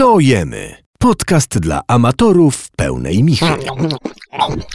Co 0.00 0.20
jemy? 0.20 0.74
Podcast 0.98 1.58
dla 1.58 1.80
amatorów 1.88 2.70
pełnej 2.76 3.24
michy. 3.24 3.46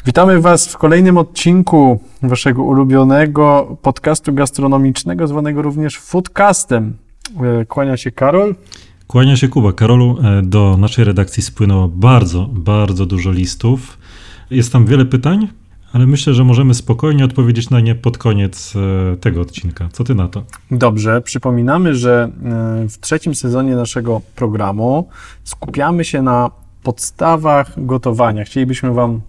Witamy 0.06 0.42
Was 0.42 0.68
w 0.68 0.78
kolejnym 0.78 1.18
odcinku 1.18 2.00
Waszego 2.22 2.64
ulubionego 2.64 3.78
podcastu 3.82 4.34
gastronomicznego, 4.34 5.28
zwanego 5.28 5.62
również 5.62 5.98
Foodcastem. 5.98 6.98
E, 7.62 7.66
Kłania 7.66 7.98
się 7.98 8.12
Karol. 8.12 8.56
Kłania 9.08 9.38
się 9.38 9.48
Kuba. 9.48 9.74
Karolu, 9.74 10.18
e, 10.24 10.42
do 10.42 10.78
naszej 10.78 11.06
redakcji 11.06 11.44
spłynęło 11.44 11.88
bardzo, 11.88 12.50
bardzo 12.52 13.06
dużo 13.06 13.32
listów. 13.32 13.98
Jest 14.50 14.72
tam 14.72 14.86
wiele 14.86 15.06
pytań, 15.06 15.48
ale 15.96 16.06
myślę, 16.08 16.34
że 16.34 16.44
możemy 16.44 16.74
spokojnie 16.74 17.26
odpowiedzieć 17.26 17.70
na 17.70 17.80
nie 17.80 17.96
pod 17.96 18.18
koniec 18.18 18.74
e, 18.76 19.18
tego 19.18 19.42
odcinka. 19.42 19.90
Co 19.92 20.04
ty 20.04 20.16
na 20.16 20.28
to? 20.28 20.44
Dobrze, 20.72 21.22
przypominamy, 21.22 21.96
że 21.96 22.32
e, 22.84 22.90
w 22.90 23.00
trzecim 23.00 23.36
sezonie 23.36 23.76
naszego 23.76 24.22
programu 24.36 25.10
skupiamy 25.44 26.06
się 26.06 26.22
na 26.22 26.52
podstawach 26.84 27.86
gotowania. 27.86 28.44
Chcielibyśmy 28.44 28.94
Wam 28.94 29.22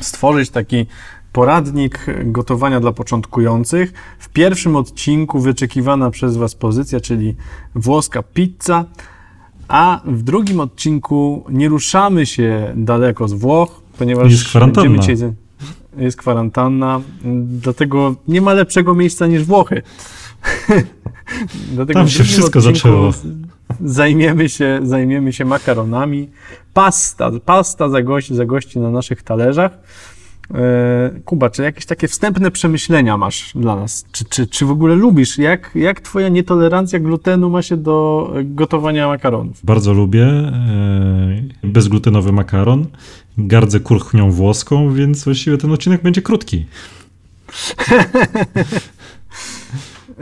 stworzyć 0.00 0.50
taki 0.50 0.86
poradnik 1.32 2.06
gotowania 2.24 2.80
dla 2.80 2.92
początkujących. 2.92 3.92
W 4.18 4.28
pierwszym 4.28 4.76
odcinku 4.76 5.40
wyczekiwana 5.40 6.10
przez 6.10 6.36
Was 6.36 6.54
pozycja, 6.54 7.00
czyli 7.00 7.34
włoska 7.74 8.22
pizza, 8.22 8.84
a 9.68 10.00
w 10.04 10.22
drugim 10.22 10.60
odcinku 10.60 11.44
nie 11.50 11.68
ruszamy 11.68 12.26
się 12.26 12.72
daleko 12.76 13.28
z 13.28 13.32
Włoch, 13.32 13.80
ponieważ 13.98 14.32
Jest 14.32 14.44
kwarantanna. 14.44 14.90
będziemy 14.90 15.16
dzisiaj 15.16 15.47
jest 15.98 16.16
kwarantanna, 16.16 17.00
dlatego 17.44 18.14
nie 18.28 18.40
ma 18.40 18.54
lepszego 18.54 18.94
miejsca 18.94 19.26
niż 19.26 19.44
Włochy. 19.44 19.82
dlatego 21.74 22.00
Tam 22.00 22.08
się 22.08 22.24
wszystko 22.24 22.60
zaczęło. 22.60 23.12
Zajmiemy 23.84 24.48
się, 24.48 24.80
zajmiemy 24.82 25.32
się 25.32 25.44
makaronami. 25.44 26.28
Pasta, 26.74 27.30
pasta 27.44 27.88
zagości, 27.88 28.34
zagości 28.34 28.78
na 28.78 28.90
naszych 28.90 29.22
talerzach. 29.22 29.78
E, 30.54 31.10
Kuba, 31.24 31.50
czy 31.50 31.62
jakieś 31.62 31.86
takie 31.86 32.08
wstępne 32.08 32.50
przemyślenia 32.50 33.16
masz 33.16 33.52
dla 33.54 33.76
nas? 33.76 34.04
Czy, 34.12 34.24
czy, 34.24 34.46
czy 34.46 34.66
w 34.66 34.70
ogóle 34.70 34.94
lubisz? 34.94 35.38
Jak, 35.38 35.70
jak 35.74 36.00
twoja 36.00 36.28
nietolerancja 36.28 36.98
glutenu 36.98 37.50
ma 37.50 37.62
się 37.62 37.76
do 37.76 38.28
gotowania 38.44 39.08
makaronów? 39.08 39.64
Bardzo 39.64 39.92
lubię 39.92 40.24
e, 40.24 41.42
bezglutenowy 41.64 42.32
makaron. 42.32 42.86
Gardzę 43.38 43.80
kurchnią 43.80 44.30
włoską, 44.30 44.92
więc 44.92 45.24
właściwie 45.24 45.58
ten 45.58 45.72
odcinek 45.72 46.02
będzie 46.02 46.22
krótki. 46.22 46.66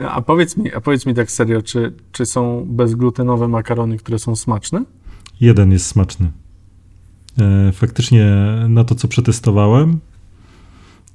A 0.09 0.21
powiedz 0.21 0.57
mi, 0.57 0.73
a 0.73 0.81
powiedz 0.81 1.05
mi 1.05 1.13
tak 1.13 1.31
serio, 1.31 1.61
czy, 1.61 1.93
czy 2.11 2.25
są 2.25 2.65
bezglutenowe 2.69 3.47
makarony, 3.47 3.97
które 3.97 4.19
są 4.19 4.35
smaczne? 4.35 4.83
Jeden 5.41 5.71
jest 5.71 5.85
smaczny. 5.85 6.31
E, 7.39 7.71
Faktycznie 7.71 8.25
na 8.69 8.83
to, 8.83 8.95
co 8.95 9.07
przetestowałem, 9.07 9.99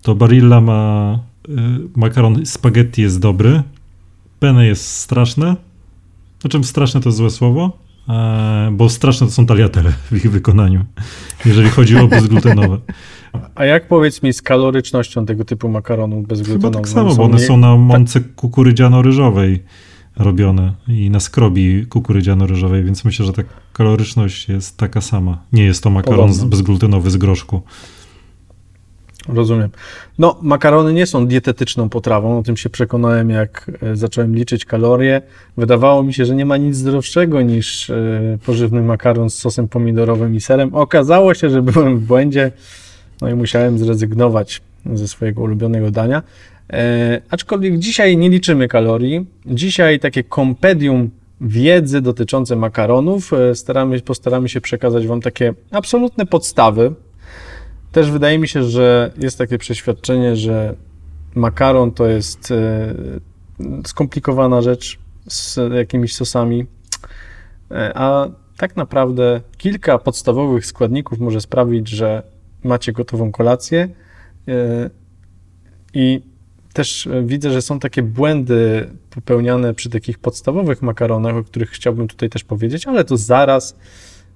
to 0.02 0.14
Barilla 0.14 0.60
ma 0.60 1.18
e, 1.48 1.52
makaron 1.96 2.46
spaghetti 2.46 3.02
jest 3.02 3.20
dobry, 3.20 3.62
penne 4.40 4.66
jest 4.66 4.86
straszne. 4.86 5.56
Znaczy 6.40 6.64
straszne 6.64 7.00
to 7.00 7.12
złe 7.12 7.30
słowo, 7.30 7.78
bo 8.72 8.88
straszne 8.88 9.26
to 9.26 9.32
są 9.32 9.46
tagliatelle 9.46 9.92
w 10.10 10.16
ich 10.16 10.30
wykonaniu, 10.30 10.84
jeżeli 11.46 11.68
chodzi 11.68 11.96
o 11.96 12.08
bezglutenowe. 12.08 12.78
A 13.54 13.64
jak 13.64 13.88
powiedz 13.88 14.22
mi 14.22 14.32
z 14.32 14.42
kalorycznością 14.42 15.26
tego 15.26 15.44
typu 15.44 15.68
makaronów 15.68 16.18
Chyba 16.18 16.28
bezglutenowych? 16.28 16.76
tak 16.76 16.88
samo, 16.88 17.14
bo 17.14 17.22
one 17.22 17.38
są 17.38 17.56
na 17.56 17.76
mące 17.76 18.20
kukurydziano-ryżowej 18.20 19.58
robione 20.16 20.72
i 20.88 21.10
na 21.10 21.20
skrobi 21.20 21.86
kukurydziano-ryżowej, 21.86 22.84
więc 22.84 23.04
myślę, 23.04 23.26
że 23.26 23.32
ta 23.32 23.42
kaloryczność 23.72 24.48
jest 24.48 24.76
taka 24.76 25.00
sama. 25.00 25.38
Nie 25.52 25.64
jest 25.64 25.82
to 25.82 25.90
makaron 25.90 26.28
Podobno. 26.28 26.48
bezglutenowy 26.48 27.10
z 27.10 27.16
groszku. 27.16 27.62
Rozumiem. 29.28 29.70
No, 30.18 30.38
makarony 30.42 30.92
nie 30.92 31.06
są 31.06 31.26
dietetyczną 31.26 31.88
potrawą, 31.88 32.38
o 32.38 32.42
tym 32.42 32.56
się 32.56 32.70
przekonałem, 32.70 33.30
jak 33.30 33.70
e, 33.82 33.96
zacząłem 33.96 34.34
liczyć 34.34 34.64
kalorie. 34.64 35.22
Wydawało 35.56 36.02
mi 36.02 36.14
się, 36.14 36.24
że 36.24 36.34
nie 36.34 36.46
ma 36.46 36.56
nic 36.56 36.76
zdrowszego 36.76 37.42
niż 37.42 37.90
e, 37.90 38.38
pożywny 38.46 38.82
makaron 38.82 39.30
z 39.30 39.34
sosem 39.34 39.68
pomidorowym 39.68 40.34
i 40.34 40.40
serem. 40.40 40.74
Okazało 40.74 41.34
się, 41.34 41.50
że 41.50 41.62
byłem 41.62 41.98
w 41.98 42.02
błędzie, 42.02 42.52
no 43.20 43.28
i 43.28 43.34
musiałem 43.34 43.78
zrezygnować 43.78 44.62
ze 44.94 45.08
swojego 45.08 45.42
ulubionego 45.42 45.90
dania. 45.90 46.22
E, 46.72 47.20
aczkolwiek 47.30 47.78
dzisiaj 47.78 48.16
nie 48.16 48.28
liczymy 48.28 48.68
kalorii. 48.68 49.26
Dzisiaj 49.46 50.00
takie 50.00 50.24
kompedium 50.24 51.10
wiedzy 51.40 52.00
dotyczące 52.00 52.56
makaronów. 52.56 53.32
E, 53.32 53.54
staramy, 53.54 54.00
postaramy 54.00 54.48
się 54.48 54.60
przekazać 54.60 55.06
Wam 55.06 55.20
takie 55.20 55.54
absolutne 55.70 56.26
podstawy, 56.26 56.92
też 57.92 58.10
wydaje 58.10 58.38
mi 58.38 58.48
się, 58.48 58.64
że 58.64 59.12
jest 59.18 59.38
takie 59.38 59.58
przeświadczenie, 59.58 60.36
że 60.36 60.74
makaron 61.34 61.92
to 61.92 62.06
jest 62.06 62.50
e, 62.50 62.94
skomplikowana 63.86 64.62
rzecz 64.62 64.98
z 65.28 65.58
jakimiś 65.72 66.14
sosami, 66.14 66.66
e, 67.70 67.92
a 67.94 68.28
tak 68.56 68.76
naprawdę 68.76 69.40
kilka 69.58 69.98
podstawowych 69.98 70.66
składników 70.66 71.18
może 71.18 71.40
sprawić, 71.40 71.88
że 71.88 72.22
macie 72.64 72.92
gotową 72.92 73.32
kolację 73.32 73.88
e, 74.48 74.90
i 75.94 76.22
też 76.72 77.08
widzę, 77.24 77.50
że 77.50 77.62
są 77.62 77.78
takie 77.78 78.02
błędy 78.02 78.90
popełniane 79.10 79.74
przy 79.74 79.90
takich 79.90 80.18
podstawowych 80.18 80.82
makaronach, 80.82 81.36
o 81.36 81.44
których 81.44 81.70
chciałbym 81.70 82.08
tutaj 82.08 82.30
też 82.30 82.44
powiedzieć, 82.44 82.86
ale 82.86 83.04
to 83.04 83.16
zaraz. 83.16 83.76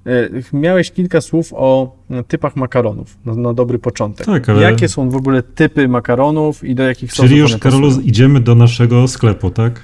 E, 0.06 0.56
Miałeś 0.56 0.91
kilka 0.91 1.21
słów 1.21 1.53
o 1.56 1.97
e, 2.11 2.22
typach 2.25 2.56
makaronów 2.56 3.19
na, 3.25 3.34
na 3.34 3.55
dobry 3.55 3.78
początek. 3.78 4.27
Tak, 4.27 4.49
ale- 4.49 4.62
Jakie 4.62 4.89
są 4.89 5.11
w 5.11 5.17
ogóle 5.17 5.43
typy 5.43 5.89
makaronów 5.89 6.65
i 6.65 6.75
do 6.75 6.83
jakich 6.83 7.12
sosów 7.12 7.25
Czyli 7.27 7.41
już, 7.41 7.56
Karolu, 7.56 8.00
idziemy 8.00 8.41
do 8.41 8.55
naszego 8.55 9.09
sklepu, 9.09 9.50
tak? 9.50 9.81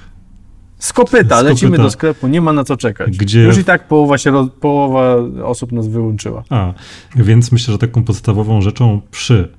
Z 0.79 0.93
kopyta, 0.93 1.41
z 1.41 1.43
lecimy 1.43 1.71
kopyta. 1.71 1.83
do 1.83 1.91
sklepu, 1.91 2.27
nie 2.27 2.41
ma 2.41 2.53
na 2.53 2.63
co 2.63 2.77
czekać. 2.77 3.17
Gdzie- 3.17 3.43
Już 3.43 3.57
i 3.57 3.63
tak 3.63 3.87
połowa, 3.87 4.17
się, 4.17 4.47
połowa 4.59 5.15
osób 5.43 5.71
nas 5.71 5.87
wyłączyła. 5.87 6.43
A, 6.49 6.73
więc 7.15 7.51
myślę, 7.51 7.71
że 7.71 7.77
taką 7.77 8.03
podstawową 8.03 8.61
rzeczą 8.61 9.01
przy 9.11 9.51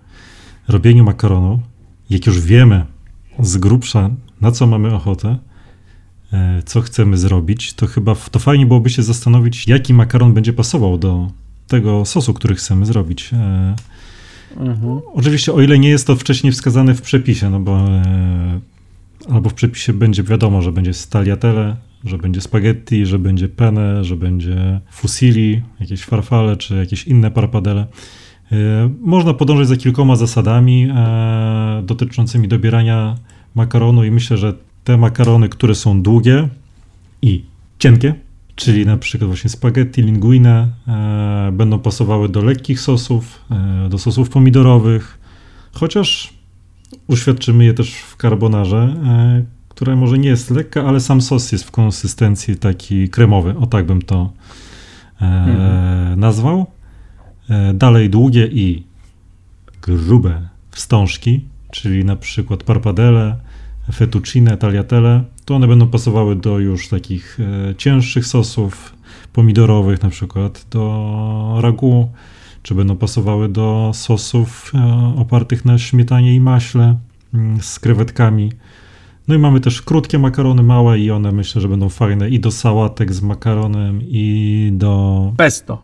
robieniu 0.68 1.04
makaronu, 1.04 1.60
jak 2.10 2.26
już 2.26 2.40
wiemy 2.40 2.84
z 3.40 3.56
grubsza, 3.56 4.10
na 4.40 4.52
co 4.52 4.66
mamy 4.66 4.94
ochotę, 4.94 5.38
co 6.64 6.80
chcemy 6.80 7.16
zrobić, 7.16 7.72
to 7.72 7.86
chyba 7.86 8.14
to 8.30 8.38
fajnie 8.38 8.66
byłoby 8.66 8.90
się 8.90 9.02
zastanowić, 9.02 9.68
jaki 9.68 9.94
makaron 9.94 10.34
będzie 10.34 10.52
pasował 10.52 10.98
do 10.98 11.30
tego 11.66 12.04
sosu, 12.04 12.34
który 12.34 12.54
chcemy 12.54 12.86
zrobić. 12.86 13.30
E, 13.32 13.74
Mhm. 14.56 15.00
Oczywiście, 15.14 15.52
o 15.52 15.60
ile 15.60 15.78
nie 15.78 15.88
jest 15.88 16.06
to 16.06 16.16
wcześniej 16.16 16.52
wskazane 16.52 16.94
w 16.94 17.02
przepisie, 17.02 17.50
no 17.50 17.60
bo 17.60 17.78
e, 17.78 18.60
albo 19.30 19.50
w 19.50 19.54
przepisie 19.54 19.92
będzie 19.92 20.22
wiadomo, 20.22 20.62
że 20.62 20.72
będzie 20.72 20.94
stagliatelle, 20.94 21.76
że 22.04 22.18
będzie 22.18 22.40
spaghetti, 22.40 23.06
że 23.06 23.18
będzie 23.18 23.48
penne, 23.48 24.04
że 24.04 24.16
będzie 24.16 24.80
fusilli, 24.90 25.62
jakieś 25.80 26.04
farfale 26.04 26.56
czy 26.56 26.76
jakieś 26.76 27.06
inne 27.06 27.30
parpadele. 27.30 27.86
E, 28.52 28.90
można 29.00 29.34
podążać 29.34 29.68
za 29.68 29.76
kilkoma 29.76 30.16
zasadami 30.16 30.88
e, 30.90 31.82
dotyczącymi 31.86 32.48
dobierania 32.48 33.14
makaronu 33.54 34.04
i 34.04 34.10
myślę, 34.10 34.36
że 34.36 34.54
te 34.84 34.96
makarony, 34.96 35.48
które 35.48 35.74
są 35.74 36.02
długie 36.02 36.48
i 37.22 37.44
cienkie, 37.78 38.14
czyli 38.56 38.86
na 38.86 38.96
przykład 38.96 39.28
właśnie 39.28 39.50
spaghetti, 39.50 40.02
linguine, 40.02 40.68
e, 40.88 41.52
będą 41.52 41.78
pasowały 41.78 42.28
do 42.28 42.42
lekkich 42.42 42.80
sosów, 42.80 43.40
e, 43.50 43.88
do 43.88 43.98
sosów 43.98 44.28
pomidorowych, 44.30 45.18
chociaż 45.72 46.34
uświadczymy 47.06 47.64
je 47.64 47.74
też 47.74 47.94
w 47.94 48.16
carbonarze, 48.16 48.96
e, 49.06 49.44
która 49.68 49.96
może 49.96 50.18
nie 50.18 50.28
jest 50.28 50.50
lekka, 50.50 50.84
ale 50.84 51.00
sam 51.00 51.20
sos 51.20 51.52
jest 51.52 51.64
w 51.64 51.70
konsystencji 51.70 52.56
taki 52.56 53.08
kremowy, 53.08 53.56
o 53.58 53.66
tak 53.66 53.86
bym 53.86 54.02
to 54.02 54.32
Mhm. 55.20 56.20
nazwał. 56.20 56.66
Dalej 57.74 58.10
długie 58.10 58.46
i 58.46 58.82
grube 59.82 60.48
wstążki, 60.70 61.44
czyli 61.70 62.04
na 62.04 62.16
przykład 62.16 62.62
parpadele, 62.62 63.36
fettuccine, 63.92 64.56
tagliatelle, 64.56 65.24
to 65.44 65.54
one 65.54 65.68
będą 65.68 65.86
pasowały 65.86 66.36
do 66.36 66.58
już 66.58 66.88
takich 66.88 67.38
e, 67.40 67.74
cięższych 67.74 68.26
sosów 68.26 68.94
pomidorowych, 69.32 70.02
na 70.02 70.10
przykład 70.10 70.66
do 70.70 71.58
ragu, 71.60 72.08
czy 72.62 72.74
będą 72.74 72.96
pasowały 72.96 73.48
do 73.48 73.90
sosów 73.94 74.72
e, 74.74 75.14
opartych 75.16 75.64
na 75.64 75.78
śmietanie 75.78 76.34
i 76.34 76.40
maśle 76.40 76.96
mm, 77.34 77.60
z 77.60 77.78
krewetkami. 77.78 78.52
No 79.28 79.34
i 79.34 79.38
mamy 79.38 79.60
też 79.60 79.82
krótkie 79.82 80.18
makarony 80.18 80.62
małe 80.62 80.98
i 80.98 81.10
one 81.10 81.32
myślę, 81.32 81.60
że 81.60 81.68
będą 81.68 81.88
fajne 81.88 82.30
i 82.30 82.40
do 82.40 82.50
sałatek 82.50 83.14
z 83.14 83.22
makaronem 83.22 84.00
i 84.02 84.70
do 84.72 85.32
Pesto. 85.36 85.82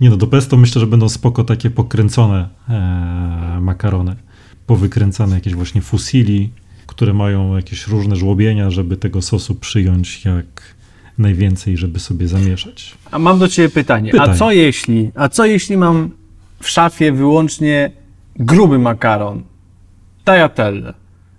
nie 0.00 0.10
no, 0.10 0.16
do 0.16 0.26
pesto 0.26 0.56
myślę, 0.56 0.80
że 0.80 0.86
będą 0.86 1.08
spoko 1.08 1.44
takie 1.44 1.70
pokręcone 1.70 2.48
e, 2.68 3.58
makarony. 3.60 4.16
Powykręcane 4.66 5.34
jakieś 5.34 5.54
właśnie 5.54 5.82
fusilli, 5.82 6.50
które 6.90 7.12
mają 7.14 7.56
jakieś 7.56 7.86
różne 7.86 8.16
żłobienia, 8.16 8.70
żeby 8.70 8.96
tego 8.96 9.22
sosu 9.22 9.54
przyjąć 9.54 10.24
jak 10.24 10.74
najwięcej, 11.18 11.76
żeby 11.76 11.98
sobie 11.98 12.28
zamieszać. 12.28 12.94
A 13.10 13.18
mam 13.18 13.38
do 13.38 13.48
ciebie 13.48 13.68
pytanie. 13.68 14.10
Pytaj. 14.10 14.30
A 14.30 14.34
co 14.34 14.52
jeśli, 14.52 15.10
a 15.14 15.28
co 15.28 15.44
jeśli 15.44 15.76
mam 15.76 16.10
w 16.62 16.68
szafie 16.68 17.12
wyłącznie 17.12 17.90
gruby 18.36 18.78
makaron, 18.78 19.42
tagliatelle 20.24 20.94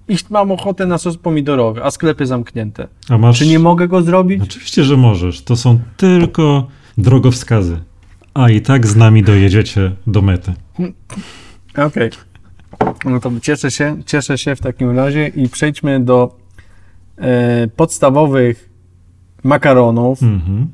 i 0.08 0.16
mam 0.30 0.52
ochotę 0.52 0.86
na 0.86 0.98
sos 0.98 1.18
pomidorowy, 1.18 1.84
a 1.84 1.92
sklepy 1.92 2.26
zamknięte? 2.26 2.88
A 3.10 3.18
masz... 3.18 3.40
Czy 3.40 3.48
nie 3.48 3.60
mogę 3.60 3.88
go 3.88 4.02
zrobić? 4.02 4.42
Oczywiście, 4.44 4.84
że 4.84 4.98
możesz. 4.98 5.42
To 5.42 5.56
są 5.56 5.80
tylko 5.98 6.68
drogowskazy. 6.98 7.78
A 8.34 8.50
i 8.50 8.62
tak 8.62 8.88
z 8.88 8.96
nami 8.96 9.24
dojedziecie 9.24 9.92
do 10.08 10.22
mety. 10.22 10.54
Okej. 11.78 12.10
No 13.06 13.20
to 13.20 13.32
cieszę 13.42 13.72
się, 13.72 13.98
cieszę 14.06 14.38
się 14.38 14.56
w 14.56 14.62
takim 14.62 14.98
razie 14.98 15.28
i 15.28 15.50
przejdźmy 15.50 16.00
do 16.00 16.38
e, 17.18 17.68
podstawowych 17.68 18.70
makaronów. 19.44 20.24
Mhm. 20.24 20.68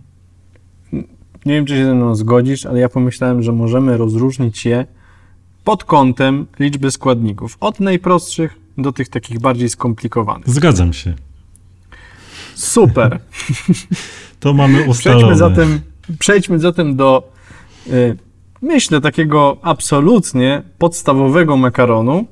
Nie 1.46 1.54
wiem, 1.54 1.66
czy 1.66 1.76
się 1.76 1.86
ze 1.86 1.96
mną 1.96 2.16
zgodzisz, 2.16 2.66
ale 2.66 2.80
ja 2.80 2.90
pomyślałem, 2.90 3.44
że 3.44 3.52
możemy 3.52 3.98
rozróżnić 3.98 4.66
je 4.66 4.86
pod 5.64 5.84
kątem 5.84 6.46
liczby 6.60 6.92
składników. 6.92 7.58
Od 7.60 7.80
najprostszych 7.80 8.60
do 8.78 8.92
tych 8.92 9.10
takich 9.10 9.40
bardziej 9.40 9.70
skomplikowanych. 9.70 10.50
Zgadzam 10.50 10.94
się. 10.94 11.14
Super. 12.56 13.20
To 14.40 14.54
mamy 14.54 14.84
ustalone. 14.84 15.20
Przejdźmy 15.22 15.38
zatem, 15.38 15.80
przejdźmy 16.20 16.60
zatem 16.60 16.96
do, 16.96 17.32
y, 17.88 18.18
myślę, 18.62 19.02
takiego 19.02 19.58
absolutnie 19.62 20.64
podstawowego 20.78 21.58
makaronu, 21.58 22.26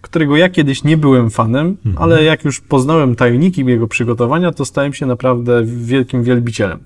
którego 0.00 0.36
ja 0.36 0.48
kiedyś 0.48 0.84
nie 0.84 0.96
byłem 0.96 1.30
fanem, 1.30 1.66
Mhm. 1.86 1.96
ale 1.98 2.24
jak 2.24 2.44
już 2.44 2.60
poznałem 2.60 3.14
tajniki 3.16 3.64
jego 3.66 3.88
przygotowania, 3.88 4.52
to 4.52 4.64
stałem 4.64 4.92
się 4.94 5.06
naprawdę 5.06 5.62
wielkim 5.64 6.22
wielbicielem. 6.22 6.78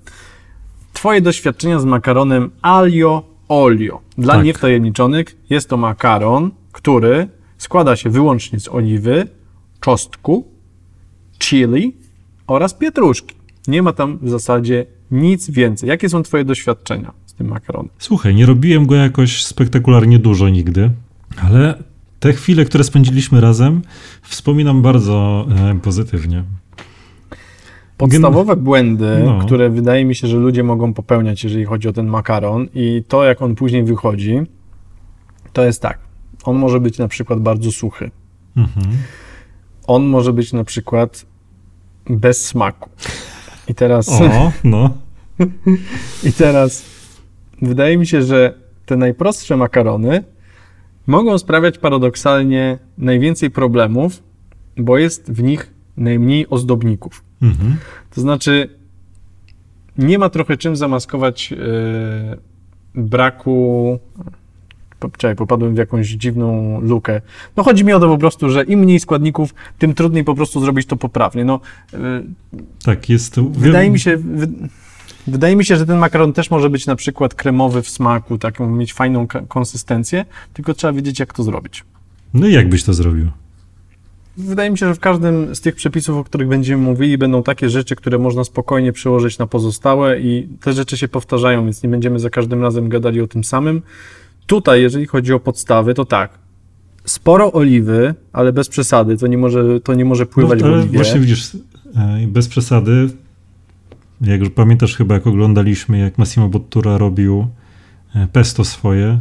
Twoje 0.92 1.20
doświadczenia 1.20 1.78
z 1.80 1.84
makaronem 1.84 2.50
alio 2.62 3.22
olio. 3.48 4.00
Dla 4.18 4.34
Tak. 4.34 4.44
niewtajemniczonych 4.44 5.36
jest 5.50 5.68
to 5.68 5.76
makaron, 5.76 6.50
który 6.72 7.28
składa 7.58 7.96
się 7.96 8.10
wyłącznie 8.10 8.60
z 8.60 8.68
oliwy, 8.68 9.26
czosnku, 9.80 10.48
chili 11.38 11.96
oraz 12.46 12.74
pietruszki. 12.74 13.34
Nie 13.68 13.82
ma 13.82 13.92
tam 13.92 14.18
w 14.22 14.28
zasadzie 14.30 14.86
nic 15.10 15.50
więcej. 15.50 15.88
Jakie 15.88 16.08
są 16.08 16.22
Twoje 16.22 16.44
doświadczenia 16.44 17.12
tym 17.38 17.48
makaronem? 17.48 17.90
Słuchaj, 17.98 18.34
nie 18.34 18.46
robiłem 18.46 18.86
go 18.86 18.94
jakoś 18.94 19.44
spektakularnie 19.44 20.18
dużo 20.18 20.48
nigdy, 20.48 20.90
ale 21.42 21.82
te 22.20 22.32
chwile, 22.32 22.64
które 22.64 22.84
spędziliśmy 22.84 23.40
razem, 23.40 23.82
wspominam 24.22 24.82
bardzo 24.82 25.46
e, 25.70 25.78
pozytywnie. 25.82 26.44
Podstawowe 27.96 28.56
błędy, 28.56 29.22
No. 29.24 29.38
które 29.38 29.70
wydaje 29.70 30.04
mi 30.04 30.14
się, 30.14 30.28
że 30.28 30.36
ludzie 30.36 30.62
mogą 30.62 30.94
popełniać, 30.94 31.44
jeżeli 31.44 31.64
chodzi 31.64 31.88
o 31.88 31.92
ten 31.92 32.06
makaron 32.06 32.68
i 32.74 33.02
to, 33.08 33.24
jak 33.24 33.42
on 33.42 33.54
później 33.54 33.84
wychodzi, 33.84 34.40
to 35.52 35.64
jest 35.64 35.82
tak. 35.82 35.98
On 36.44 36.56
może 36.56 36.80
być 36.80 36.98
na 36.98 37.08
przykład 37.08 37.40
bardzo 37.40 37.72
suchy. 37.72 38.10
Mhm. 38.56 38.86
On 39.86 40.06
może 40.06 40.32
być 40.32 40.52
na 40.52 40.64
przykład 40.64 41.26
bez 42.10 42.46
smaku. 42.46 42.90
I 43.68 43.74
teraz, 43.74 44.08
O, 44.08 44.52
no. 44.64 44.90
I 46.28 46.32
teraz 46.32 46.97
wydaje 47.62 47.98
mi 47.98 48.06
się, 48.06 48.22
że 48.22 48.54
te 48.86 48.96
najprostsze 48.96 49.56
makarony 49.56 50.24
mogą 51.06 51.38
sprawiać 51.38 51.78
paradoksalnie 51.78 52.78
najwięcej 52.98 53.50
problemów, 53.50 54.22
bo 54.76 54.98
jest 54.98 55.32
w 55.32 55.42
nich 55.42 55.72
najmniej 55.96 56.46
ozdobników. 56.50 57.24
Mhm. 57.42 57.76
To 58.14 58.20
znaczy, 58.20 58.68
nie 59.98 60.18
ma 60.18 60.28
trochę 60.28 60.56
czym 60.56 60.76
zamaskować 60.76 61.52
e, 61.52 61.56
braku. 62.94 63.98
Czekaj, 65.18 65.36
popadłem 65.36 65.74
w 65.74 65.78
jakąś 65.78 66.08
dziwną 66.08 66.80
lukę. 66.80 67.20
No 67.56 67.62
chodzi 67.62 67.84
mi 67.84 67.92
o 67.92 68.00
to 68.00 68.08
po 68.08 68.18
prostu, 68.18 68.50
że 68.50 68.64
im 68.64 68.80
mniej 68.80 69.00
składników, 69.00 69.54
tym 69.78 69.94
trudniej 69.94 70.24
po 70.24 70.34
prostu 70.34 70.60
zrobić 70.60 70.86
to 70.86 70.96
poprawnie. 70.96 71.44
No, 71.44 71.60
e, 71.94 71.98
Tak, 72.84 73.08
jest 73.08 73.34
to. 73.34 73.42
wydaje 73.42 73.90
mi 73.90 74.00
się, 74.00 74.16
wy, 74.16 74.48
wydaje 75.28 75.56
mi 75.56 75.64
się, 75.64 75.76
że 75.76 75.86
ten 75.86 75.98
makaron 75.98 76.32
też 76.32 76.50
może 76.50 76.70
być 76.70 76.86
na 76.86 76.96
przykład 76.96 77.34
kremowy 77.34 77.82
w 77.82 77.88
smaku, 77.88 78.38
taką 78.38 78.70
mieć 78.70 78.92
fajną 78.92 79.26
konsystencję, 79.48 80.24
tylko 80.52 80.74
trzeba 80.74 80.92
wiedzieć, 80.92 81.20
jak 81.20 81.32
to 81.32 81.42
zrobić. 81.42 81.84
No 82.34 82.46
i 82.46 82.52
jak 82.52 82.68
byś 82.68 82.84
to 82.84 82.94
zrobił? 82.94 83.30
Wydaje 84.36 84.70
mi 84.70 84.78
się, 84.78 84.86
że 84.86 84.94
w 84.94 85.00
każdym 85.00 85.54
z 85.54 85.60
tych 85.60 85.74
przepisów, 85.74 86.16
o 86.16 86.24
których 86.24 86.48
będziemy 86.48 86.82
mówili, 86.82 87.18
będą 87.18 87.42
takie 87.42 87.70
rzeczy, 87.70 87.96
które 87.96 88.18
można 88.18 88.44
spokojnie 88.44 88.92
przełożyć 88.92 89.38
na 89.38 89.46
pozostałe 89.46 90.20
i 90.20 90.48
te 90.60 90.72
rzeczy 90.72 90.96
się 90.96 91.08
powtarzają, 91.08 91.64
więc 91.64 91.82
nie 91.82 91.88
będziemy 91.88 92.18
za 92.18 92.30
każdym 92.30 92.62
razem 92.62 92.88
gadali 92.88 93.20
o 93.20 93.26
tym 93.26 93.44
samym. 93.44 93.82
Tutaj, 94.46 94.82
jeżeli 94.82 95.06
chodzi 95.06 95.32
o 95.32 95.40
podstawy, 95.40 95.94
to 95.94 96.04
tak. 96.04 96.30
Sporo 97.04 97.52
oliwy, 97.52 98.14
ale 98.32 98.52
bez 98.52 98.68
przesady, 98.68 99.16
to 99.16 99.26
nie 99.26 99.38
może, 99.38 99.80
to 99.80 99.94
nie 99.94 100.04
może 100.04 100.26
pływać 100.26 100.60
no, 100.60 100.68
w 100.68 100.72
oliwie. 100.72 100.96
właśnie 100.96 101.20
widzisz, 101.20 101.54
e, 101.96 102.26
bez 102.26 102.48
przesady, 102.48 103.08
jak 104.20 104.40
już 104.40 104.50
pamiętasz 104.50 104.96
chyba, 104.96 105.14
jak 105.14 105.26
oglądaliśmy, 105.26 105.98
jak 105.98 106.18
Massimo 106.18 106.48
Bottura 106.48 106.98
robił 106.98 107.46
e, 108.14 108.26
pesto 108.32 108.64
swoje, 108.64 109.20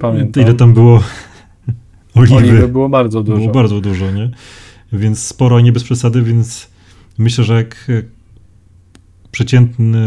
Pamiętam. 0.00 0.42
ile 0.42 0.54
tam 0.54 0.74
było 0.74 1.02
oliwy. 2.14 2.36
Oliwy 2.36 2.68
było 2.68 2.88
bardzo 2.88 3.22
dużo. 3.22 3.38
Było 3.38 3.52
bardzo 3.52 3.80
dużo, 3.80 4.10
nie? 4.10 4.30
Więc 4.92 5.18
sporo, 5.26 5.60
nie 5.60 5.72
bez 5.72 5.84
przesady, 5.84 6.22
więc 6.22 6.70
myślę, 7.18 7.44
że 7.44 7.54
jak 7.54 7.86
e, 7.88 8.02
przeciętny 9.30 9.98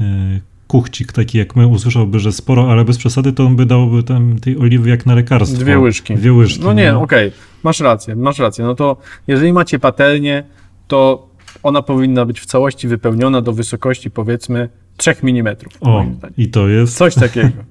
e, 0.00 0.40
kuchcik 0.66 1.12
taki 1.12 1.38
jak 1.38 1.56
my 1.56 1.66
usłyszałby, 1.66 2.18
że 2.18 2.32
sporo, 2.32 2.72
ale 2.72 2.84
bez 2.84 2.98
przesady, 2.98 3.32
to 3.32 3.46
on 3.46 3.56
by 3.56 3.66
dałby 3.66 4.02
tam 4.02 4.38
tej 4.38 4.58
oliwy 4.58 4.90
jak 4.90 5.06
na 5.06 5.14
lekarstwo. 5.14 5.60
Dwie 5.60 5.78
łyżki. 5.78 6.14
Dwie 6.14 6.32
łyżki. 6.32 6.64
No 6.64 6.72
nie, 6.72 6.96
okej, 6.96 7.32
masz 7.62 7.80
rację, 7.80 8.16
masz 8.16 8.38
rację. 8.38 8.64
No 8.64 8.74
to 8.74 8.96
jeżeli 9.26 9.52
macie 9.52 9.78
patelnię, 9.78 10.44
to 10.88 11.28
ona 11.62 11.82
powinna 11.82 12.24
być 12.24 12.40
w 12.40 12.46
całości 12.46 12.88
wypełniona 12.88 13.40
do 13.40 13.52
wysokości 13.52 14.10
powiedzmy 14.10 14.68
3 14.96 15.14
mm. 15.22 15.56
O, 15.80 16.04
i 16.38 16.48
to 16.48 16.68
jest... 16.68 16.96
Coś 16.96 17.14
takiego. 17.24 17.64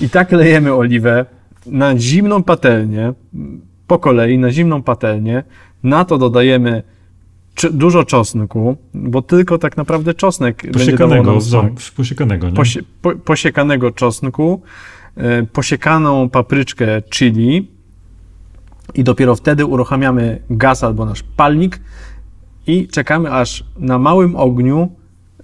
I 0.00 0.10
tak 0.10 0.32
lejemy 0.32 0.74
oliwę 0.74 1.26
na 1.66 1.98
zimną 1.98 2.42
patelnię, 2.42 3.12
po 3.86 3.98
kolei 3.98 4.38
na 4.38 4.50
zimną 4.50 4.82
patelnię. 4.82 5.42
Na 5.82 6.04
to 6.04 6.18
dodajemy 6.18 6.82
dużo 7.72 8.04
czosnku, 8.04 8.76
bo 8.94 9.22
tylko 9.22 9.58
tak 9.58 9.76
naprawdę 9.76 10.14
czosnek 10.14 10.62
będzie 10.62 10.78
dawał 10.92 11.08
Posiekanego, 11.08 11.32
nam 11.32 11.40
smak. 11.40 11.94
posiekanego, 11.96 12.50
nie? 12.50 12.56
Posie, 12.56 12.80
po, 13.02 13.16
posiekanego 13.16 13.90
czosnku, 13.90 14.62
e, 15.16 15.42
posiekaną 15.42 16.28
papryczkę 16.28 17.02
chili 17.10 17.68
i 18.94 19.04
dopiero 19.04 19.34
wtedy 19.34 19.66
uruchamiamy 19.66 20.42
gaz 20.50 20.84
albo 20.84 21.04
nasz 21.04 21.22
palnik 21.36 21.80
i 22.66 22.88
czekamy 22.88 23.32
aż 23.32 23.64
na 23.78 23.98
małym 23.98 24.36
ogniu 24.36 24.88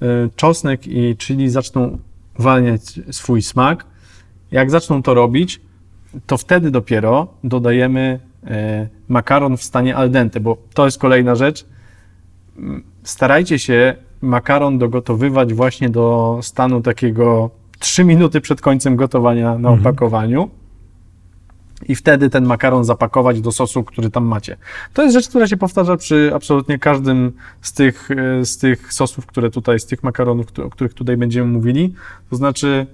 e, 0.02 0.06
czosnek 0.36 0.86
i 0.86 1.16
chili 1.16 1.48
zaczną 1.50 1.98
uwalniać 2.38 3.00
swój 3.10 3.42
smak. 3.42 3.86
Jak 4.50 4.70
zaczną 4.70 5.02
to 5.02 5.14
robić, 5.14 5.60
to 6.26 6.36
wtedy 6.36 6.70
dopiero 6.70 7.26
dodajemy 7.44 8.20
e, 8.46 8.88
makaron 9.08 9.56
w 9.56 9.62
stanie 9.62 9.96
al 9.96 10.10
dente, 10.10 10.40
bo 10.40 10.56
to 10.74 10.84
jest 10.84 10.98
kolejna 10.98 11.34
rzecz. 11.34 11.66
Starajcie 13.02 13.58
się 13.58 13.94
makaron 14.22 14.78
dogotowywać 14.78 15.54
właśnie 15.54 15.90
do 15.90 16.38
stanu 16.42 16.80
takiego 16.80 17.50
3 17.78 18.04
minuty 18.04 18.40
przed 18.40 18.60
końcem 18.60 18.96
gotowania 18.96 19.58
na 19.58 19.68
Mhm. 19.68 19.80
opakowaniu. 19.80 20.50
I 21.88 21.94
wtedy 21.94 22.30
ten 22.30 22.46
makaron 22.46 22.84
zapakować 22.84 23.40
do 23.40 23.52
sosu, 23.52 23.84
który 23.84 24.10
tam 24.10 24.24
macie. 24.24 24.56
To 24.94 25.02
jest 25.02 25.14
rzecz, 25.14 25.28
która 25.28 25.46
się 25.46 25.56
powtarza 25.56 25.96
przy 25.96 26.30
absolutnie 26.34 26.78
każdym 26.78 27.32
z 27.60 27.72
tych, 27.72 28.10
e, 28.10 28.44
z 28.44 28.58
tych 28.58 28.92
sosów, 28.92 29.26
które 29.26 29.50
tutaj, 29.50 29.80
z 29.80 29.86
tych 29.86 30.02
makaronów, 30.02 30.46
o 30.66 30.70
których 30.70 30.94
tutaj 30.94 31.16
będziemy 31.16 31.52
mówili. 31.52 31.94
To 32.30 32.36
znaczy 32.36 32.86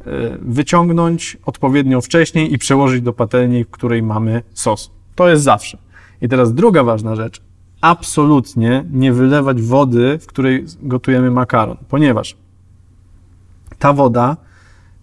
e, 0.00 0.04
wyciągnąć 0.40 1.36
odpowiednio 1.46 2.00
wcześniej 2.00 2.52
i 2.52 2.58
przełożyć 2.58 3.02
do 3.02 3.12
patelni, 3.12 3.64
w 3.64 3.70
której 3.70 4.02
mamy 4.02 4.42
sos. 4.52 4.90
To 5.14 5.28
jest 5.28 5.42
zawsze. 5.42 5.78
I 6.22 6.28
teraz 6.28 6.54
druga 6.54 6.84
ważna 6.84 7.14
rzecz. 7.14 7.42
Absolutnie 7.80 8.84
nie 8.90 9.12
wylewać 9.12 9.62
wody, 9.62 10.18
w 10.18 10.26
której 10.26 10.64
gotujemy 10.82 11.30
makaron, 11.30 11.76
ponieważ 11.88 12.36
ta 13.78 13.92
woda 13.92 14.36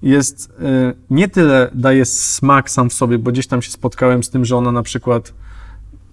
jest 0.04 0.50
y, 0.50 0.96
nie 1.10 1.28
tyle 1.28 1.70
daje 1.74 2.06
smak 2.06 2.70
sam 2.70 2.90
w 2.90 2.94
sobie, 2.94 3.18
bo 3.18 3.32
gdzieś 3.32 3.48
tam 3.48 3.62
się 3.62 3.72
spotkałem 3.72 4.24
z 4.24 4.30
tym, 4.30 4.46
że 4.46 4.58
ona 4.58 4.72
na 4.72 4.84
przykład 4.84 5.34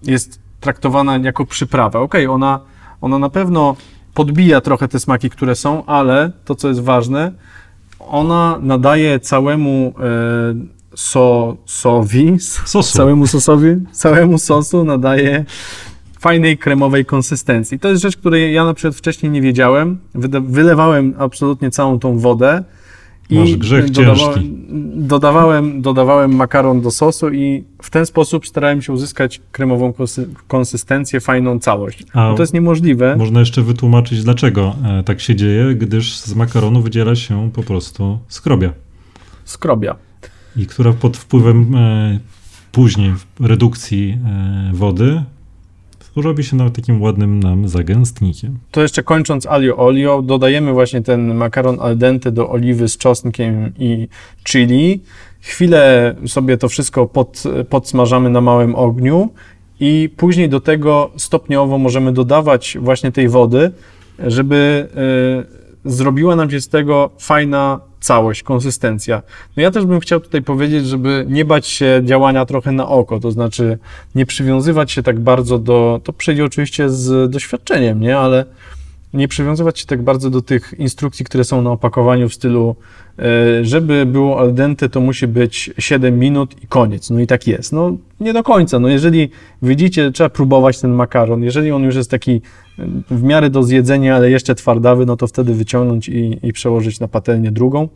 jest 0.03 0.39
traktowana 0.59 1.17
jako 1.17 1.45
przyprawa. 1.45 1.99
Okej, 1.99 2.27
ona, 2.27 2.59
ona 3.01 3.19
na 3.19 3.29
pewno 3.29 3.75
podbija 4.13 4.61
trochę 4.61 4.87
te 4.87 4.99
smaki, 4.99 5.29
które 5.29 5.55
są, 5.55 5.85
ale 5.85 6.31
to, 6.45 6.55
co 6.55 6.67
jest 6.67 6.81
ważne, 6.81 7.31
ona 7.99 8.57
nadaje 8.61 9.19
całemu 9.19 9.93
e, 9.99 10.91
sosowi, 10.95 12.39
Sosu. 12.65 12.97
całemu 12.97 13.27
sosowi, 13.27 13.75
całemu 13.91 14.37
sosu 14.37 14.83
nadaje 14.83 15.45
fajnej 16.19 16.57
kremowej 16.57 17.05
konsystencji. 17.05 17.79
To 17.79 17.89
jest 17.89 18.01
rzecz, 18.01 18.17
której 18.17 18.53
ja 18.53 18.65
na 18.65 18.73
przykład 18.73 18.95
wcześniej 18.95 19.31
nie 19.31 19.41
wiedziałem. 19.41 19.97
Wylewałem 20.43 21.13
absolutnie 21.17 21.71
całą 21.71 21.99
tą 21.99 22.19
wodę. 22.19 22.63
Masz 23.31 23.55
grzech 23.55 23.89
ciężki. 23.89 24.51
dodawałem, 24.95 25.81
dodawałem 25.81 26.35
makaron 26.35 26.81
do 26.81 26.91
sosu 26.91 27.29
i 27.29 27.63
w 27.81 27.89
ten 27.89 28.05
sposób 28.05 28.47
starałem 28.47 28.81
się 28.81 28.93
uzyskać 28.93 29.41
kremową 29.51 29.91
konsy- 29.91 30.25
konsystencję, 30.47 31.19
fajną 31.19 31.59
całość. 31.59 32.03
No 32.15 32.35
to 32.35 32.43
jest 32.43 32.53
niemożliwe. 32.53 33.15
Można 33.15 33.39
jeszcze 33.39 33.61
wytłumaczyć, 33.61 34.23
dlaczego 34.23 34.75
e, 34.85 35.03
tak 35.03 35.19
się 35.21 35.35
dzieje, 35.35 35.75
gdyż 35.75 36.17
z 36.17 36.35
makaronu 36.35 36.81
wydziela 36.81 37.15
się 37.15 37.49
po 37.53 37.63
prostu 37.63 38.19
skrobia. 38.27 38.73
Skrobia. 39.45 39.95
I 40.57 40.65
która 40.67 40.93
pod 40.93 41.17
wpływem 41.17 41.75
e, 41.75 42.19
później 42.71 43.13
redukcji 43.39 44.17
e, 44.25 44.71
wody 44.73 45.23
robi 46.15 46.43
się 46.43 46.55
nawet 46.55 46.75
takim 46.75 47.01
ładnym 47.01 47.39
nam 47.39 47.67
zagęstnikiem. 47.67 48.57
To 48.71 48.81
jeszcze 48.81 49.03
kończąc 49.03 49.45
alio 49.45 49.77
olio, 49.77 50.21
dodajemy 50.21 50.73
właśnie 50.73 51.01
ten 51.01 51.33
makaron 51.35 51.77
al 51.79 51.97
dente 51.97 52.31
do 52.31 52.49
oliwy 52.49 52.87
z 52.87 52.97
czosnkiem 52.97 53.71
i 53.79 54.07
chili. 54.43 55.01
Chwilę 55.41 56.15
sobie 56.27 56.57
to 56.57 56.69
wszystko 56.69 57.07
pod, 57.07 57.43
podsmażamy 57.69 58.29
na 58.29 58.41
małym 58.41 58.75
ogniu 58.75 59.29
i 59.79 60.09
później 60.17 60.49
do 60.49 60.61
tego 60.61 61.11
stopniowo 61.17 61.77
możemy 61.77 62.13
dodawać 62.13 62.77
właśnie 62.81 63.11
tej 63.11 63.29
wody, 63.29 63.71
żeby 64.19 64.87
y, 65.85 65.91
zrobiła 65.91 66.35
nam 66.35 66.51
się 66.51 66.61
z 66.61 66.69
tego 66.69 67.09
fajna 67.19 67.79
całość, 68.01 68.43
konsystencja. 68.43 69.21
No 69.57 69.63
ja 69.63 69.71
też 69.71 69.85
bym 69.85 69.99
chciał 69.99 70.19
tutaj 70.19 70.41
powiedzieć, 70.41 70.87
żeby 70.87 71.25
nie 71.29 71.45
bać 71.45 71.67
się 71.67 72.01
działania 72.03 72.45
trochę 72.45 72.71
na 72.71 72.87
oko, 72.87 73.19
to 73.19 73.31
znaczy 73.31 73.77
nie 74.15 74.25
przywiązywać 74.25 74.91
się 74.91 75.03
tak 75.03 75.19
bardzo 75.19 75.59
do, 75.59 76.01
to 76.03 76.13
przyjdzie 76.13 76.45
oczywiście 76.45 76.89
z 76.89 77.31
doświadczeniem, 77.31 77.99
nie, 77.99 78.17
ale 78.17 78.45
nie 79.13 79.27
przywiązywać 79.27 79.79
się 79.79 79.85
tak 79.85 80.01
bardzo 80.01 80.29
do 80.29 80.41
tych 80.41 80.73
instrukcji, 80.77 81.25
które 81.25 81.43
są 81.43 81.61
na 81.61 81.71
opakowaniu 81.71 82.29
w 82.29 82.33
stylu, 82.33 82.75
e, 83.19 83.65
żeby 83.65 84.05
było 84.05 84.39
al 84.39 84.53
dente, 84.53 84.89
to 84.89 85.01
musi 85.01 85.27
być 85.27 85.69
7 85.77 86.19
minut 86.19 86.63
i 86.63 86.67
koniec. 86.67 87.09
No 87.09 87.19
i 87.19 87.27
tak 87.27 87.47
jest. 87.47 87.73
No 87.73 87.97
nie 88.19 88.33
do 88.33 88.43
końca. 88.43 88.79
No 88.79 88.87
jeżeli 88.87 89.29
widzicie, 89.61 90.11
trzeba 90.11 90.29
próbować 90.29 90.79
ten 90.79 90.91
makaron. 90.91 91.43
Jeżeli 91.43 91.71
on 91.71 91.83
już 91.83 91.95
jest 91.95 92.11
taki 92.11 92.31
e, 92.31 92.87
w 93.11 93.23
miarę 93.23 93.49
do 93.49 93.63
zjedzenia, 93.63 94.15
ale 94.15 94.31
jeszcze 94.31 94.55
twardawy, 94.55 95.05
no 95.05 95.17
to 95.17 95.27
wtedy 95.27 95.53
wyciągnąć 95.53 96.09
i, 96.09 96.39
i 96.43 96.53
przełożyć 96.53 96.99
na 96.99 97.07
patelnię 97.07 97.51
drugą. 97.51 97.89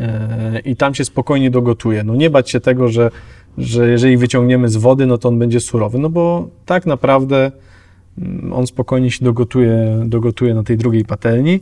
E, 0.00 0.60
I 0.64 0.76
tam 0.76 0.94
się 0.94 1.04
spokojnie 1.04 1.50
dogotuje. 1.50 2.04
No 2.04 2.14
nie 2.14 2.30
bać 2.30 2.50
się 2.50 2.60
tego, 2.60 2.88
że, 2.88 3.10
że 3.58 3.88
jeżeli 3.88 4.16
wyciągniemy 4.16 4.68
z 4.68 4.76
wody, 4.76 5.06
no 5.06 5.18
to 5.18 5.28
on 5.28 5.38
będzie 5.38 5.60
surowy, 5.60 5.98
no 5.98 6.10
bo 6.10 6.48
tak 6.66 6.86
naprawdę 6.86 7.52
on 8.52 8.66
spokojnie 8.66 9.10
się 9.10 9.24
dogotuje, 9.24 10.02
dogotuje 10.06 10.54
na 10.54 10.62
tej 10.62 10.76
drugiej 10.76 11.04
patelni, 11.04 11.60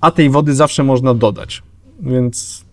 a 0.00 0.10
tej 0.10 0.30
wody 0.30 0.54
zawsze 0.54 0.82
można 0.82 1.14
dodać, 1.14 1.62
więc 2.00 2.64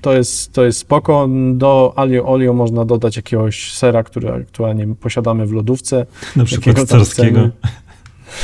to 0.00 0.12
jest, 0.12 0.52
to 0.52 0.64
jest 0.64 0.78
spoko. 0.78 1.28
Do 1.54 1.92
alio 1.96 2.26
olio 2.26 2.52
można 2.52 2.84
dodać 2.84 3.16
jakiegoś 3.16 3.72
sera, 3.72 4.02
który 4.02 4.32
aktualnie 4.32 4.94
posiadamy 5.00 5.46
w 5.46 5.52
lodówce. 5.52 6.06
Na 6.36 6.44
przykład 6.44 6.76
chcemy. 7.04 7.50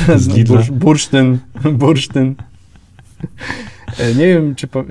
Z 0.16 0.28
Lidla. 0.28 0.62
Bursztyn, 0.72 1.38
bursztyn. 1.72 2.34
E, 3.98 4.14
Nie 4.14 4.26
wiem, 4.26 4.54
czy 4.54 4.66
pa- 4.66 4.84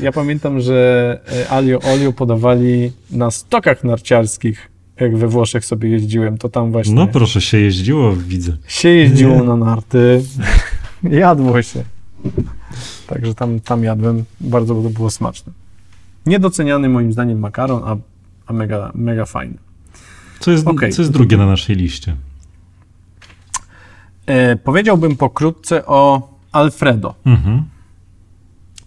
ja 0.00 0.12
pamiętam, 0.12 0.60
że 0.60 1.20
e, 1.32 1.48
alio 1.48 1.78
olio 1.80 2.12
podawali 2.12 2.92
na 3.10 3.30
stokach 3.30 3.84
narciarskich, 3.84 4.70
jak 5.00 5.16
we 5.16 5.28
Włoszech 5.28 5.64
sobie 5.64 5.88
jeździłem, 5.88 6.38
to 6.38 6.48
tam 6.48 6.72
właśnie 6.72 6.94
No 6.94 7.06
proszę, 7.06 7.40
się 7.40 7.58
jeździło, 7.58 8.16
widzę. 8.16 8.56
się 8.68 8.88
jeździło 8.88 9.36
Nie. 9.36 9.42
na 9.42 9.56
narty, 9.56 10.22
jadło 11.02 11.62
się. 11.62 11.84
Także 13.06 13.34
tam, 13.34 13.60
tam 13.60 13.84
jadłem, 13.84 14.24
bardzo 14.40 14.74
to 14.82 14.90
było 14.90 15.10
smaczne. 15.10 15.52
Niedoceniany 16.26 16.88
moim 16.88 17.12
zdaniem 17.12 17.38
makaron, 17.38 17.82
a, 17.84 17.96
a 18.46 18.52
mega, 18.52 18.92
mega 18.94 19.24
fajny. 19.26 19.58
Co 20.40 20.50
jest, 20.50 20.66
Okej. 20.66 20.92
co 20.92 21.02
jest 21.02 21.12
drugie 21.12 21.36
na 21.36 21.46
naszej 21.46 21.76
liście? 21.76 22.16
E, 24.26 24.56
powiedziałbym 24.56 25.16
pokrótce 25.16 25.86
o 25.86 26.28
Alfredo. 26.52 27.14
Mhm. 27.26 27.62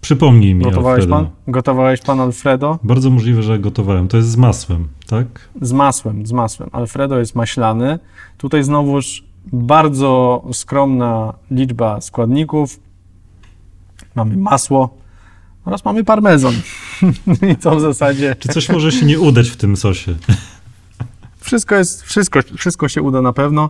Przypomnij 0.01 0.55
mi, 0.55 0.63
Gotowałeś 0.63 1.01
Alfredo. 1.01 1.15
pan? 1.15 1.29
Gotowałeś 1.47 2.01
pan 2.01 2.19
Alfredo? 2.19 2.79
Bardzo 2.83 3.09
możliwe, 3.09 3.43
że 3.43 3.59
gotowałem. 3.59 4.07
To 4.07 4.17
jest 4.17 4.29
z 4.29 4.37
masłem, 4.37 4.87
tak? 5.07 5.49
Z 5.61 5.71
masłem, 5.71 6.25
z 6.25 6.31
masłem. 6.31 6.69
Alfredo 6.71 7.19
jest 7.19 7.35
maślany. 7.35 7.99
Tutaj 8.37 8.63
znowuż 8.63 9.23
bardzo 9.45 10.43
skromna 10.53 11.33
liczba 11.51 12.01
składników. 12.01 12.79
Mamy 14.15 14.37
masło 14.37 14.97
oraz 15.65 15.85
mamy 15.85 16.03
parmezan. 16.03 16.53
I 17.51 17.55
to 17.55 17.75
w 17.75 17.81
zasadzie 17.81 18.35
Czy 18.39 18.49
coś 18.49 18.69
może 18.69 18.91
się 18.91 19.05
nie 19.05 19.19
udać 19.19 19.49
w 19.49 19.57
tym 19.57 19.77
sosie? 19.77 20.15
wszystko 21.41 21.75
jest, 21.75 22.03
wszystko, 22.03 22.39
wszystko 22.57 22.87
się 22.87 23.01
uda 23.01 23.21
na 23.21 23.33
pewno. 23.33 23.69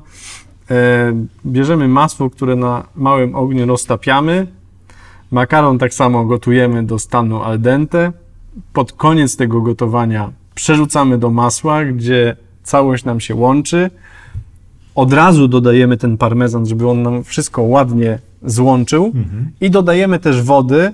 E, 0.72 1.14
bierzemy 1.46 1.88
masło, 1.88 2.30
które 2.30 2.56
na 2.56 2.84
małym 2.96 3.36
ogniu 3.36 3.66
roztapiamy. 3.66 4.48
Makaron 5.32 5.78
tak 5.78 5.94
samo 5.94 6.26
gotujemy 6.26 6.84
do 6.84 7.00
stanu 7.00 7.44
al 7.44 7.60
dente. 7.60 8.12
Pod 8.74 8.92
koniec 8.92 9.38
tego 9.38 9.62
gotowania 9.62 10.32
przerzucamy 10.56 11.18
do 11.18 11.30
masła, 11.30 11.86
gdzie 11.86 12.36
całość 12.64 13.06
nam 13.06 13.20
się 13.20 13.36
łączy. 13.36 13.90
Od 14.96 15.14
razu 15.14 15.48
dodajemy 15.48 15.98
ten 15.98 16.18
parmezan, 16.18 16.66
żeby 16.66 16.90
on 16.90 17.02
nam 17.02 17.24
wszystko 17.24 17.62
ładnie 17.62 18.20
złączył. 18.44 19.06
Mhm. 19.06 19.52
I 19.62 19.70
dodajemy 19.72 20.20
też 20.20 20.42
wody, 20.42 20.94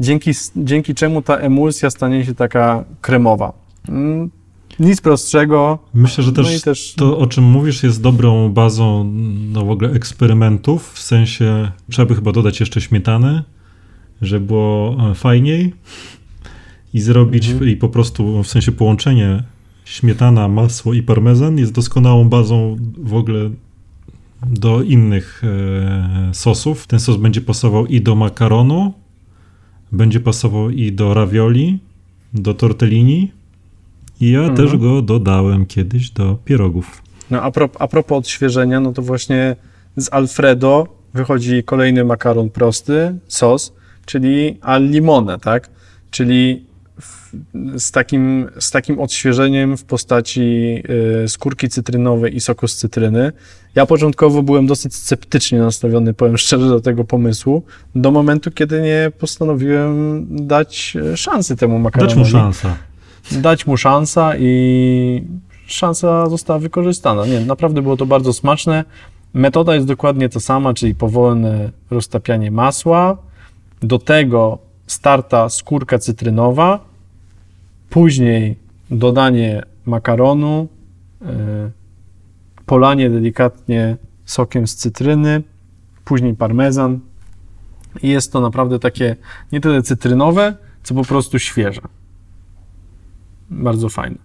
dzięki, 0.00 0.30
dzięki 0.56 0.94
czemu 0.94 1.22
ta 1.22 1.36
emulsja 1.36 1.90
stanie 1.90 2.24
się 2.24 2.34
taka 2.34 2.84
kremowa. 3.00 3.52
Mm, 3.88 4.30
Nic 4.78 5.00
prostszego. 5.00 5.78
Myślę, 5.94 6.24
że 6.24 6.32
też, 6.32 6.52
No 6.52 6.60
też 6.60 6.94
to, 6.94 7.18
o 7.18 7.26
czym 7.26 7.44
mówisz, 7.44 7.82
jest 7.82 8.02
dobrą 8.02 8.52
bazą 8.52 9.12
no, 9.52 9.64
w 9.64 9.70
ogóle 9.70 9.90
eksperymentów. 9.90 10.92
W 10.92 10.98
sensie 10.98 11.70
trzeba 11.90 12.08
by 12.08 12.14
chyba 12.14 12.32
dodać 12.32 12.60
jeszcze 12.60 12.80
śmietany, 12.80 13.42
żeby 14.22 14.46
było 14.46 14.96
e, 15.10 15.14
fajniej 15.14 15.72
i 16.94 17.00
zrobić 17.00 17.48
Mhm. 17.50 17.70
i 17.70 17.76
po 17.76 17.88
prostu 17.88 18.42
w 18.42 18.48
sensie 18.48 18.72
połączenie 18.72 19.42
śmietana, 19.84 20.48
masło 20.48 20.94
i 20.94 21.02
parmezan 21.02 21.58
jest 21.58 21.72
doskonałą 21.72 22.28
bazą 22.28 22.76
w 22.98 23.14
ogóle 23.14 23.50
do 24.46 24.82
innych 24.82 25.42
e, 25.44 26.34
sosów. 26.34 26.86
Ten 26.86 27.00
sos 27.00 27.16
będzie 27.16 27.40
pasował 27.40 27.86
i 27.86 28.00
do 28.00 28.14
makaronu, 28.14 28.92
będzie 29.92 30.20
pasował 30.20 30.70
i 30.70 30.92
do 30.92 31.14
ravioli, 31.14 31.78
do 32.34 32.54
tortellini. 32.54 33.32
I 34.20 34.30
ja 34.30 34.40
Mhm. 34.40 34.56
też 34.56 34.76
go 34.76 35.02
dodałem 35.02 35.66
kiedyś 35.66 36.10
do 36.10 36.38
pierogów. 36.44 37.02
No 37.30 37.42
a, 37.42 37.50
pro, 37.50 37.68
a 37.78 37.88
propos 37.88 38.18
odświeżenia, 38.18 38.80
no 38.80 38.92
to 38.92 39.02
właśnie 39.02 39.56
z 39.96 40.12
Alfredo 40.12 40.86
wychodzi 41.14 41.62
kolejny 41.64 42.04
makaron 42.04 42.50
prosty, 42.50 43.18
sos, 43.28 43.72
czyli 44.06 44.58
al 44.60 44.88
limone, 44.90 45.38
tak? 45.38 45.70
Czyli 46.10 46.66
w, 47.00 47.32
z, 47.76 47.90
takim, 47.90 48.48
z 48.58 48.70
takim 48.70 49.00
odświeżeniem 49.00 49.76
w 49.76 49.84
postaci 49.84 50.82
y, 51.24 51.28
skórki 51.28 51.68
cytrynowej 51.68 52.36
i 52.36 52.40
soku 52.40 52.68
z 52.68 52.76
cytryny. 52.76 53.32
Ja 53.74 53.86
początkowo 53.86 54.42
byłem 54.42 54.66
dosyć 54.66 54.94
sceptycznie 54.94 55.58
nastawiony, 55.58 56.14
powiem 56.14 56.38
szczerze, 56.38 56.68
do 56.68 56.80
tego 56.80 57.04
pomysłu, 57.04 57.62
do 57.94 58.10
momentu, 58.10 58.50
kiedy 58.50 58.82
nie 58.82 59.12
postanowiłem 59.18 60.26
dać 60.30 60.96
y, 61.12 61.16
szansy 61.16 61.56
temu 61.56 61.78
makaronowi. 61.78 62.22
Dać 62.22 62.32
mu 62.32 62.38
szansę. 62.38 62.76
dać 63.32 63.66
mu 63.66 63.76
szansa 63.76 64.32
i 64.38 65.24
szansa 65.66 66.28
została 66.28 66.58
wykorzystana. 66.58 67.26
Nie, 67.26 67.40
naprawdę 67.40 67.82
było 67.82 67.96
to 67.96 68.06
bardzo 68.06 68.32
smaczne. 68.32 68.84
Metoda 69.34 69.74
jest 69.74 69.86
dokładnie 69.86 70.28
ta 70.28 70.40
sama, 70.40 70.74
czyli 70.74 70.94
powolne 70.94 71.70
roztapianie 71.90 72.50
masła, 72.50 73.16
do 73.82 73.98
tego 73.98 74.58
starta 74.86 75.48
skórka 75.48 75.98
cytrynowa, 75.98 76.84
później 77.90 78.56
dodanie 78.90 79.62
makaronu, 79.86 80.68
yy, 81.20 81.28
polanie 82.66 83.10
delikatnie 83.10 83.96
sokiem 84.24 84.66
z 84.66 84.76
cytryny, 84.76 85.42
później 86.04 86.34
parmezan 86.34 87.00
i 88.02 88.08
jest 88.08 88.32
to 88.32 88.40
naprawdę 88.40 88.78
takie 88.78 89.16
nie 89.52 89.60
tyle 89.60 89.82
cytrynowe, 89.82 90.54
co 90.82 90.94
po 90.94 91.04
prostu 91.04 91.38
świeże. 91.38 91.80
Bardzo 93.50 93.88
fajne. 93.88 94.16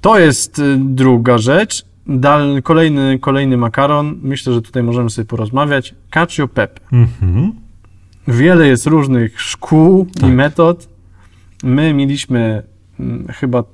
To 0.00 0.18
jest 0.18 0.58
y, 0.58 0.76
druga 0.78 1.38
rzecz. 1.38 1.84
Dal, 2.06 2.62
kolejny, 2.62 3.18
kolejny 3.18 3.56
makaron. 3.56 4.18
Myślę, 4.22 4.52
że 4.52 4.62
tutaj 4.62 4.82
możemy 4.82 5.10
sobie 5.10 5.26
porozmawiać. 5.26 5.94
Cacio 6.10 6.48
pepe. 6.48 6.80
Mhm. 6.92 7.52
Wiele 8.28 8.66
jest 8.68 8.86
różnych 8.86 9.40
szkół 9.40 10.06
Tak. 10.20 10.30
i 10.30 10.32
metod. 10.32 10.88
My 11.62 11.94
mieliśmy 11.94 12.62
mm, 13.00 13.26
chyba, 13.28 13.64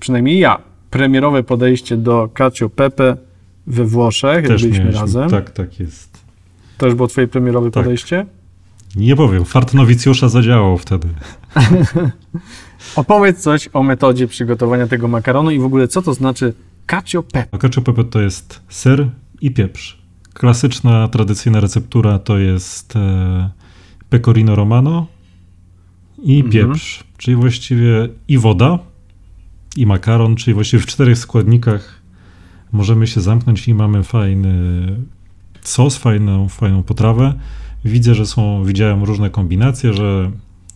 przynajmniej 0.00 0.38
ja, 0.38 0.58
premierowe 0.90 1.42
podejście 1.42 1.96
do 1.96 2.28
cacio 2.38 2.68
pepe 2.68 3.16
we 3.66 3.84
Włoszech, 3.84 4.34
jak 4.34 4.46
byliśmy 4.46 4.68
mieliśmy. 4.70 5.00
razem. 5.00 5.30
Tak, 5.30 5.50
tak 5.50 5.80
jest. 5.80 6.24
To 6.78 6.86
już 6.86 6.94
było 6.94 7.08
twoje 7.08 7.28
premierowe 7.28 7.70
Tak. 7.70 7.84
podejście? 7.84 8.26
Nie 8.96 9.16
powiem, 9.16 9.44
fart 9.44 9.74
nowicjusza 9.74 10.28
zadziałał 10.28 10.78
wtedy. 10.78 11.08
Opowiedz 12.96 13.40
coś 13.40 13.68
o 13.72 13.82
metodzie 13.82 14.28
przygotowania 14.28 14.86
tego 14.86 15.08
makaronu 15.08 15.50
i 15.50 15.58
w 15.58 15.64
ogóle 15.64 15.88
co 15.88 16.02
to 16.02 16.14
znaczy 16.14 16.54
cacio 16.86 17.22
pepe. 17.22 17.58
Cacio 17.58 17.82
pepe 17.82 18.04
to 18.04 18.20
jest 18.20 18.60
ser 18.68 19.08
i 19.40 19.50
pieprz. 19.50 19.98
Klasyczna, 20.34 21.08
tradycyjna 21.08 21.60
receptura 21.60 22.18
to 22.18 22.38
jest 22.38 22.96
e, 22.96 23.50
pecorino 24.10 24.54
romano 24.54 25.06
i 26.22 26.36
Mhm. 26.36 26.52
pieprz, 26.52 27.04
czyli 27.18 27.36
właściwie 27.36 28.08
i 28.28 28.38
woda, 28.38 28.78
i 29.76 29.86
makaron, 29.86 30.36
czyli 30.36 30.54
właściwie 30.54 30.82
w 30.82 30.86
czterech 30.86 31.18
składnikach 31.18 32.00
możemy 32.72 33.06
się 33.06 33.20
zamknąć 33.20 33.68
i 33.68 33.74
mamy 33.74 34.02
fajny 34.02 34.86
sos, 35.62 35.96
fajną, 35.96 36.48
fajną 36.48 36.82
potrawę. 36.82 37.34
Widzę, 37.84 38.14
że 38.14 38.26
są, 38.26 38.64
widziałem 38.64 39.04
różne 39.04 39.30
kombinacje, 39.30 39.92
że 39.94 40.30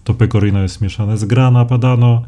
to 0.04 0.14
pecorino 0.14 0.62
jest 0.62 0.80
mieszane 0.80 1.18
z 1.18 1.24
grana, 1.24 1.64
padano. 1.64 2.22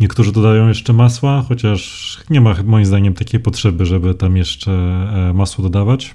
Niektórzy 0.00 0.32
dodają 0.32 0.68
jeszcze 0.68 0.92
masła, 0.92 1.44
chociaż 1.48 2.18
nie 2.30 2.40
ma 2.40 2.54
moim 2.64 2.86
zdaniem 2.86 3.14
takiej 3.14 3.40
potrzeby, 3.40 3.86
żeby 3.86 4.14
tam 4.14 4.36
jeszcze 4.36 4.72
e, 4.72 5.32
masło 5.34 5.62
dodawać. 5.62 6.14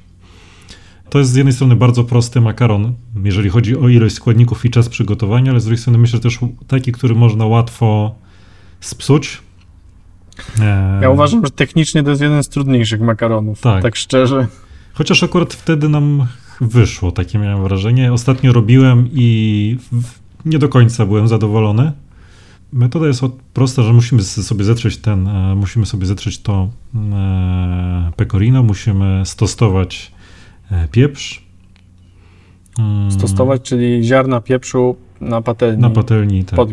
To 1.09 1.19
jest 1.19 1.31
z 1.31 1.35
jednej 1.35 1.53
strony 1.53 1.75
bardzo 1.75 2.03
prosty 2.03 2.41
makaron, 2.41 2.93
jeżeli 3.23 3.49
chodzi 3.49 3.77
o 3.77 3.89
ilość 3.89 4.15
składników 4.15 4.65
i 4.65 4.69
czas 4.69 4.89
przygotowania, 4.89 5.51
ale 5.51 5.59
z 5.59 5.65
drugiej 5.65 5.81
strony 5.81 5.97
myślę 5.97 6.19
też 6.19 6.39
taki, 6.67 6.91
który 6.91 7.15
można 7.15 7.45
łatwo 7.45 8.15
spsuć. 8.79 9.41
Ja 11.01 11.09
uważam, 11.09 11.45
że 11.45 11.51
technicznie 11.51 12.03
to 12.03 12.09
jest 12.09 12.21
jeden 12.21 12.43
z 12.43 12.49
trudniejszych 12.49 13.01
makaronów. 13.01 13.61
Tak. 13.61 13.83
Tak 13.83 13.95
szczerze. 13.95 14.47
Chociaż 14.93 15.23
akurat 15.23 15.53
wtedy 15.53 15.89
nam 15.89 16.27
wyszło, 16.61 17.11
takie 17.11 17.39
miałem 17.39 17.63
wrażenie. 17.63 18.13
Ostatnio 18.13 18.53
robiłem 18.53 19.09
i 19.13 19.77
nie 20.45 20.59
do 20.59 20.69
końca 20.69 21.05
byłem 21.05 21.27
zadowolony. 21.27 21.91
Metoda 22.73 23.07
jest 23.07 23.21
prosta, 23.53 23.83
że 23.83 23.93
musimy 23.93 24.23
sobie 24.23 24.63
zetrzeć 24.63 24.97
ten, 24.97 25.27
e, 25.27 25.55
musimy 25.55 25.85
sobie 25.85 26.05
zetrzeć 26.05 26.39
to 26.41 26.69
e, 26.95 28.11
pecorino, 28.15 28.63
musimy 28.63 29.21
stostować 29.25 30.11
pieprz. 30.91 31.43
Mm, 32.79 33.11
Stostować, 33.11 33.61
czyli 33.61 34.03
ziarna 34.03 34.41
pieprzu 34.41 34.95
na 35.21 35.41
patelni. 35.41 35.81
na 35.81 35.89
patelni, 35.89 36.43
tak, 36.43 36.55
pod, 36.55 36.69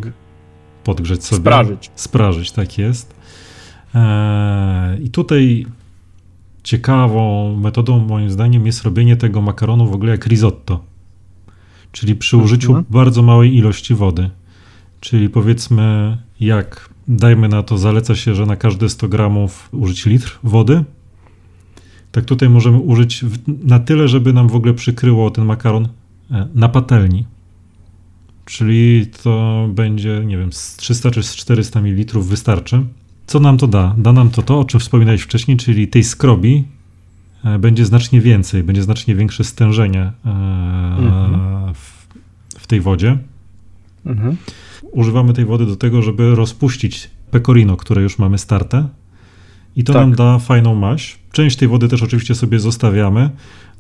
podgrzeć 0.85 1.25
sobie. 1.25 1.41
sprażyć. 1.43 1.91
Sprażyć, 1.95 2.53
tak 2.53 2.79
jest. 2.79 3.15
Eee, 3.95 5.05
I 5.05 5.11
tutaj 5.11 5.67
ciekawą 6.63 7.57
metodą, 7.57 7.99
moim 7.99 8.31
zdaniem, 8.31 8.67
jest 8.67 8.83
robienie 8.83 9.17
tego 9.17 9.41
makaronu 9.43 9.87
w 9.87 9.93
ogóle 9.95 10.13
jak 10.13 10.27
risotto. 10.27 10.85
Czyli 11.93 12.17
przy 12.17 12.37
użyciu 12.37 12.69
Mhm. 12.69 12.85
bardzo 12.91 13.23
małej 13.23 13.57
ilości 13.57 13.95
wody. 13.95 14.31
Czyli 15.01 15.29
powiedzmy, 15.29 16.19
jak 16.41 16.89
dajmy 17.09 17.49
na 17.49 17.63
to, 17.63 17.79
zaleca 17.79 18.15
się, 18.15 18.35
że 18.35 18.47
na 18.47 18.57
każde 18.57 18.89
100 18.89 19.09
gramów 19.09 19.69
użyć 19.73 20.07
litr 20.07 20.39
wody. 20.43 20.85
Tak 22.17 22.25
tutaj 22.25 22.49
możemy 22.49 22.79
użyć 22.79 23.25
na 23.63 23.79
tyle, 23.79 24.09
żeby 24.09 24.33
nam 24.33 24.49
w 24.49 24.55
ogóle 24.55 24.75
przykryło 24.75 25.31
ten 25.31 25.45
makaron 25.45 25.89
e, 26.31 26.49
na 26.55 26.69
patelni. 26.69 27.27
Czyli 28.45 29.07
to 29.23 29.67
będzie, 29.75 30.23
nie 30.27 30.39
wiem, 30.39 30.53
z 30.53 30.77
300 30.77 31.11
czy 31.11 31.23
z 31.23 31.37
400 31.37 31.81
ml 31.81 32.21
wystarczy. 32.21 32.83
Co 33.27 33.41
nam 33.41 33.59
to 33.59 33.67
da? 33.67 33.95
Da 33.99 34.13
nam 34.13 34.31
to 34.31 34.43
to, 34.43 34.59
o 34.61 34.65
czym 34.65 34.81
wspominałeś 34.81 35.23
wcześniej, 35.23 35.57
czyli 35.57 35.89
tej 35.89 36.05
skrobi 36.05 36.65
e, 37.45 37.59
będzie 37.59 37.85
znacznie 37.87 38.21
więcej, 38.21 38.63
będzie 38.63 38.83
znacznie 38.83 39.15
większe 39.15 39.45
stężenie 39.45 40.03
e, 40.03 40.13
Mhm. 40.99 41.75
w, 41.75 42.07
w 42.59 42.67
tej 42.67 42.81
wodzie. 42.81 43.19
Mhm. 44.07 44.37
Używamy 44.83 45.33
tej 45.33 45.45
wody 45.45 45.67
do 45.67 45.77
tego, 45.77 46.03
żeby 46.03 46.35
rozpuścić 46.35 47.11
pecorino, 47.31 47.77
które 47.77 48.03
już 48.03 48.19
mamy 48.19 48.39
starte. 48.39 48.89
I 49.77 49.85
to 49.85 49.93
Tak. 49.93 50.03
nam 50.03 50.15
da 50.15 50.39
fajną 50.39 50.75
maść. 50.75 51.26
Część 51.37 51.57
tej 51.57 51.69
wody 51.69 51.89
też 51.89 52.03
oczywiście 52.03 52.35
sobie 52.35 52.59
zostawiamy, 52.59 53.31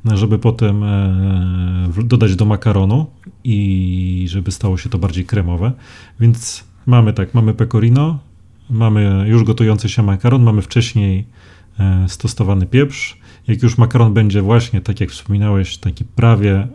żeby 0.04 0.38
potem 0.38 0.82
e, 0.82 1.90
dodać 2.04 2.36
do 2.36 2.44
makaronu 2.44 3.06
i 3.44 4.26
żeby 4.28 4.52
stało 4.52 4.76
się 4.76 4.88
to 4.88 4.98
bardziej 4.98 5.24
kremowe. 5.24 5.72
Więc 6.20 6.64
mamy 6.86 7.12
tak, 7.12 7.34
mamy 7.34 7.54
pecorino, 7.54 8.18
mamy 8.70 9.24
już 9.28 9.44
gotujący 9.44 9.88
się 9.88 10.02
makaron, 10.02 10.42
mamy 10.42 10.62
wcześniej 10.62 11.26
e, 11.78 12.04
stosowany 12.08 12.66
pieprz. 12.66 13.18
Jak 13.48 13.62
już 13.62 13.78
makaron 13.78 14.14
będzie 14.14 14.42
właśnie, 14.42 14.80
tak 14.80 15.00
jak 15.00 15.10
wspominałeś, 15.10 15.78
taki 15.78 16.04
prawie 16.04 16.68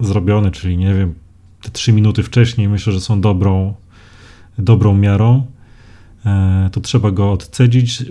zrobiony, 0.00 0.50
czyli 0.50 0.76
nie 0.76 0.94
wiem, 0.94 1.14
te 1.62 1.70
3 1.70 1.92
minuty 1.92 2.22
wcześniej 2.22 2.68
myślę, 2.68 2.92
że 2.92 3.00
są 3.00 3.20
dobrą, 3.20 3.74
dobrą 4.58 4.96
miarą. 4.96 5.46
E, 6.26 6.70
to 6.72 6.80
trzeba 6.80 7.10
go 7.10 7.32
odcedzić 7.32 8.02
e, 8.02 8.04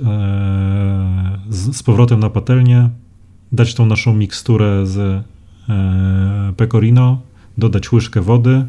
z, 1.50 1.84
powrotem 1.84 2.20
na 2.20 2.30
patelnię, 2.30 2.90
dać 3.52 3.74
tą 3.74 3.86
naszą 3.86 4.14
miksturę 4.14 4.86
z 4.86 4.98
e, 4.98 5.24
pecorino, 6.58 7.22
dodać 7.58 7.92
łyżkę 7.92 8.22
wody, 8.22 8.66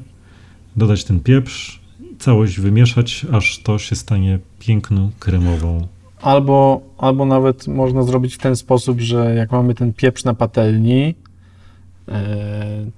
dodać 0.77 1.05
ten 1.05 1.21
pieprz, 1.21 1.81
całość 2.19 2.61
wymieszać, 2.61 3.27
aż 3.33 3.59
to 3.59 3.79
się 3.79 3.97
stanie 3.97 4.39
piękną 4.59 5.11
kremową. 5.19 5.87
Albo, 6.23 6.81
albo 6.99 7.25
nawet 7.25 7.69
można 7.69 8.03
zrobić 8.03 8.35
w 8.35 8.39
ten 8.39 8.57
sposób, 8.57 9.01
że 9.01 9.35
jak 9.35 9.53
mamy 9.53 9.75
ten 9.75 9.93
pieprz 9.93 10.25
na 10.25 10.35
patelni, 10.35 11.15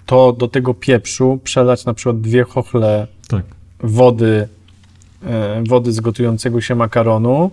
to 0.07 0.33
do 0.33 0.48
tego 0.48 0.74
pieprzu 0.74 1.40
przelać 1.44 1.85
na 1.85 1.94
przykład 1.94 2.20
dwie 2.20 2.44
chochle 2.44 3.07
Tak, 3.28 3.44
wody, 3.81 4.48
wody 5.68 5.92
z 5.92 6.00
gotującego 6.00 6.61
się 6.61 6.74
makaronu, 6.74 7.50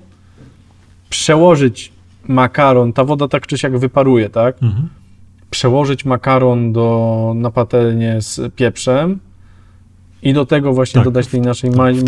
przełożyć 1.09 1.91
makaron, 2.27 2.93
ta 2.93 3.03
woda 3.03 3.27
tak 3.27 3.47
czy 3.47 3.57
siak 3.57 3.77
wyparuje, 3.77 4.29
tak? 4.29 4.63
mhm. 4.63 4.89
Przełożyć 5.49 6.05
makaron 6.05 6.73
do, 6.73 7.33
na 7.35 7.51
patelnię 7.51 8.21
z 8.21 8.55
pieprzem 8.55 9.19
i 10.23 10.33
do 10.33 10.45
tego 10.45 10.73
właśnie 10.73 10.99
Tak, 10.99 11.03
dodać 11.03 11.27
tej 11.27 11.41
naszej 11.41 11.69
ma, 11.71 11.83
mazi, 11.83 12.03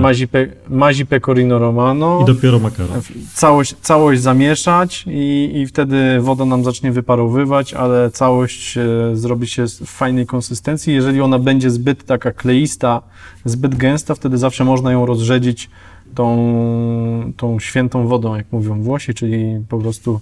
mazi, 0.00 0.28
pe, 0.28 0.46
mazi 0.68 1.06
pecorino 1.06 1.58
romano. 1.58 2.20
i 2.22 2.24
dopiero 2.24 2.58
makaron. 2.58 3.00
całość, 3.34 3.74
całość 3.82 4.20
zamieszać 4.20 5.04
i, 5.08 5.50
i 5.54 5.66
wtedy 5.66 6.20
woda 6.20 6.44
nam 6.44 6.64
zacznie 6.64 6.92
wyparowywać, 6.92 7.74
ale 7.74 8.10
całość 8.10 8.78
e, 8.78 8.86
zrobi 9.16 9.46
się 9.46 9.64
w 9.66 9.86
fajnej 9.86 10.26
konsystencji. 10.26 10.94
Jeżeli 10.94 11.20
ona 11.20 11.38
będzie 11.38 11.70
zbyt 11.70 12.04
taka 12.04 12.32
kleista, 12.32 13.02
zbyt 13.44 13.74
gęsta, 13.74 14.14
wtedy 14.14 14.38
zawsze 14.38 14.64
można 14.64 14.92
ją 14.92 15.06
rozrzedzić 15.06 15.70
tą, 16.14 17.32
tą 17.36 17.60
świętą 17.60 18.06
wodą, 18.08 18.34
jak 18.36 18.46
mówią 18.52 18.82
Włosi, 18.82 19.14
czyli 19.14 19.60
po 19.68 19.78
prostu 19.78 20.20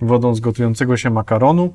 wodą 0.00 0.34
z 0.34 0.40
gotującego 0.40 0.96
się 0.96 1.10
makaronu. 1.10 1.72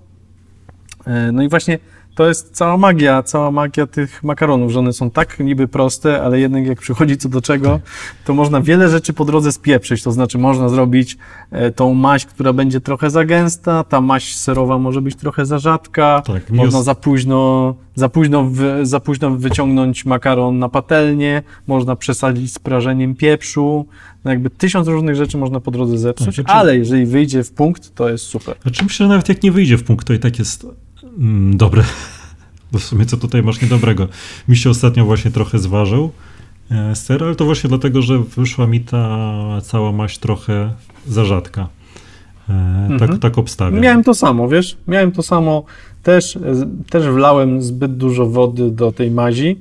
E, 1.07 1.31
No 1.31 1.43
i 1.43 1.49
właśnie 1.49 1.79
to 2.15 2.27
jest 2.27 2.55
cała 2.55 2.77
magia, 2.77 3.23
cała 3.23 3.51
magia 3.51 3.87
tych 3.87 4.23
makaronów, 4.23 4.71
że 4.71 4.79
one 4.79 4.93
są 4.93 5.09
tak 5.11 5.39
niby 5.39 5.67
proste, 5.67 6.21
ale 6.23 6.39
jednak 6.39 6.65
jak 6.65 6.79
przychodzi 6.79 7.17
co 7.17 7.29
do 7.29 7.41
czego, 7.41 7.79
to 8.25 8.33
można 8.33 8.61
wiele 8.61 8.89
rzeczy 8.89 9.13
po 9.13 9.25
drodze 9.25 9.51
spieprzyć, 9.51 10.03
to 10.03 10.11
znaczy 10.11 10.37
można 10.37 10.69
zrobić 10.69 11.17
e, 11.51 11.71
tą 11.71 11.93
maść, 11.93 12.25
która 12.25 12.53
będzie 12.53 12.81
trochę 12.81 13.09
za 13.09 13.25
gęsta, 13.25 13.83
ta 13.83 14.01
maść 14.01 14.37
serowa 14.37 14.77
może 14.77 15.01
być 15.01 15.15
trochę 15.15 15.45
za 15.45 15.59
rzadka, 15.59 16.21
Tak, 16.25 16.49
można 16.49 16.79
os- 16.79 16.85
za 16.85 16.95
późno, 16.95 17.75
za, 17.95 18.09
późno 18.09 18.43
wy, 18.43 18.85
za 18.85 18.99
późno 18.99 19.29
wyciągnąć 19.37 20.05
makaron 20.05 20.59
na 20.59 20.69
patelnię, 20.69 21.41
można 21.67 21.95
przesadzić 21.95 22.53
z 22.53 22.59
prażeniem 22.59 23.15
pieprzu, 23.15 23.85
no 24.25 24.31
jakby 24.31 24.49
tysiąc 24.49 24.87
różnych 24.87 25.15
rzeczy 25.15 25.37
można 25.37 25.59
po 25.59 25.71
drodze 25.71 25.97
zepsuć, 25.97 26.35
znaczy- 26.35 26.49
ale 26.51 26.77
jeżeli 26.77 27.05
wyjdzie 27.05 27.43
w 27.43 27.51
punkt, 27.51 27.95
to 27.95 28.09
jest 28.09 28.23
super. 28.25 28.55
Znaczy 28.63 28.83
myślę, 28.83 29.03
że 29.05 29.09
nawet 29.09 29.29
jak 29.29 29.43
nie 29.43 29.51
wyjdzie 29.51 29.77
w 29.77 29.83
punkt, 29.83 30.07
to 30.07 30.13
i 30.13 30.19
tak 30.19 30.39
jest 30.39 30.67
mm, 31.19 31.57
dobre. 31.57 31.83
Bo 32.71 32.79
w 32.79 32.83
sumie 32.83 33.05
co 33.05 33.17
tutaj 33.17 33.43
masz 33.43 33.61
niedobrego? 33.61 34.07
Mi 34.47 34.57
się 34.57 34.69
ostatnio 34.69 35.05
właśnie 35.05 35.31
trochę 35.31 35.59
zważył 35.59 36.11
e, 36.71 36.95
ser, 36.95 37.23
ale 37.23 37.35
to 37.35 37.45
właśnie 37.45 37.67
dlatego, 37.67 38.01
że 38.01 38.19
wyszła 38.19 38.67
mi 38.67 38.81
ta 38.81 39.27
cała 39.63 39.91
maść 39.91 40.17
trochę 40.19 40.73
za 41.07 41.25
rzadka. 41.25 41.67
E, 42.49 42.87
tak, 42.89 43.01
Mhm. 43.01 43.19
tak 43.19 43.37
obstawiam. 43.37 43.81
Miałem 43.81 44.03
to 44.03 44.13
samo, 44.13 44.47
wiesz? 44.49 44.77
Miałem 44.87 45.11
to 45.11 45.23
samo. 45.23 45.63
Też, 46.03 46.39
też 46.89 47.07
wlałem 47.07 47.61
zbyt 47.61 47.97
dużo 47.97 48.25
wody 48.25 48.71
do 48.71 48.91
tej 48.91 49.11
mazi 49.11 49.57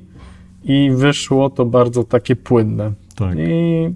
i 0.63 0.91
wyszło 0.95 1.49
to 1.49 1.65
bardzo 1.65 2.03
takie 2.03 2.35
płynne. 2.35 2.91
tak. 3.15 3.37
I 3.39 3.93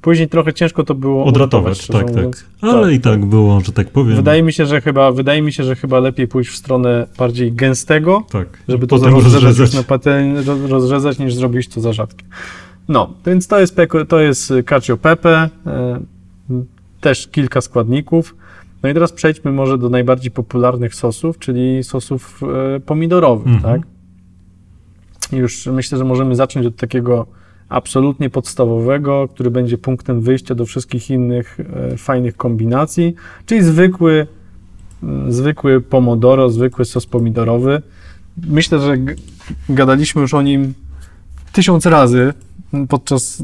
później 0.00 0.28
trochę 0.28 0.52
ciężko 0.52 0.84
to 0.84 0.94
było 0.94 1.24
Odratować, 1.24 1.86
tak, 1.86 2.10
tak. 2.10 2.44
Ale 2.60 2.82
Tak, 2.82 2.92
i 2.92 3.00
tak 3.00 3.24
było, 3.26 3.60
że 3.60 3.72
tak 3.72 3.90
powiem. 3.90 4.16
Wydaje 4.16 4.42
mi 4.42 4.52
się, 4.52 4.66
że 4.66 4.80
chyba, 4.80 5.12
wydaje 5.12 5.42
mi 5.42 5.52
się, 5.52 5.64
że 5.64 5.76
chyba 5.76 6.00
lepiej 6.00 6.28
pójść 6.28 6.50
w 6.50 6.56
stronę 6.56 7.06
bardziej 7.18 7.52
gęstego, 7.52 8.22
tak. 8.30 8.62
żeby 8.68 8.86
to 8.86 8.96
rozrzezać, 8.96 9.42
rozrzezać. 9.42 9.74
na 9.74 9.82
patelni, 9.82 10.34
roz- 10.44 10.70
rozrzezać, 10.70 11.18
niż 11.18 11.34
zrobić 11.34 11.68
to 11.68 11.80
za 11.80 11.92
rzadkie. 11.92 12.24
No, 12.88 13.10
więc 13.26 13.46
to 13.46 13.60
jest, 13.60 13.76
to 14.08 14.20
jest 14.20 14.52
cacio 14.68 14.96
pepe. 14.96 15.48
E, 15.66 16.00
też 17.00 17.28
kilka 17.28 17.60
składników. 17.60 18.36
No 18.82 18.88
i 18.88 18.94
teraz 18.94 19.12
przejdźmy 19.12 19.52
może 19.52 19.78
do 19.78 19.88
najbardziej 19.88 20.30
popularnych 20.30 20.94
sosów, 20.94 21.38
czyli 21.38 21.84
sosów 21.84 22.40
e, 22.76 22.80
pomidorowych, 22.80 23.46
Mhm. 23.54 23.74
tak? 23.80 23.88
Już 25.38 25.66
myślę, 25.66 25.98
że 25.98 26.04
możemy 26.04 26.36
zacząć 26.36 26.66
od 26.66 26.76
takiego 26.76 27.26
absolutnie 27.68 28.30
podstawowego, 28.30 29.28
który 29.28 29.50
będzie 29.50 29.78
punktem 29.78 30.20
wyjścia 30.20 30.54
do 30.54 30.66
wszystkich 30.66 31.10
innych 31.10 31.58
e, 31.60 31.96
fajnych 31.96 32.36
kombinacji, 32.36 33.14
czyli 33.46 33.62
zwykły, 33.62 34.26
mm, 35.02 35.32
zwykły 35.32 35.80
pomodoro, 35.80 36.50
zwykły 36.50 36.84
sos 36.84 37.06
pomidorowy. 37.06 37.82
Myślę, 38.46 38.80
że 38.80 38.96
gadaliśmy 39.68 40.22
już 40.22 40.34
o 40.34 40.42
nim 40.42 40.74
tysiąc 41.52 41.86
razy 41.86 42.34
podczas 42.88 43.42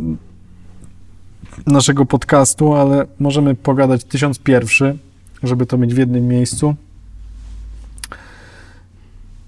naszego 1.66 2.06
podcastu, 2.06 2.74
ale 2.74 3.06
możemy 3.20 3.54
pogadać 3.54 4.04
tysiąc 4.04 4.38
pierwszy, 4.38 4.98
żeby 5.42 5.66
to 5.66 5.78
mieć 5.78 5.94
w 5.94 5.98
jednym 5.98 6.28
miejscu. 6.28 6.74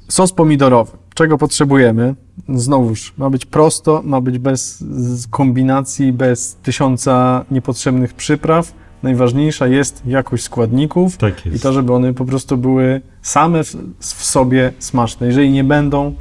Sos 0.09 0.33
pomidorowy. 0.33 1.06
Czego 1.17 1.39
potrzebujemy? 1.39 2.15
Znowuż, 2.49 3.15
ma 3.19 3.31
być 3.31 3.47
prosto, 3.47 4.03
ma 4.05 4.21
być 4.21 4.39
bez 4.39 4.85
kombinacji, 5.31 6.13
bez 6.13 6.55
tysiąca 6.55 7.45
niepotrzebnych 7.51 8.15
przypraw. 8.15 8.73
Najważniejsza 9.03 9.67
jest 9.67 10.03
jakość 10.07 10.43
składników 10.45 11.17
Tak 11.17 11.47
i 11.47 11.51
jest. 11.51 11.63
to, 11.63 11.73
żeby 11.73 11.93
one 11.93 12.15
po 12.15 12.25
prostu 12.25 12.57
były 12.57 13.01
same 13.23 13.65
w, 13.65 13.77
w 13.99 14.25
sobie 14.25 14.73
smaczne. 14.79 15.27
Jeżeli 15.27 15.51
nie 15.51 15.65
będą, 15.65 16.15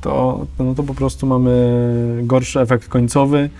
to, 0.00 0.46
no 0.58 0.74
to 0.74 0.82
po 0.82 0.94
prostu 0.94 1.26
mamy 1.26 2.20
gorszy 2.22 2.60
efekt 2.60 2.88
końcowy. 2.88 3.50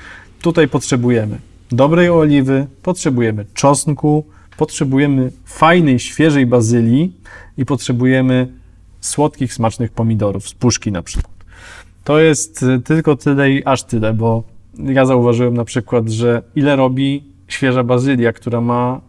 Tutaj 0.42 0.68
potrzebujemy 0.68 1.38
dobrej 1.72 2.10
oliwy, 2.10 2.66
potrzebujemy 2.82 3.44
czosnku, 3.54 4.24
potrzebujemy 4.56 5.30
fajnej, 5.44 5.98
świeżej 5.98 6.46
bazylii 6.46 7.12
i 7.58 7.66
potrzebujemy 7.66 8.59
słodkich, 9.00 9.54
smacznych 9.54 9.92
pomidorów 9.92 10.48
z 10.48 10.54
puszki 10.54 10.92
na 10.92 11.02
przykład. 11.02 11.34
To 12.04 12.18
jest 12.18 12.62
y, 12.62 12.80
tylko 12.80 13.16
tyle 13.16 13.50
i 13.50 13.64
aż 13.64 13.82
tyle, 13.82 14.14
bo 14.14 14.42
ja 14.78 15.04
zauważyłem 15.06 15.54
na 15.54 15.64
przykład, 15.64 16.08
że 16.08 16.42
ile 16.56 16.76
robi 16.76 17.24
świeża 17.48 17.84
bazylia, 17.84 18.32
która 18.32 18.60
ma 18.60 19.00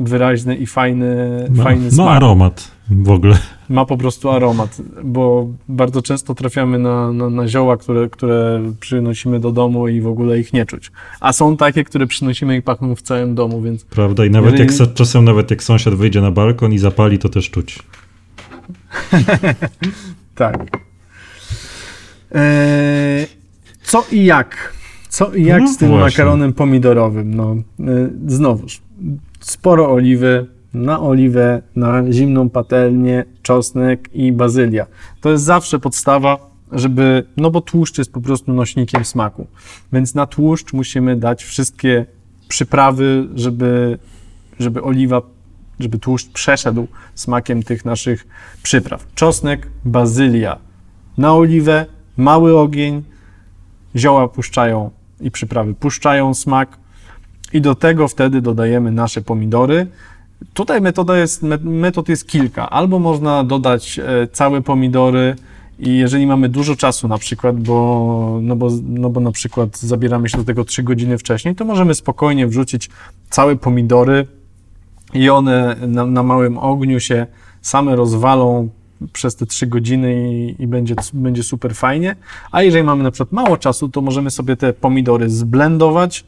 wyraźny 0.00 0.56
i 0.56 0.66
fajny, 0.66 1.06
Ma, 1.50 1.64
fajny 1.64 1.84
ma 1.84 1.90
smak. 1.90 2.16
aromat 2.16 2.70
w 2.90 3.10
ogóle. 3.10 3.38
Ma 3.68 3.84
po 3.84 3.96
prostu 3.96 4.30
aromat, 4.30 4.76
bo 5.04 5.48
bardzo 5.68 6.02
często 6.02 6.34
trafiamy 6.34 6.78
na, 6.78 7.12
na, 7.12 7.30
na 7.30 7.48
zioła, 7.48 7.76
które, 7.76 8.08
które 8.10 8.62
przynosimy 8.80 9.40
do 9.40 9.52
domu 9.52 9.88
i 9.88 10.00
w 10.00 10.06
ogóle 10.06 10.38
ich 10.38 10.52
nie 10.52 10.66
czuć. 10.66 10.92
A 11.20 11.32
są 11.32 11.56
takie, 11.56 11.84
które 11.84 12.06
przynosimy 12.06 12.56
i 12.56 12.62
pachną 12.62 12.94
w 12.94 13.02
całym 13.02 13.34
domu, 13.34 13.62
więc 13.62 13.84
Prawda? 13.84 14.24
I 14.24 14.30
nawet 14.30 14.58
Jeżeli- 14.58 14.80
jak 14.80 14.94
czasem 14.94 15.24
nawet 15.24 15.50
jak 15.50 15.62
sąsiad 15.62 15.94
wyjdzie 15.94 16.20
na 16.20 16.30
balkon 16.30 16.72
i 16.72 16.78
zapali, 16.78 17.18
to 17.18 17.28
też 17.28 17.50
czuć. 17.50 17.78
tak. 20.34 20.56
Eee, 22.32 23.26
co 23.82 24.04
i 24.12 24.24
jak? 24.24 24.72
Co 25.08 25.34
i 25.34 25.44
jak 25.44 25.62
No 25.62 25.68
z 25.68 25.76
tym 25.76 25.88
właśnie. 25.88 26.24
makaronem 26.24 26.52
pomidorowym? 26.52 27.34
No, 27.34 27.56
e, 27.80 27.84
znowuż, 28.26 28.80
sporo 29.40 29.92
oliwy, 29.92 30.46
na 30.74 31.00
oliwę, 31.00 31.62
na 31.76 32.12
zimną 32.12 32.50
patelnię, 32.50 33.24
czosnek 33.42 34.08
i 34.14 34.32
bazylia. 34.32 34.86
To 35.20 35.30
jest 35.30 35.44
zawsze 35.44 35.78
podstawa, 35.78 36.50
żeby, 36.72 37.26
no 37.36 37.50
bo 37.50 37.60
tłuszcz 37.60 37.98
jest 37.98 38.12
po 38.12 38.20
prostu 38.20 38.52
nośnikiem 38.52 39.04
smaku. 39.04 39.46
Więc 39.92 40.14
na 40.14 40.26
tłuszcz 40.26 40.72
musimy 40.72 41.16
dać 41.16 41.44
wszystkie 41.44 42.06
przyprawy, 42.48 43.28
żeby, 43.34 43.98
żeby 44.60 44.82
oliwa, 44.82 45.22
żeby 45.80 45.98
tłuszcz 45.98 46.28
przeszedł 46.28 46.86
smakiem 47.14 47.62
tych 47.62 47.84
naszych 47.84 48.26
przypraw. 48.62 49.06
Czosnek, 49.14 49.68
bazylia. 49.84 50.58
Na 51.18 51.34
oliwę, 51.34 51.86
mały 52.16 52.58
ogień, 52.58 53.02
zioła 53.96 54.28
puszczają 54.28 54.90
i 55.20 55.30
przyprawy 55.30 55.74
puszczają 55.74 56.34
smak 56.34 56.78
i 57.52 57.60
do 57.60 57.74
tego 57.74 58.08
wtedy 58.08 58.40
dodajemy 58.40 58.92
nasze 58.92 59.22
pomidory. 59.22 59.86
Tutaj 60.54 60.80
metoda 60.80 61.18
jest, 61.18 61.42
me- 61.42 61.58
metod 61.58 62.08
jest 62.08 62.28
kilka. 62.28 62.70
Albo 62.70 62.98
można 62.98 63.44
dodać 63.44 63.98
e, 63.98 64.28
całe 64.32 64.62
pomidory 64.62 65.36
i 65.78 65.98
jeżeli 65.98 66.26
mamy 66.26 66.48
dużo 66.48 66.76
czasu 66.76 67.08
na 67.08 67.18
przykład, 67.18 67.60
bo, 67.60 68.38
no 68.42 68.56
bo, 68.56 68.68
no 68.82 69.10
bo 69.10 69.20
na 69.20 69.32
przykład 69.32 69.78
zabieramy 69.78 70.28
się 70.28 70.38
do 70.38 70.44
tego 70.44 70.64
3 70.64 70.82
godziny 70.82 71.18
wcześniej, 71.18 71.54
to 71.54 71.64
możemy 71.64 71.94
spokojnie 71.94 72.46
wrzucić 72.46 72.90
całe 73.30 73.56
pomidory 73.56 74.26
i 75.16 75.30
one 75.30 75.76
na, 75.86 76.06
na 76.06 76.22
małym 76.22 76.58
ogniu 76.58 77.00
się 77.00 77.26
same 77.60 77.96
rozwalą 77.96 78.68
przez 79.12 79.36
te 79.36 79.46
3 79.46 79.66
godziny 79.66 80.32
i, 80.32 80.62
i 80.62 80.66
będzie, 80.66 80.94
będzie 81.12 81.42
super 81.42 81.74
fajnie. 81.74 82.16
A 82.52 82.62
jeżeli 82.62 82.84
mamy 82.84 83.02
na 83.04 83.10
przykład 83.10 83.32
mało 83.32 83.56
czasu, 83.56 83.88
to 83.88 84.00
możemy 84.00 84.30
sobie 84.30 84.56
te 84.56 84.72
pomidory 84.72 85.30
zblendować. 85.30 86.24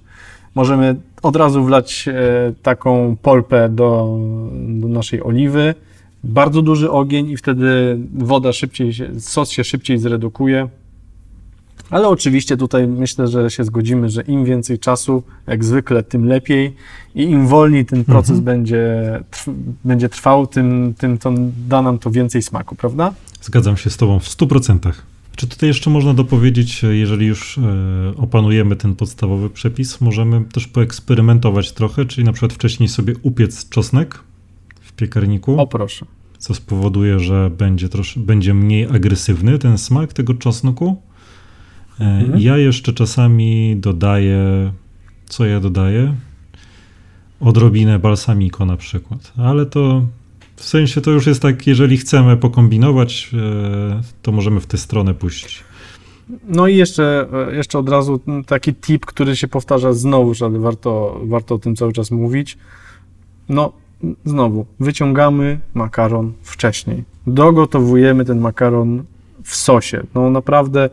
Możemy 0.55 0.97
od 1.23 1.37
razu 1.37 1.65
wlać 1.65 2.09
e, 2.09 2.13
taką 2.63 3.17
polpę 3.23 3.69
do, 3.69 4.19
do 4.69 4.89
naszej 4.89 5.23
oliwy. 5.23 5.75
Bardzo 6.25 6.63
duży 6.63 6.91
ogień 6.91 7.31
i 7.31 7.37
wtedy 7.37 7.99
woda 8.15 8.53
szybciej, 8.53 8.93
sos 9.19 9.51
się 9.51 9.65
szybciej 9.65 9.99
zredukuje. 9.99 10.69
Ale 11.91 12.09
oczywiście 12.09 12.57
tutaj 12.57 12.89
myślę, 12.89 13.29
że 13.29 13.51
się 13.51 13.65
zgodzimy, 13.65 14.11
że 14.11 14.23
im 14.23 14.45
więcej 14.45 14.79
czasu, 14.79 15.23
jak 15.47 15.65
zwykle, 15.65 16.03
tym 16.03 16.25
lepiej 16.27 16.75
i 17.15 17.23
im 17.23 17.47
wolniej 17.47 17.85
ten 17.87 18.05
proces 18.05 18.41
będzie, 18.41 18.95
trw, 19.31 19.49
będzie 19.85 20.09
trwał, 20.09 20.47
tym, 20.47 20.95
tym 20.99 21.19
to 21.19 21.33
da 21.69 21.83
nam 21.83 21.99
to 21.99 22.11
więcej 22.11 22.43
smaku, 22.43 22.77
prawda? 22.77 23.15
Zgadzam 23.43 23.77
się 23.77 23.91
z 23.91 23.97
Tobą 23.97 24.19
w 24.19 24.29
100%. 24.29 24.93
Czy 25.37 25.47
tutaj 25.47 25.69
jeszcze 25.69 25.91
można 25.91 26.15
dopowiedzieć, 26.15 26.83
jeżeli 26.83 27.27
już 27.27 27.59
e, 27.59 27.63
opanujemy 28.17 28.77
ten 28.77 28.95
podstawowy 28.97 29.51
przepis, 29.51 30.01
możemy 30.01 30.45
też 30.45 30.67
poeksperymentować 30.67 31.73
trochę, 31.73 32.05
czyli 32.05 32.25
na 32.25 32.33
przykład 32.33 32.53
wcześniej 32.53 32.89
sobie 32.89 33.15
upiec 33.23 33.69
czosnek 33.69 34.19
w 34.81 34.93
piekarniku, 34.93 35.61
O 35.61 35.67
proszę. 35.67 36.07
co 36.39 36.55
spowoduje, 36.55 37.21
że 37.21 37.51
będzie, 37.59 37.89
trosz, 37.89 38.19
będzie 38.19 38.55
mniej 38.55 38.85
agresywny 38.85 39.59
ten 39.59 39.79
smak 39.79 40.13
tego 40.13 40.35
czosnku. 40.35 41.03
Mhm. 42.01 42.41
Ja 42.41 42.59
jeszcze 42.59 42.93
czasami 42.93 43.77
dodaję, 43.77 44.73
co 45.27 45.47
ja 45.47 45.61
dodaję? 45.61 46.15
Odrobinę 47.41 47.99
balsamico 47.99 48.65
na 48.65 48.77
przykład, 48.77 49.33
ale 49.37 49.67
to 49.67 50.03
w 50.57 50.65
sensie 50.65 51.01
to 51.01 51.11
już 51.11 51.27
jest 51.27 51.43
tak, 51.43 51.67
jeżeli 51.67 51.97
chcemy 51.97 52.37
pokombinować, 52.37 53.31
e, 53.35 54.01
to 54.23 54.33
możemy 54.33 54.61
w 54.61 54.67
tę 54.67 54.79
stronę 54.79 55.15
pójść. 55.15 55.65
No 56.49 56.67
i 56.67 56.77
jeszcze, 56.77 57.27
e, 57.49 57.57
jeszcze 57.57 57.79
od 57.79 57.89
razu 57.89 58.21
taki 58.47 58.75
tip, 58.75 59.07
który 59.07 59.37
się 59.37 59.49
powtarza 59.49 59.93
znowu, 59.93 60.33
ale 60.45 60.59
warto, 60.59 61.21
warto 61.25 61.55
o 61.55 61.59
tym 61.59 61.77
cały 61.77 61.93
czas 61.93 62.11
mówić. 62.11 62.59
No, 63.49 63.73
znowu, 64.25 64.67
wyciągamy 64.81 65.61
makaron 65.75 66.33
wcześniej. 66.43 67.05
Dogotowujemy 67.27 68.25
ten 68.25 68.41
makaron 68.41 69.05
w 69.43 69.57
sosie. 69.57 70.07
No 70.15 70.31
naprawdę, 70.31 70.91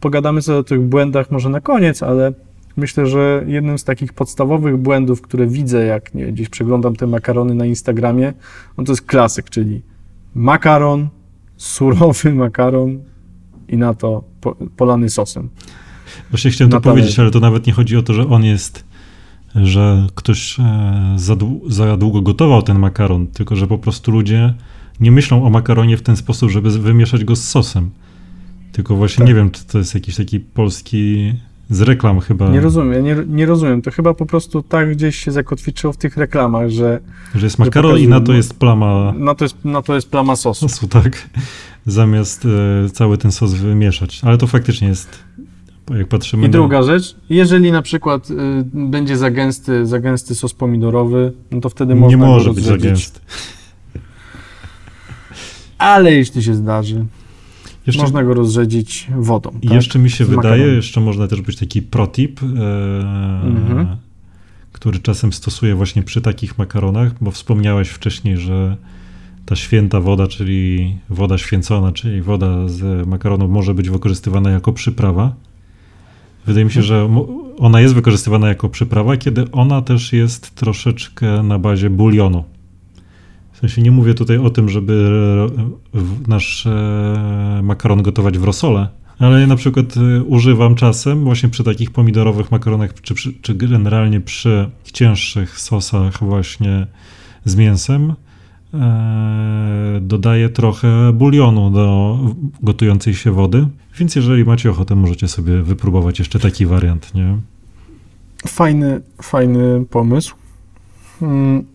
pogadamy 0.00 0.42
sobie 0.42 0.58
o 0.58 0.64
tych 0.64 0.80
błędach 0.80 1.30
może 1.30 1.48
na 1.48 1.60
koniec, 1.60 2.02
ale 2.02 2.32
myślę, 2.76 3.06
że 3.06 3.44
jednym 3.46 3.78
z 3.78 3.84
takich 3.84 4.12
podstawowych 4.12 4.76
błędów, 4.76 5.22
które 5.22 5.46
widzę, 5.46 5.86
jak 5.86 6.14
nie, 6.14 6.26
gdzieś 6.26 6.48
przeglądam 6.48 6.96
te 6.96 7.06
makarony 7.06 7.54
na 7.54 7.66
Instagramie, 7.66 8.32
no 8.78 8.84
to 8.84 8.92
jest 8.92 9.02
klasyk, 9.02 9.50
czyli 9.50 9.82
makaron, 10.34 11.08
surowy 11.56 12.34
makaron 12.44 12.98
i 13.68 13.76
na 13.76 13.94
to 13.94 14.24
po, 14.40 14.56
polany 14.76 15.10
sosem. 15.10 15.48
Właśnie 16.30 16.50
chciałem 16.50 16.70
to 16.70 16.76
Na 16.76 16.80
talerzu. 16.80 17.00
powiedzieć, 17.00 17.18
ale 17.18 17.30
to 17.30 17.40
nawet 17.40 17.66
nie 17.66 17.72
chodzi 17.72 17.96
o 17.96 18.02
to, 18.02 18.14
że 18.14 18.28
on 18.28 18.44
jest, 18.44 18.84
że 19.54 20.06
ktoś 20.14 20.60
e, 20.60 21.14
za, 21.16 21.36
za 21.68 21.96
długo 21.96 22.22
gotował 22.22 22.62
ten 22.62 22.78
makaron, 22.78 23.26
tylko 23.26 23.56
że 23.56 23.66
po 23.66 23.78
prostu 23.78 24.12
ludzie 24.12 24.54
nie 25.00 25.10
myślą 25.10 25.46
o 25.46 25.50
makaronie 25.50 25.96
w 25.96 26.02
ten 26.02 26.16
sposób, 26.16 26.50
żeby 26.50 26.70
wymieszać 26.70 27.24
go 27.24 27.36
z 27.36 27.44
sosem. 27.44 27.90
Tylko 28.74 28.96
właśnie 28.96 29.18
Tak. 29.18 29.28
nie 29.28 29.34
wiem, 29.34 29.50
czy 29.50 29.64
to 29.64 29.78
jest 29.78 29.94
jakiś 29.94 30.16
taki 30.16 30.40
polski 30.40 31.32
z 31.70 31.80
reklam 31.80 32.20
chyba, 32.20 32.48
Nie 32.48 32.60
rozumiem, 32.60 33.04
nie, 33.04 33.16
nie 33.26 33.46
rozumiem. 33.46 33.82
To 33.82 33.90
chyba 33.90 34.14
po 34.14 34.26
prostu 34.26 34.62
tak 34.62 34.92
gdzieś 34.92 35.16
się 35.16 35.32
zakotwiczyło 35.32 35.92
w 35.92 35.96
tych 35.96 36.16
reklamach, 36.16 36.70
że 36.70 37.00
że 37.34 37.46
jest 37.46 37.58
makaron 37.58 37.90
i 37.90 37.94
pokazują, 37.94 38.10
na 38.10 38.20
to 38.26 38.32
jest 38.32 38.54
plama 38.54 39.14
na 39.18 39.34
to 39.34 39.44
jest, 39.44 39.64
na 39.64 39.82
to 39.82 39.94
jest 39.94 40.10
plama 40.10 40.36
sosu. 40.36 40.68
sosu, 40.68 40.88
tak? 40.88 41.28
Zamiast 41.86 42.46
e, 42.86 42.90
cały 42.90 43.18
ten 43.18 43.32
sos 43.32 43.54
wymieszać. 43.54 44.20
Ale 44.24 44.38
to 44.38 44.46
faktycznie 44.46 44.88
jest, 44.88 45.18
jak 45.90 46.08
patrzymy 46.08 46.42
I 46.42 46.46
na... 46.46 46.52
druga 46.52 46.82
rzecz, 46.82 47.16
jeżeli 47.30 47.72
na 47.72 47.82
przykład 47.82 48.30
y, 48.30 48.34
będzie 48.74 49.16
za 49.16 49.30
gęsty, 49.30 49.86
za 49.86 50.00
gęsty 50.00 50.34
sos 50.34 50.54
pomidorowy, 50.54 51.32
no 51.50 51.60
to 51.60 51.68
wtedy 51.68 51.94
można 51.94 52.16
Nie 52.18 52.24
może 52.26 52.52
być 52.54 52.64
za 52.64 52.76
gęsty. 52.76 53.20
Ale 55.78 56.12
jeśli 56.12 56.42
się 56.42 56.54
zdarzy, 56.54 57.04
Jeszcze, 57.86 58.02
można 58.02 58.24
go 58.24 58.34
rozrzedzić 58.34 59.06
wodą. 59.18 59.50
I 59.62 59.66
tak? 59.68 59.74
jeszcze 59.76 59.98
mi 59.98 60.10
się 60.10 60.24
Z 60.24 60.28
wydaje, 60.28 60.42
makaronem. 60.50 60.76
jeszcze 60.76 61.00
można 61.00 61.28
też 61.28 61.40
być 61.40 61.56
taki 61.56 61.82
protip, 61.82 62.40
e, 62.42 62.46
Mhm. 63.46 63.96
który 64.72 64.98
czasem 64.98 65.32
stosuję 65.32 65.74
właśnie 65.74 66.02
przy 66.02 66.20
takich 66.20 66.58
makaronach, 66.58 67.12
bo 67.20 67.30
wspomniałeś 67.30 67.88
wcześniej, 67.88 68.36
że 68.38 68.76
ta 69.46 69.56
święta 69.56 70.00
woda, 70.00 70.26
czyli 70.26 70.96
woda 71.10 71.38
święcona, 71.38 71.92
czyli 71.92 72.22
woda 72.22 72.68
z 72.68 73.06
makaronu 73.08 73.48
może 73.48 73.74
być 73.74 73.90
wykorzystywana 73.90 74.50
jako 74.50 74.72
przyprawa. 74.72 75.34
Wydaje 76.46 76.64
mi 76.64 76.70
się, 76.72 76.82
że 76.82 77.08
ona 77.58 77.80
jest 77.80 77.94
wykorzystywana 77.94 78.48
jako 78.48 78.68
przyprawa, 78.68 79.16
kiedy 79.16 79.50
ona 79.50 79.82
też 79.82 80.12
jest 80.12 80.54
troszeczkę 80.54 81.42
na 81.42 81.58
bazie 81.58 81.90
bulionu. 81.90 82.44
W 83.54 83.58
sensie 83.58 83.82
nie 83.82 83.90
mówię 83.90 84.14
tutaj 84.14 84.38
o 84.38 84.50
tym, 84.50 84.68
żeby 84.68 85.10
nasz 86.28 86.66
e, 86.66 87.60
makaron 87.62 88.02
gotować 88.02 88.38
w 88.38 88.44
rosole, 88.44 88.88
ale 89.18 89.40
ja 89.40 89.46
na 89.46 89.56
przykład 89.56 89.86
e, 89.96 90.22
używam 90.22 90.74
czasem 90.74 91.24
właśnie 91.24 91.48
przy 91.48 91.64
takich 91.64 91.90
pomidorowych 91.90 92.50
makaronach, 92.50 92.94
czy, 93.02 93.14
czy 93.42 93.54
generalnie 93.54 94.20
przy 94.20 94.70
cięższych 94.92 95.60
sosach 95.60 96.18
właśnie 96.18 96.86
z 97.44 97.56
mięsem, 97.56 98.14
e, 98.74 99.98
dodaję 100.00 100.48
trochę 100.48 101.12
bulionu 101.12 101.70
do 101.70 102.18
gotującej 102.62 103.14
się 103.14 103.32
wody. 103.32 103.66
Więc 103.98 104.16
jeżeli 104.16 104.44
macie 104.44 104.70
ochotę, 104.70 104.94
możecie 104.94 105.28
sobie 105.28 105.62
wypróbować 105.62 106.18
jeszcze 106.18 106.38
taki 106.38 106.66
wariant, 106.66 107.14
nie? 107.14 107.38
Fajny, 108.46 109.00
fajny 109.22 109.84
pomysł. 109.90 110.34
Hmm. 111.20 111.73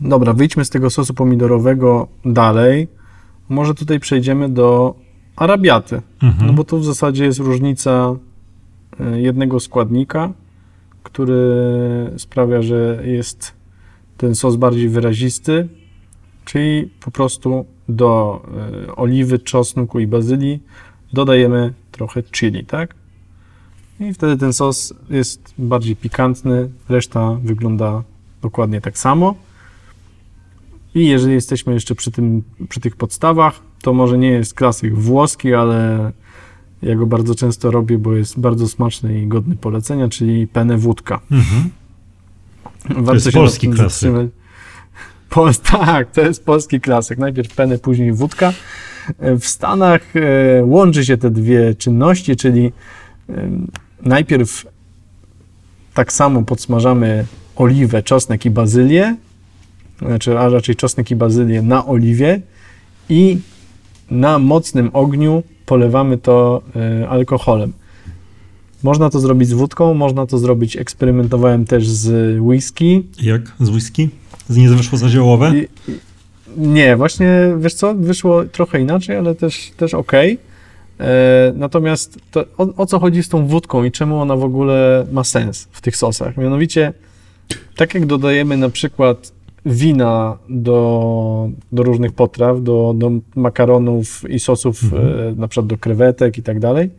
Dobra, 0.00 0.32
wyjdźmy 0.32 0.64
z 0.64 0.70
tego 0.70 0.90
sosu 0.90 1.14
pomidorowego 1.14 2.08
dalej. 2.24 2.88
Może 3.48 3.74
tutaj 3.74 4.00
przejdziemy 4.00 4.48
do 4.48 4.94
arabiaty. 5.36 6.02
Mhm. 6.22 6.46
No 6.46 6.52
bo 6.52 6.64
tu 6.64 6.78
w 6.78 6.84
zasadzie 6.84 7.24
jest 7.24 7.38
różnica 7.38 8.16
e, 9.00 9.20
jednego 9.20 9.60
składnika, 9.60 10.32
który 11.02 11.42
sprawia, 12.16 12.62
że 12.62 13.02
jest 13.04 13.52
ten 14.16 14.34
sos 14.34 14.56
bardziej 14.56 14.88
wyrazisty, 14.88 15.68
czyli 16.44 16.90
po 17.04 17.10
prostu 17.10 17.64
do 17.88 18.42
e, 18.88 18.96
oliwy, 18.96 19.38
czosnku 19.38 20.00
i 20.00 20.06
bazylii 20.06 20.60
dodajemy 21.12 21.72
trochę 21.92 22.22
chili, 22.22 22.64
tak? 22.64 22.94
I 24.00 24.14
wtedy 24.14 24.36
ten 24.36 24.52
sos 24.52 24.94
jest 25.10 25.54
bardziej 25.58 25.96
pikantny, 25.96 26.68
reszta 26.88 27.38
wygląda 27.42 28.02
dokładnie 28.42 28.80
tak 28.80 28.98
samo. 28.98 29.34
I 30.94 31.06
jeżeli 31.06 31.34
jesteśmy 31.34 31.74
jeszcze 31.74 31.94
przy, 31.94 32.10
tym, 32.10 32.42
przy 32.68 32.80
tych 32.80 32.96
podstawach, 32.96 33.60
to 33.82 33.92
może 33.92 34.18
nie 34.18 34.30
jest 34.30 34.54
klasyk 34.54 34.94
włoski, 34.94 35.54
ale 35.54 36.12
ja 36.82 36.94
go 36.94 37.06
bardzo 37.06 37.34
często 37.34 37.70
robię, 37.70 37.98
bo 37.98 38.14
jest 38.14 38.40
bardzo 38.40 38.68
smaczny 38.68 39.20
i 39.20 39.26
godny 39.26 39.56
polecenia, 39.56 40.08
czyli 40.08 40.46
penne 40.46 40.78
wódka. 40.78 41.20
Mhm. 41.30 41.70
to 43.06 43.14
jest 43.14 43.32
polski 43.32 43.68
klasyk. 43.68 44.12
Pol 45.30 45.54
tak, 45.72 46.10
to 46.10 46.20
jest 46.20 46.44
polski 46.44 46.80
klasyk. 46.80 47.18
Najpierw 47.18 47.54
penne, 47.54 47.78
później 47.78 48.12
wódka. 48.12 48.52
W 49.18 49.44
Stanach 49.44 50.16
e, 50.16 50.64
łączy 50.64 51.04
się 51.04 51.16
te 51.16 51.30
dwie 51.30 51.74
czynności, 51.74 52.36
czyli 52.36 52.72
najpierw 54.02 54.66
tak 55.94 56.12
samo 56.12 56.42
podsmażamy 56.42 57.24
oliwę, 57.56 58.02
czosnek 58.02 58.46
i 58.46 58.50
bazylię, 58.50 59.16
znaczy, 60.06 60.38
a 60.38 60.48
raczej 60.48 60.76
czosnek 60.76 61.10
i 61.10 61.16
bazylię 61.16 61.62
na 61.62 61.86
oliwie 61.86 62.40
i 63.08 63.38
na 64.10 64.38
mocnym 64.38 64.90
ogniu 64.92 65.42
polewamy 65.66 66.18
to 66.18 66.62
e, 66.76 67.08
alkoholem. 67.08 67.72
Można 68.82 69.10
to 69.10 69.20
zrobić 69.20 69.48
z 69.48 69.52
wódką, 69.52 69.94
można 69.94 70.26
to 70.26 70.38
zrobić, 70.38 70.76
eksperymentowałem 70.76 71.64
też 71.64 71.88
z 71.88 72.38
whisky. 72.40 73.06
Jak 73.22 73.42
z 73.60 73.68
whisky? 73.68 74.08
Z 74.48 74.56
nie 74.56 74.68
wyszło 74.68 74.98
za 74.98 75.08
ziołowe? 75.08 75.52
I, 75.58 75.68
nie, 76.56 76.96
właśnie, 76.96 77.54
wiesz 77.58 77.74
co, 77.74 77.94
wyszło 77.94 78.44
trochę 78.44 78.80
inaczej, 78.80 79.16
ale 79.16 79.34
też, 79.34 79.70
też 79.76 79.94
ok. 79.94 80.12
E, 80.12 81.52
natomiast 81.56 82.18
to, 82.30 82.44
o, 82.58 82.68
o, 82.76 82.86
co 82.86 82.98
chodzi 82.98 83.22
z 83.22 83.28
tą 83.28 83.46
wódką 83.46 83.84
i 83.84 83.90
czemu 83.90 84.20
ona 84.20 84.36
w 84.36 84.44
ogóle 84.44 85.06
ma 85.12 85.24
sens 85.24 85.68
w 85.72 85.80
tych 85.80 85.96
sosach? 85.96 86.36
Mianowicie, 86.36 86.92
tak 87.76 87.94
jak 87.94 88.06
dodajemy 88.06 88.56
na 88.56 88.68
przykład 88.68 89.32
wina 89.66 90.38
do, 90.48 91.50
do 91.72 91.82
różnych 91.82 92.12
potraw, 92.12 92.62
do, 92.62 92.94
do 92.96 93.10
makaronów 93.36 94.30
i 94.30 94.40
sosów, 94.40 94.82
mhm. 94.84 95.28
e, 95.28 95.34
na 95.36 95.48
przykład 95.48 95.66
do 95.66 95.78
krewetek 95.78 96.38
i 96.38 96.42
tak 96.42 96.60
dalej, 96.60 96.90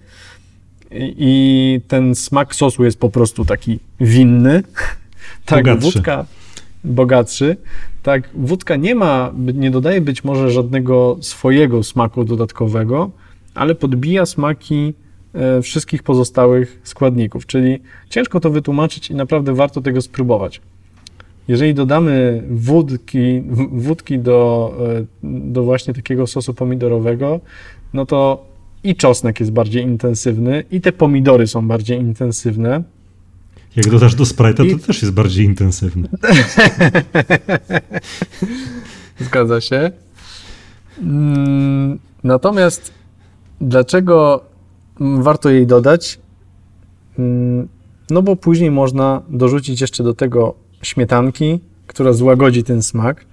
i 0.95 1.81
ten 1.87 2.15
smak 2.15 2.55
sosu 2.55 2.83
jest 2.83 2.99
po 2.99 3.09
prostu 3.09 3.45
taki 3.45 3.79
winny, 3.99 4.63
tak 5.45 5.65
bogatszy. 5.65 5.91
wódka 5.91 6.25
bogatszy, 6.83 7.57
tak 8.03 8.29
wódka 8.33 8.75
nie 8.75 8.95
ma, 8.95 9.31
nie 9.53 9.71
dodaje 9.71 10.01
być 10.01 10.23
może 10.23 10.51
żadnego 10.51 11.17
swojego 11.21 11.83
smaku 11.83 12.23
dodatkowego, 12.23 13.11
ale 13.55 13.75
podbija 13.75 14.25
smaki 14.25 14.93
e, 15.33 15.61
wszystkich 15.61 16.03
pozostałych 16.03 16.81
składników, 16.83 17.45
czyli 17.45 17.79
ciężko 18.09 18.39
to 18.39 18.49
wytłumaczyć 18.49 19.09
i 19.09 19.15
naprawdę 19.15 19.53
warto 19.53 19.81
tego 19.81 20.01
spróbować. 20.01 20.61
Jeżeli 21.47 21.73
dodamy 21.73 22.43
wódki, 22.49 23.43
wódki 23.71 24.19
do, 24.19 24.73
e, 25.23 25.31
do 25.51 25.63
właśnie 25.63 25.93
takiego 25.93 26.27
sosu 26.27 26.53
pomidorowego, 26.53 27.39
no 27.93 28.05
to 28.05 28.45
i 28.83 28.95
czosnek 28.95 29.39
jest 29.39 29.51
bardziej 29.51 29.83
intensywny, 29.83 30.63
i 30.71 30.81
te 30.81 30.91
pomidory 30.91 31.47
są 31.47 31.67
bardziej 31.67 31.99
intensywne. 31.99 32.83
Jak 33.75 33.89
dodasz 33.89 34.15
do 34.15 34.23
Sprite'a, 34.23 34.65
I... 34.65 34.71
to 34.71 34.87
też 34.87 35.01
jest 35.01 35.13
bardziej 35.13 35.45
intensywny. 35.45 36.09
Zgadza 39.19 39.61
się. 39.61 39.91
Mm, 41.01 41.99
natomiast 42.23 42.91
dlaczego 43.61 44.43
warto 44.99 45.49
jej 45.49 45.67
dodać? 45.67 46.19
Mm, 47.19 47.67
no 48.09 48.21
bo 48.21 48.35
później 48.35 48.71
można 48.71 49.21
dorzucić 49.29 49.81
jeszcze 49.81 50.03
do 50.03 50.13
tego 50.13 50.62
śmietanki, 50.83 51.59
która 51.87 52.13
złagodzi 52.13 52.63
ten 52.63 52.83
smak. 52.83 53.25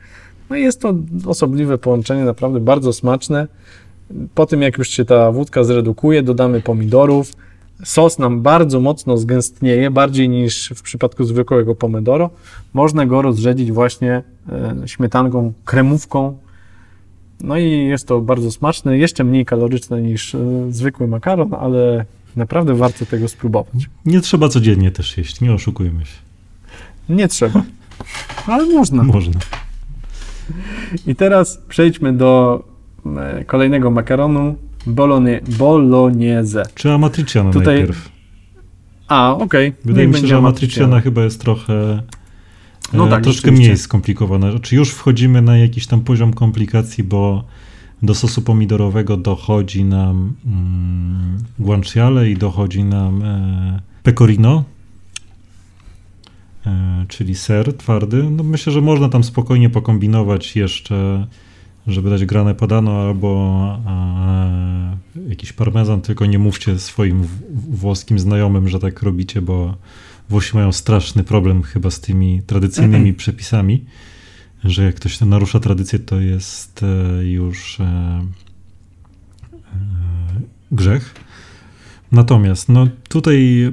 No 0.51 0.57
i 0.57 0.63
jest 0.63 0.81
to 0.81 0.95
osobliwe 1.27 1.79
połączenie, 1.79 2.25
naprawdę 2.25 2.61
bardzo 2.61 2.93
smaczne. 2.93 3.47
Po 4.35 4.47
tym, 4.47 4.63
jak 4.63 4.79
już 4.79 4.89
się 4.89 5.05
ta 5.05 5.33
wódka 5.33 5.65
zredukuje, 5.65 6.23
dodamy 6.23 6.61
pomidorów. 6.61 7.33
Sos 7.85 8.19
nam 8.19 8.43
bardzo 8.43 8.81
mocno 8.81 9.19
zgęstnieje, 9.19 9.91
bardziej 9.91 10.29
niż 10.29 10.73
w 10.77 10.83
przypadku 10.83 11.25
zwykłego 11.25 11.75
pomidoro. 11.75 12.31
Można 12.75 13.07
go 13.07 13.23
rozrzedzić 13.23 13.73
właśnie 13.73 14.23
e, 14.53 14.89
śmietanką, 14.89 15.53
kremówką. 15.65 16.39
No 17.41 17.59
i 17.59 17.71
jest 17.71 18.07
to 18.07 18.21
bardzo 18.21 18.51
smaczne, 18.51 18.99
jeszcze 18.99 19.25
mniej 19.25 19.45
kaloryczne 19.45 20.03
niż 20.03 20.35
e, 20.35 20.39
zwykły 20.71 21.09
makaron, 21.09 21.55
ale 21.55 22.05
naprawdę 22.37 22.75
warto 22.75 23.07
tego 23.07 23.29
spróbować. 23.29 23.89
Nie 24.07 24.21
trzeba 24.21 24.49
codziennie 24.49 24.91
też 24.91 25.19
jeść, 25.19 25.41
nie 25.41 25.53
oszukujmy 25.53 26.05
się. 26.05 26.30
Nie 27.11 27.29
trzeba, 27.29 27.63
ale 28.47 28.67
można. 28.67 29.03
Można. 29.03 29.41
I 31.07 31.15
teraz 31.15 31.63
przejdźmy 31.69 32.13
do 32.13 32.63
e, 33.17 33.45
kolejnego 33.45 33.91
makaronu, 33.91 34.57
bolonie, 34.87 35.41
bolognese. 35.59 36.63
Czy 36.75 36.93
amatriciana 36.93 37.51
Tutaj... 37.51 37.77
najpierw? 37.77 38.09
A, 39.09 39.35
okej. 39.35 39.69
Okay. 39.69 39.81
Wydaje 39.85 40.09
mi 40.09 40.15
się, 40.15 40.27
że 40.27 40.37
amatriciana 40.37 41.01
chyba 41.01 41.25
jest 41.25 41.41
trochę 41.41 41.75
e, 41.75 42.03
no 42.93 43.07
tak, 43.07 43.23
troszkę 43.23 43.53
mniej 43.53 43.77
skomplikowana. 43.77 44.59
Czy 44.59 44.77
już 44.77 44.91
wchodzimy 44.91 45.43
na 45.43 45.59
jakiś 45.59 45.87
tam 45.87 46.01
poziom 46.01 46.33
komplikacji, 46.33 47.05
bo 47.05 47.45
do 48.03 48.15
sosu 48.15 48.43
pomidorowego 48.43 49.17
dochodzi 49.17 49.85
nam 49.85 50.35
mm, 50.47 51.39
guanciale 51.59 52.31
i 52.31 52.37
dochodzi 52.37 52.85
nam 52.85 53.23
e, 53.23 53.81
pecorino, 54.03 54.65
czyli 57.09 57.35
ser 57.35 57.77
twardy. 57.77 58.31
No 58.31 58.43
myślę, 58.43 58.73
że 58.73 58.81
można 58.81 59.09
tam 59.09 59.25
spokojnie 59.25 59.71
pokombinować 59.71 60.57
jeszcze 60.57 61.27
żeby 61.87 62.11
dać 62.11 62.25
grane 62.25 62.55
padano 62.55 63.01
albo 63.01 63.81
e, 63.87 65.29
jakiś 65.29 65.53
parmezan, 65.53 66.01
tylko 66.01 66.27
nie 66.27 66.39
mówcie 66.39 66.79
swoim 66.79 67.27
włoskim 67.71 68.19
znajomym, 68.19 68.69
że 68.69 68.79
tak 68.79 69.03
robicie, 69.03 69.43
bo 69.43 69.75
Włosi 70.31 70.57
mają 70.57 70.73
straszny 70.73 71.25
problem 71.25 71.63
chyba 71.63 71.91
z 71.91 72.01
tymi 72.01 72.43
tradycyjnymi 72.43 73.15
przepisami, 73.15 73.85
że 74.65 74.85
jak 74.85 74.95
ktoś 74.95 75.21
narusza 75.21 75.61
tradycję, 75.61 75.99
to 75.99 76.21
jest 76.21 76.83
e, 76.83 77.25
już 77.25 77.81
e, 77.81 77.85
e, 77.85 78.25
grzech. 80.73 81.15
Natomiast 82.13 82.69
no 82.69 82.87
tutaj 83.09 83.73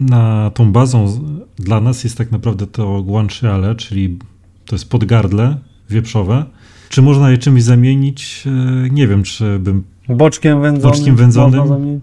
na 0.00 0.50
tą 0.54 0.72
bazą 0.72 1.20
dla 1.58 1.80
nas 1.80 2.04
jest 2.04 2.18
tak 2.18 2.30
naprawdę 2.32 2.66
to 2.66 3.02
guanciale, 3.02 3.74
czyli 3.74 4.18
to 4.66 4.74
jest 4.76 4.90
podgardle 4.90 5.56
wieprzowe, 5.90 6.44
czy 6.88 7.02
można 7.02 7.30
je 7.30 7.38
czymś 7.38 7.62
zamienić? 7.62 8.44
E, 8.46 8.90
nie 8.90 9.08
wiem, 9.08 9.22
czy 9.22 9.58
bym. 9.58 9.82
Boczkiem 10.08 10.60
wędzonym. 10.62 10.92
Boczkiem 10.96 11.16
wędzonym. 11.16 12.00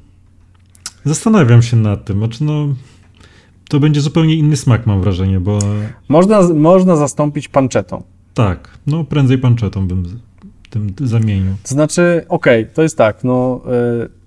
Zastanawiam 1.06 1.62
się 1.62 1.78
nad 1.78 2.06
tym. 2.06 2.18
Znaczy, 2.18 2.44
no, 2.44 2.68
to 3.70 3.80
będzie 3.80 4.02
zupełnie 4.02 4.36
inny 4.36 4.58
smak, 4.58 4.88
mam 4.88 5.02
wrażenie, 5.02 5.40
bo 5.40 5.60
Można, 6.10 6.42
można 6.54 6.96
zastąpić 6.96 7.48
panczetą. 7.48 8.04
tak, 8.34 8.78
no 8.88 9.04
prędzej 9.04 9.38
panczetą 9.38 9.88
bym 9.88 10.20
tym 10.70 10.94
zamienił. 11.02 11.54
To 11.64 11.70
znaczy, 11.70 12.26
okej, 12.30 12.68
to 12.74 12.82
jest 12.82 12.98
tak, 12.98 13.24
no 13.24 13.62
y, 14.06 14.23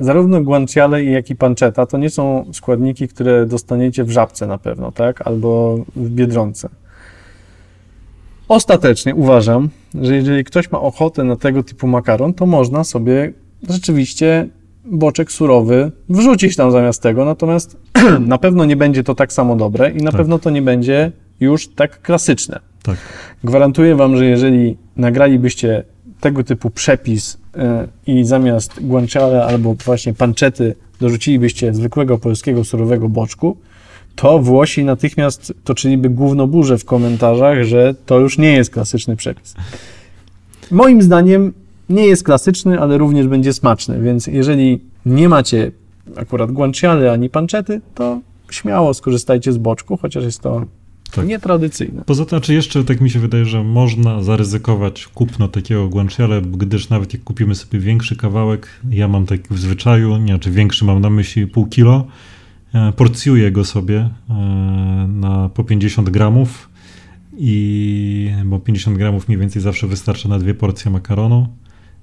zarówno 0.00 0.40
guanciale, 0.42 1.04
jak 1.04 1.30
i 1.30 1.36
pancetta 1.36 1.86
to 1.86 1.98
nie 1.98 2.10
są 2.10 2.44
składniki, 2.52 3.08
które 3.08 3.46
dostaniecie 3.46 4.04
w 4.04 4.10
żabce 4.10 4.46
na 4.46 4.58
pewno, 4.58 4.92
tak? 4.92 5.26
Albo 5.26 5.78
w 5.96 6.10
Biedronce. 6.10 6.68
Ostatecznie 8.48 9.14
uważam, 9.14 9.68
że 10.02 10.16
jeżeli 10.16 10.44
ktoś 10.44 10.70
ma 10.70 10.80
ochotę 10.80 11.24
na 11.24 11.36
tego 11.36 11.62
typu 11.62 11.86
makaron, 11.86 12.34
to 12.34 12.46
można 12.46 12.84
sobie 12.84 13.32
rzeczywiście 13.70 14.48
boczek 14.84 15.32
surowy 15.32 15.92
wrzucić 16.08 16.56
tam 16.56 16.70
zamiast 16.70 17.02
tego, 17.02 17.24
natomiast 17.24 17.76
na 18.26 18.38
pewno 18.38 18.64
nie 18.64 18.76
będzie 18.76 19.04
to 19.04 19.14
tak 19.14 19.32
samo 19.32 19.56
dobre 19.56 19.90
i 19.90 19.96
na 19.96 20.10
Tak. 20.10 20.18
pewno 20.18 20.38
to 20.38 20.50
nie 20.50 20.62
będzie 20.62 21.12
już 21.40 21.68
tak 21.68 22.02
klasyczne. 22.02 22.60
Tak, 22.82 22.96
Gwarantuję 23.44 23.96
Wam, 23.96 24.16
że 24.16 24.26
jeżeli 24.26 24.76
nagralibyście 24.96 25.84
tego 26.20 26.44
typu 26.44 26.70
przepis 26.70 27.38
i 28.06 28.24
zamiast 28.24 28.86
guanciale 28.86 29.44
albo 29.44 29.74
właśnie 29.74 30.14
panczety 30.14 30.74
dorzucilibyście 31.00 31.74
zwykłego 31.74 32.18
polskiego 32.18 32.64
surowego 32.64 33.08
boczku, 33.08 33.56
to 34.16 34.38
Włosi 34.38 34.84
natychmiast 34.84 35.54
toczyliby 35.64 36.10
gównoburzę 36.10 36.78
w 36.78 36.84
komentarzach, 36.84 37.64
że 37.64 37.94
to 38.06 38.18
już 38.18 38.38
nie 38.38 38.52
jest 38.52 38.70
klasyczny 38.70 39.16
przepis. 39.16 39.54
Moim 40.70 41.02
zdaniem 41.02 41.52
nie 41.88 42.06
jest 42.06 42.24
klasyczny, 42.24 42.80
ale 42.80 42.98
również 42.98 43.28
będzie 43.28 43.52
smaczny, 43.52 44.00
więc 44.00 44.26
jeżeli 44.26 44.80
nie 45.06 45.28
macie 45.28 45.72
akurat 46.16 46.52
guanciale 46.52 47.12
ani 47.12 47.30
panczety, 47.30 47.80
to 47.94 48.20
śmiało 48.50 48.94
skorzystajcie 48.94 49.52
z 49.52 49.58
boczku, 49.58 49.96
chociaż 49.96 50.24
jest 50.24 50.40
to 50.40 50.64
Tak. 51.10 51.26
nietradycyjne. 51.26 52.02
Poza 52.06 52.24
tym, 52.24 52.40
czy 52.40 52.54
jeszcze 52.54 52.84
tak 52.84 53.00
mi 53.00 53.10
się 53.10 53.18
wydaje, 53.18 53.44
że 53.44 53.64
można 53.64 54.22
zaryzykować 54.22 55.06
kupno 55.06 55.48
takiego 55.48 55.88
guanciale, 55.88 56.42
gdyż 56.42 56.88
nawet 56.88 57.12
jak 57.12 57.24
kupimy 57.24 57.54
sobie 57.54 57.78
większy 57.78 58.16
kawałek, 58.16 58.68
ja 58.90 59.08
mam 59.08 59.26
tak 59.26 59.40
w 59.50 59.58
zwyczaju, 59.58 60.16
nie, 60.16 60.38
czy 60.38 60.50
większy 60.50 60.84
mam 60.84 61.00
na 61.00 61.10
myśli 61.10 61.46
pół 61.46 61.66
kilo, 61.66 62.06
e, 62.74 62.92
porcjuję 62.92 63.52
go 63.52 63.64
sobie 63.64 64.10
e, 64.30 64.34
na 65.08 65.48
po 65.48 65.64
50 65.64 66.10
gramów 66.10 66.68
i 67.36 68.30
bo 68.44 68.60
50 68.60 68.98
gramów 68.98 69.28
mniej 69.28 69.40
więcej 69.40 69.62
zawsze 69.62 69.86
wystarcza 69.86 70.28
na 70.28 70.38
dwie 70.38 70.54
porcje 70.54 70.90
makaronu 70.90 71.48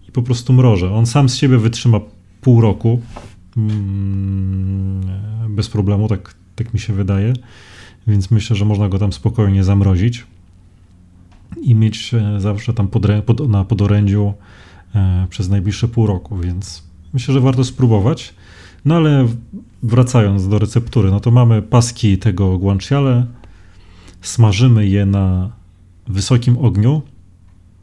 i 0.10 0.12
po 0.12 0.22
prostu 0.22 0.54
mrożę. 0.54 0.94
On 0.94 1.06
sam 1.06 1.30
z 1.30 1.36
siebie 1.36 1.58
wytrzyma 1.58 2.00
pół 2.42 2.62
roku 2.62 3.02
mm, 3.58 5.02
bez 5.50 5.70
problemu, 5.70 6.08
tak, 6.08 6.36
tak 6.56 6.74
mi 6.74 6.80
się 6.80 6.94
wydaje 6.94 7.34
więc 8.08 8.32
myślę, 8.32 8.56
że 8.56 8.66
można 8.66 8.90
go 8.90 9.00
tam 9.00 9.14
spokojnie 9.14 9.64
zamrozić 9.64 10.26
i 11.62 11.76
mieć 11.76 12.14
e, 12.14 12.40
zawsze 12.40 12.74
tam 12.74 12.88
podrę- 12.88 13.22
pod, 13.22 13.50
na 13.50 13.66
podorędziu 13.66 14.34
e, 14.96 15.28
przez 15.30 15.50
najbliższe 15.50 15.88
pół 15.88 16.08
roku, 16.08 16.38
więc 16.38 16.84
myślę, 17.14 17.34
że 17.34 17.42
warto 17.42 17.64
spróbować. 17.64 18.34
No 18.86 18.96
ale 18.96 19.28
wracając 19.84 20.48
do 20.48 20.60
receptury, 20.60 21.12
no 21.12 21.20
to 21.20 21.32
mamy 21.32 21.62
paski 21.62 22.18
tego 22.18 22.58
guanciale, 22.58 23.26
smażymy 24.22 24.88
je 24.88 25.06
na 25.06 25.52
wysokim 26.08 26.58
ogniu, 26.58 27.02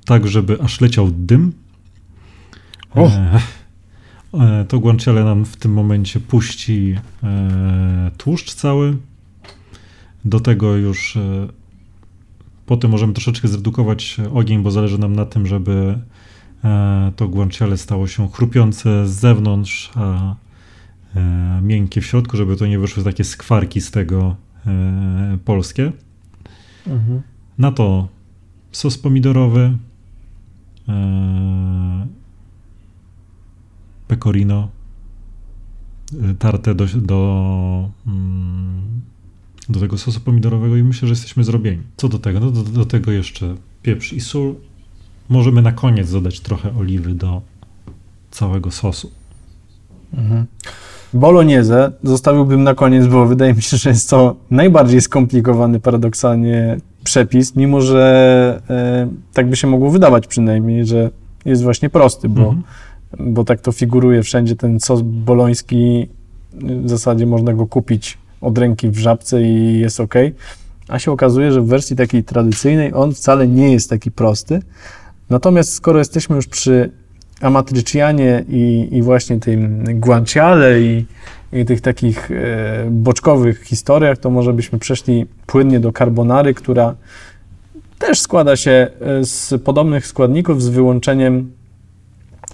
tak 0.04 0.28
żeby 0.28 0.62
aż 0.62 0.80
leciał 0.80 1.10
dym. 1.10 1.52
O! 2.94 3.06
E, 3.06 3.40
e, 4.34 4.64
to 4.68 4.78
guanciale 4.78 5.24
nam 5.24 5.44
w 5.44 5.56
tym 5.56 5.72
momencie 5.72 6.20
puści 6.20 6.94
e, 7.22 8.10
tłuszcz 8.16 8.54
cały, 8.54 8.96
do 10.28 10.40
tego 10.40 10.76
już 10.76 11.16
e, 11.16 11.48
potem 12.66 12.90
możemy 12.90 13.12
troszeczkę 13.12 13.48
zredukować 13.48 14.16
ogień, 14.34 14.62
bo 14.62 14.70
zależy 14.70 14.98
nam 14.98 15.16
na 15.16 15.26
tym, 15.26 15.46
żeby 15.46 15.98
e, 16.64 17.12
to 17.16 17.28
guanciale 17.28 17.78
stało 17.78 18.06
się 18.06 18.28
chrupiące 18.28 19.06
z 19.06 19.10
zewnątrz, 19.10 19.90
a 19.94 20.34
e, 21.14 21.60
miękkie 21.62 22.00
w 22.00 22.06
środku, 22.06 22.36
żeby 22.36 22.56
to 22.56 22.66
nie 22.66 22.78
wyszły 22.78 23.04
takie 23.04 23.24
skwarki 23.24 23.80
z 23.80 23.90
tego 23.90 24.36
e, 24.66 25.38
polskie. 25.44 25.92
Mhm. 26.86 27.22
Na 27.58 27.72
to 27.72 28.08
sos 28.72 28.98
pomidorowy, 28.98 29.78
e, 30.88 32.06
pecorino, 34.08 34.68
e, 36.30 36.34
tarte 36.34 36.74
do, 36.74 36.86
do, 36.86 37.90
mm, 38.06 39.00
do 39.68 39.80
tego 39.80 39.98
sosu 39.98 40.20
pomidorowego 40.20 40.76
i 40.76 40.82
myślę, 40.82 41.08
że 41.08 41.12
jesteśmy 41.12 41.44
zrobieni. 41.44 41.82
Co 41.96 42.08
do 42.08 42.18
tego? 42.18 42.40
No 42.40 42.50
do, 42.50 42.62
do 42.62 42.84
tego 42.84 43.12
jeszcze 43.12 43.54
pieprz 43.82 44.12
i 44.12 44.20
sól. 44.20 44.54
Możemy 45.28 45.62
na 45.62 45.72
koniec 45.72 46.12
dodać 46.12 46.40
trochę 46.40 46.76
oliwy 46.76 47.14
do 47.14 47.42
całego 48.30 48.70
sosu. 48.70 49.10
Mhm. 50.14 50.46
Bolognese 51.14 51.92
zostawiłbym 52.02 52.62
na 52.62 52.74
koniec, 52.74 53.06
bo 53.06 53.26
wydaje 53.26 53.54
mi 53.54 53.62
się, 53.62 53.76
że 53.76 53.90
jest 53.90 54.10
to 54.10 54.36
najbardziej 54.50 55.00
skomplikowany 55.00 55.80
paradoksalnie 55.80 56.76
przepis, 57.04 57.56
mimo 57.56 57.80
że 57.80 58.62
e, 58.70 59.08
tak 59.32 59.50
by 59.50 59.56
się 59.56 59.66
mogło 59.66 59.90
wydawać 59.90 60.26
przynajmniej, 60.26 60.86
że 60.86 61.10
jest 61.44 61.62
właśnie 61.62 61.90
prosty, 61.90 62.28
bo, 62.28 62.40
Mhm. 62.40 62.62
bo 63.34 63.44
tak 63.44 63.60
to 63.60 63.72
figuruje 63.72 64.22
wszędzie. 64.22 64.56
Ten 64.56 64.80
sos 64.80 65.00
boloński 65.02 66.08
w 66.52 66.88
zasadzie 66.88 67.26
można 67.26 67.52
go 67.54 67.66
kupić 67.66 68.18
od 68.40 68.58
ręki 68.58 68.90
w 68.90 68.98
żabce 68.98 69.42
i 69.42 69.80
jest 69.80 70.00
ok. 70.00 70.14
A 70.88 70.98
się 70.98 71.12
okazuje, 71.12 71.52
że 71.52 71.60
w 71.60 71.66
wersji 71.66 71.96
takiej 71.96 72.24
tradycyjnej 72.24 72.94
on 72.94 73.14
wcale 73.14 73.48
nie 73.48 73.72
jest 73.72 73.90
taki 73.90 74.10
prosty. 74.10 74.62
Natomiast 75.30 75.72
skoro 75.72 75.98
jesteśmy 75.98 76.36
już 76.36 76.46
przy 76.46 76.90
amatricianie 77.40 78.44
i, 78.48 78.88
i 78.92 79.02
właśnie 79.02 79.40
tym 79.40 79.84
guanciale 80.00 80.80
i, 80.80 81.06
i 81.52 81.64
tych 81.64 81.80
takich 81.80 82.30
e, 82.30 82.34
boczkowych 82.90 83.62
historiach, 83.62 84.18
to 84.18 84.30
może 84.30 84.52
byśmy 84.52 84.78
przeszli 84.78 85.26
płynnie 85.46 85.80
do 85.80 85.92
carbonary, 85.92 86.54
która 86.54 86.94
też 87.98 88.20
składa 88.20 88.56
się 88.56 88.70
e, 89.00 89.24
z 89.24 89.62
podobnych 89.62 90.06
składników, 90.06 90.62
z 90.62 90.68
wyłączeniem 90.68 91.52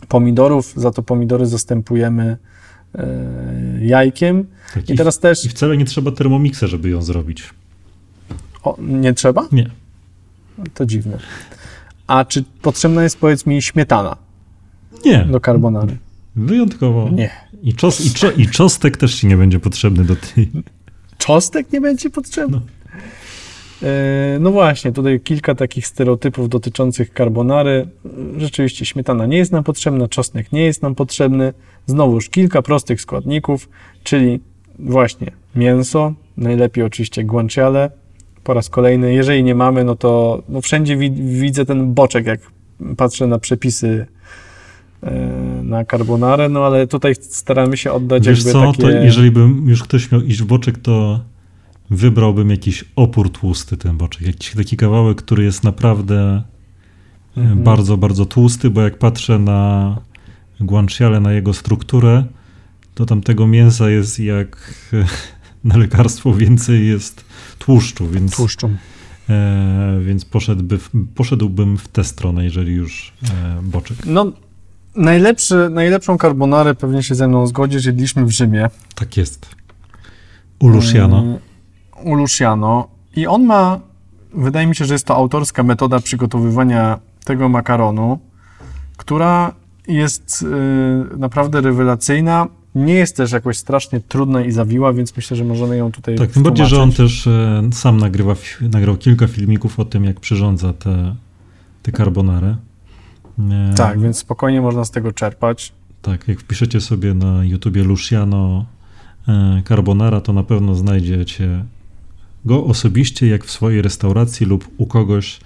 pomidorów. 0.09 0.73
Za 0.77 0.91
to 0.91 1.03
pomidory 1.03 1.47
zastępujemy 1.47 2.37
jajkiem. 3.81 4.47
Tak, 4.75 4.91
I 4.91 4.97
teraz 4.97 5.19
też... 5.19 5.45
I 5.45 5.49
wcale 5.49 5.77
nie 5.77 5.85
trzeba 5.85 6.11
termomiksa, 6.11 6.67
żeby 6.67 6.91
ją 6.91 7.03
zrobić. 7.03 7.51
O, 8.63 8.77
nie 8.81 9.15
trzeba? 9.15 9.49
Nie. 9.53 9.71
To 10.75 10.87
dziwne. 10.87 11.19
A 12.07 12.25
czy 12.25 12.45
potrzebna 12.63 13.03
jest, 13.03 13.19
powiedz 13.19 13.47
mi, 13.47 13.63
śmietana 13.63 14.17
Nie. 15.05 15.25
do 15.25 15.41
carbonary? 15.41 15.97
Wyjątkowo. 16.37 17.11
Nie. 17.13 17.31
I, 17.63 17.75
czos, 17.75 18.01
i, 18.07 18.11
czo, 18.11 18.31
I 18.31 18.49
czostek 18.49 18.97
też 18.97 19.15
ci 19.15 19.27
nie 19.27 19.37
będzie 19.37 19.61
potrzebny 19.61 20.05
do 20.05 20.17
tej. 20.17 20.51
Czosnek 21.19 21.73
nie 21.73 21.81
będzie 21.81 22.11
potrzebny? 22.11 22.57
E, 22.57 22.61
No 24.41 24.51
właśnie, 24.51 24.93
tutaj 24.93 25.21
kilka 25.21 25.55
takich 25.55 25.87
stereotypów 25.87 26.49
dotyczących 26.49 27.11
carbonary. 27.11 27.89
Rzeczywiście 28.37 28.85
śmietana 28.85 29.27
nie 29.27 29.37
jest 29.37 29.53
nam 29.53 29.65
potrzebna, 29.65 30.09
czosnek 30.09 30.53
nie 30.53 30.65
jest 30.65 30.83
nam 30.83 30.95
potrzebny. 30.95 31.53
Znowuż 31.87 32.29
kilka 32.29 32.63
prostych 32.63 33.01
składników, 33.01 33.69
czyli 34.03 34.41
właśnie 34.79 35.31
mięso, 35.57 36.15
najlepiej 36.37 36.85
oczywiście 36.85 37.25
guanciale. 37.25 37.91
Po 38.45 38.55
raz 38.55 38.69
kolejny, 38.69 39.15
jeżeli 39.15 39.45
nie 39.45 39.55
mamy, 39.55 39.85
no 39.85 39.97
to 39.97 40.43
no 40.49 40.61
wszędzie 40.61 40.97
wi- 40.97 41.41
widzę 41.41 41.65
ten 41.65 41.95
boczek, 41.95 42.27
jak 42.27 42.41
patrzę 42.97 43.27
na 43.27 43.39
przepisy 43.39 44.07
e, 45.03 45.11
na 45.63 45.85
carbonarę, 45.85 46.49
no 46.49 46.67
ale 46.67 46.87
tutaj 46.87 47.15
staramy 47.21 47.77
się 47.77 47.93
oddać 47.93 48.29
Wiesz 48.29 48.39
jakby 48.39 48.53
co, 48.53 48.73
takie... 48.73 48.83
to 48.83 48.91
jeżeli 48.91 49.31
bym 49.31 49.69
już 49.69 49.83
ktoś 49.83 50.13
miał 50.13 50.21
iść 50.21 50.43
w 50.43 50.47
boczek, 50.47 50.79
to 50.79 51.21
wybrałbym 51.91 52.51
jakiś 52.51 52.85
opór 52.97 53.31
tłusty 53.33 53.77
ten 53.77 53.97
boczek. 53.97 54.23
Jakiś 54.27 54.55
taki 54.55 54.77
kawałek, 54.77 55.19
który 55.23 55.45
jest 55.45 55.65
naprawdę 55.65 56.43
e, 57.37 57.41
Mhm. 57.41 57.63
bardzo, 57.63 57.97
bardzo 57.97 58.27
tłusty, 58.27 58.71
bo 58.71 58.83
jak 58.83 58.99
patrzę 58.99 59.39
na 59.39 59.97
guanciale, 60.61 61.21
na 61.21 61.33
jego 61.33 61.55
strukturę, 61.55 62.25
to 62.95 63.07
tam 63.07 63.21
tego 63.23 63.47
mięsa 63.47 63.91
jest 63.91 64.21
jak 64.21 64.75
e, 64.93 65.05
na 65.69 65.77
lekarstwo 65.77 66.35
więcej 66.35 66.87
jest 66.89 67.25
tłuszczu, 67.59 68.09
więc, 68.09 68.37
Tłuszczu. 68.37 68.71
e, 69.29 70.01
więc 70.05 70.25
poszedłby 70.25 70.79
poszedłbym 71.15 71.77
w 71.79 71.89
tę 71.89 72.05
stronę, 72.05 72.45
jeżeli 72.45 72.73
już 72.73 73.13
e, 73.25 73.63
boczek. 73.63 73.97
No, 74.07 74.33
najlepszy, 74.97 75.69
najlepszą 75.71 76.19
carbonarę 76.19 76.75
pewnie 76.75 77.03
się 77.03 77.15
ze 77.15 77.29
mną 77.29 77.47
zgodzisz, 77.47 77.85
jedliśmy 77.85 78.25
w 78.25 78.31
Rzymie. 78.31 78.71
Tak 78.95 79.17
jest. 79.17 79.49
U 80.59 80.69
Luciano. 80.69 81.19
Mm, 81.19 81.39
U 82.03 82.15
Luciano. 82.15 82.89
I 83.17 83.27
on 83.27 83.45
ma, 83.45 83.81
wydaje 84.35 84.67
mi 84.67 84.77
się, 84.77 84.85
że 84.85 84.95
jest 84.95 85.07
to 85.07 85.17
autorska 85.17 85.63
metoda 85.63 86.01
przygotowywania 86.01 86.99
tego 87.25 87.49
makaronu, 87.49 88.19
która 88.97 89.53
jest 89.89 90.43
y, 91.15 91.19
naprawdę 91.19 91.61
rewelacyjna. 91.61 92.47
nie 92.75 92.95
jest 92.95 93.17
też 93.17 93.33
jakoś 93.33 93.59
strasznie 93.59 94.01
trudna 94.01 94.41
i 94.41 94.51
zawiła, 94.53 94.93
więc 94.93 95.17
myślę, 95.17 95.37
że 95.37 95.45
możemy 95.45 95.77
ją 95.77 95.93
tutaj 95.93 96.15
Tak, 96.17 96.31
tym 96.31 96.43
bardziej, 96.43 96.67
że 96.67 96.83
on 96.83 96.93
też 96.93 97.27
e, 97.27 97.63
sam 97.73 97.97
nagrywa, 97.97 98.35
nagrał 98.61 98.97
kilka 98.97 99.27
filmików 99.27 99.81
o 99.81 99.85
tym, 99.85 100.05
jak 100.05 100.21
przyrządza 100.21 100.73
te, 100.73 101.15
te 101.83 101.93
carbonary. 101.93 102.57
E, 103.39 103.75
Tak, 103.77 104.01
więc 104.01 104.19
spokojnie 104.19 104.61
można 104.61 104.85
z 104.85 104.91
tego 104.91 105.13
czerpać. 105.13 105.73
Tak, 106.03 106.29
jak 106.29 106.41
wpiszecie 106.41 106.81
sobie 106.81 107.15
na 107.15 107.45
YouTubie 107.45 107.85
Luciano 107.85 108.65
e, 109.29 109.63
Carbonara, 109.69 110.21
to 110.21 110.33
na 110.33 110.43
pewno 110.43 110.75
znajdziecie 110.75 111.65
go 112.45 112.65
osobiście, 112.65 113.27
jak 113.27 113.45
w 113.45 113.51
swojej 113.51 113.83
restauracji 113.83 114.47
lub 114.47 114.69
u 114.77 114.87
kogoś 114.87 115.41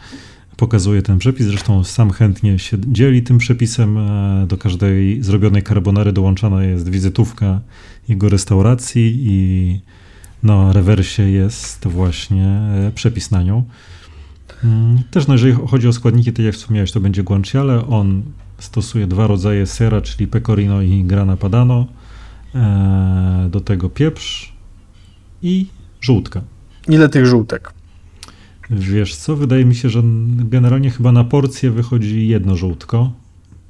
pokazuje 0.56 1.02
ten 1.02 1.18
przepis. 1.18 1.46
Zresztą 1.46 1.84
sam 1.84 2.10
chętnie 2.10 2.58
się 2.58 2.76
dzieli 2.86 3.22
tym 3.22 3.38
przepisem. 3.38 3.98
E, 3.98 4.46
Do 4.48 4.58
każdej 4.58 5.22
zrobionej 5.22 5.62
carbonary 5.62 6.12
dołączana 6.12 6.64
jest 6.64 6.88
wizytówka 6.88 7.60
jego 8.08 8.28
restauracji 8.28 9.18
i 9.26 9.80
na 10.42 10.72
rewersie 10.72 11.22
jest 11.22 11.86
właśnie 11.88 12.46
e, 12.46 12.92
przepis 12.94 13.30
na 13.30 13.42
nią. 13.42 13.64
Mm, 14.64 14.98
Też 15.10 15.26
no, 15.26 15.34
jeżeli 15.34 15.52
chodzi 15.52 15.88
o 15.88 15.92
składniki, 15.92 16.32
to 16.32 16.42
jak 16.42 16.54
wspomniałeś, 16.54 16.92
to 16.92 17.00
będzie 17.00 17.22
guanciale. 17.22 17.86
On 17.86 18.22
stosuje 18.58 19.06
dwa 19.06 19.26
rodzaje 19.26 19.66
sera, 19.66 20.00
czyli 20.00 20.26
pecorino 20.26 20.82
i 20.82 21.04
grana 21.04 21.36
padano. 21.36 21.86
E, 22.54 23.48
Do 23.50 23.60
tego 23.60 23.88
pieprz 23.88 24.52
i 25.42 25.66
żółtka. 26.00 26.42
Ile 26.88 27.08
tych 27.08 27.26
żółtek? 27.26 27.72
Wiesz 28.70 29.16
co, 29.16 29.36
wydaje 29.36 29.64
mi 29.64 29.74
się, 29.74 29.88
że 29.88 30.02
generalnie 30.36 30.90
chyba 30.90 31.12
na 31.12 31.24
porcję 31.24 31.70
wychodzi 31.70 32.28
jedno 32.28 32.56
żółtko, 32.56 33.12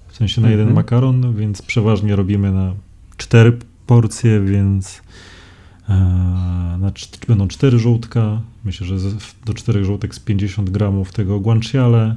w 0.09 0.16
sensie 0.16 0.41
na 0.41 0.51
jeden 0.51 0.66
Mhm. 0.69 0.77
makaron, 0.77 1.35
więc 1.35 1.62
przeważnie 1.62 2.16
robimy 2.16 2.53
na 2.53 2.75
cztery 3.16 3.59
porcje, 3.87 4.41
więc 4.41 5.03
e, 5.89 5.95
na, 6.81 6.93
będą 7.29 7.49
cztery 7.49 7.79
żółtka. 7.79 8.41
Myślę, 8.64 8.87
że 8.87 8.97
do 9.47 9.55
czterech 9.55 9.85
żółtek 9.85 10.14
z 10.14 10.21
50 10.21 10.71
gramów 10.71 11.12
tego 11.12 11.41
guanciale. 11.41 12.16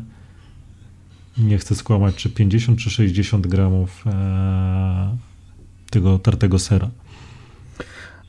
Nie 1.38 1.58
chcę 1.58 1.76
skłamać, 1.76 2.16
czy 2.16 2.30
50 2.30 2.80
czy 2.80 2.90
60 2.90 3.48
gramów 3.48 4.04
e, 4.08 5.18
tego 5.90 6.20
tartego 6.20 6.60
sera. 6.60 6.90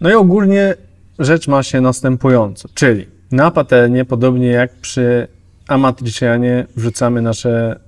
No 0.00 0.10
i 0.10 0.14
ogólnie 0.14 0.74
rzecz 1.18 1.48
ma 1.48 1.62
się 1.62 1.80
następująco, 1.80 2.68
czyli 2.74 3.06
na 3.32 3.50
patelnię, 3.50 4.04
podobnie 4.04 4.46
jak 4.46 4.72
przy 4.72 5.28
amatricianie, 5.68 6.66
wrzucamy 6.76 7.22
nasze 7.22 7.80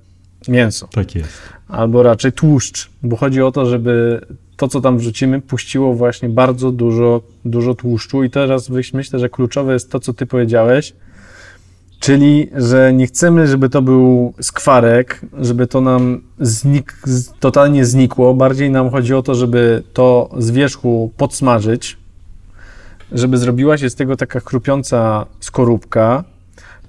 mięso, 0.47 0.87
Tak 0.87 1.15
jest. 1.15 1.33
albo 1.67 2.03
raczej 2.03 2.31
tłuszcz, 2.31 2.89
bo 3.03 3.15
chodzi 3.15 3.41
o 3.41 3.51
to, 3.51 3.65
żeby 3.65 4.21
to, 4.57 4.67
co 4.67 4.81
tam 4.81 4.97
wrzucimy, 4.97 5.41
puściło 5.41 5.93
właśnie 5.93 6.29
bardzo 6.29 6.71
dużo, 6.71 7.21
dużo 7.45 7.75
tłuszczu. 7.75 8.23
I 8.23 8.29
teraz 8.29 8.69
myślę, 8.93 9.19
że 9.19 9.29
kluczowe 9.29 9.73
jest 9.73 9.91
to, 9.91 9.99
co 9.99 10.13
ty 10.13 10.25
powiedziałeś, 10.25 10.93
czyli, 11.99 12.49
że 12.55 12.93
nie 12.93 13.07
chcemy, 13.07 13.47
żeby 13.47 13.69
to 13.69 13.81
był 13.81 14.33
skwarek, 14.41 15.21
żeby 15.41 15.67
to 15.67 15.81
nam 15.81 16.21
znik, 16.39 16.97
totalnie 17.39 17.85
znikło, 17.85 18.33
bardziej 18.33 18.69
nam 18.69 18.89
chodzi 18.89 19.13
o 19.13 19.21
to, 19.21 19.35
żeby 19.35 19.83
to 19.93 20.29
z 20.37 20.51
wierzchu 20.51 21.11
podsmażyć, 21.17 21.97
żeby 23.11 23.37
zrobiła 23.37 23.77
się 23.77 23.89
z 23.89 23.95
tego 23.95 24.15
taka 24.15 24.39
chrupiąca 24.39 25.25
skorupka, 25.39 26.23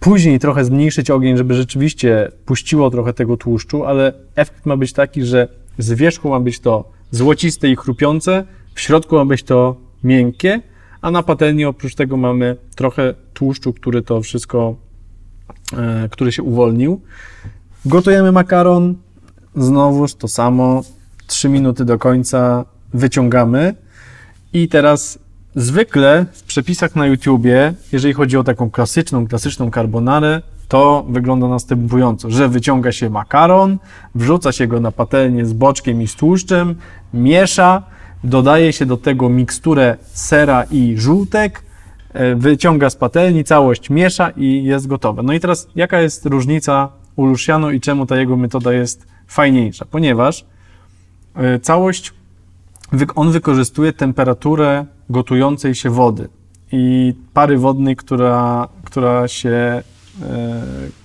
później 0.01 0.39
trochę 0.39 0.65
zmniejszyć 0.65 1.11
ogień, 1.11 1.37
żeby 1.37 1.55
rzeczywiście 1.55 2.33
puściło 2.45 2.91
trochę 2.91 3.13
tego 3.13 3.37
tłuszczu, 3.37 3.85
ale 3.85 4.13
efekt 4.35 4.67
ma 4.67 4.77
być 4.77 4.93
taki, 4.93 5.23
że 5.23 5.49
z 5.79 5.93
wierzchu 5.93 6.31
ma 6.31 6.41
być 6.41 6.61
to 6.61 6.93
złociste 7.11 7.69
i 7.69 7.77
chrupiące, 7.77 8.45
w 8.75 8.81
środku 8.81 9.17
ma 9.17 9.25
być 9.25 9.43
to 9.43 9.77
miękkie, 10.05 10.61
a 11.01 11.11
na 11.11 11.23
patelni 11.23 11.65
oprócz 11.65 11.95
tego 11.95 12.17
mamy 12.17 12.57
trochę 12.75 13.15
tłuszczu, 13.35 13.73
który 13.73 14.03
to 14.03 14.23
wszystko, 14.23 14.77
e, 15.73 16.09
który 16.09 16.33
się 16.33 16.43
uwolnił. 16.43 17.01
Gotujemy 17.85 18.33
makaron, 18.33 18.95
znowuż 19.57 20.15
to 20.15 20.29
samo, 20.29 20.83
3 21.27 21.49
minuty 21.49 21.85
do 21.85 21.99
końca 21.99 22.65
wyciągamy. 22.95 23.75
I 24.53 24.69
teraz 24.69 25.19
zwykle 25.57 26.27
w 26.33 26.43
przepisach 26.43 26.97
na 26.97 27.07
YouTubie, 27.07 27.75
jeżeli 27.93 28.15
chodzi 28.15 28.37
o 28.37 28.45
taką 28.45 28.71
klasyczną, 28.71 29.27
klasyczną 29.27 29.71
carbonarę, 29.71 30.43
to 30.69 31.07
wygląda 31.09 31.49
następująco, 31.49 32.31
że 32.31 32.49
wyciąga 32.49 32.93
się 32.93 33.11
makaron, 33.11 33.79
wrzuca 34.15 34.53
się 34.53 34.67
go 34.67 34.81
na 34.81 34.93
patelnię 34.93 35.47
z 35.47 35.53
boczkiem 35.53 36.03
i 36.03 36.07
z 36.07 36.15
tłuszczem, 36.15 36.75
miesza, 37.15 37.83
dodaje 38.25 38.73
się 38.73 38.87
do 38.87 38.97
tego 38.97 39.29
miksturę 39.29 39.97
sera 40.13 40.65
i 40.71 40.95
żółtek, 40.99 41.63
e, 42.13 42.35
wyciąga 42.35 42.91
z 42.91 42.97
patelni, 42.97 43.45
całość 43.45 43.91
miesza 43.91 44.31
i 44.31 44.65
jest 44.65 44.87
gotowe. 44.87 45.23
No 45.23 45.33
i 45.33 45.41
teraz 45.41 45.69
jaka 45.77 46.01
jest 46.01 46.27
różnica 46.27 46.89
u 47.17 47.27
Luciano 47.27 47.71
i 47.71 47.81
czemu 47.81 48.07
ta 48.07 48.17
jego 48.17 48.37
metoda 48.37 48.73
jest 48.73 49.07
fajniejsza? 49.27 49.85
Ponieważ 49.91 50.45
e, 51.35 51.61
całość, 51.61 52.13
on 53.15 53.31
wykorzystuje 53.31 53.93
temperaturę 53.93 54.87
gotującej 55.11 55.75
się 55.75 55.91
wody 55.91 56.29
i 56.73 57.15
pary 57.35 57.59
wodnej, 57.59 57.97
która, 57.97 58.69
która 58.85 59.29
się 59.29 59.51
e, 59.51 59.83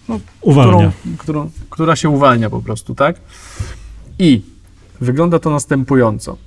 no, 0.09 0.19
Uwalnia. 0.41 0.91
którą, 1.17 1.17
którą, 1.17 1.49
która 1.69 1.95
się 1.95 2.09
uwalnia 2.09 2.49
po 2.49 2.61
prostu, 2.61 2.95
tak? 2.95 3.15
I 4.19 4.41
wygląda 5.01 5.39
to 5.39 5.49
następująco. 5.49 6.37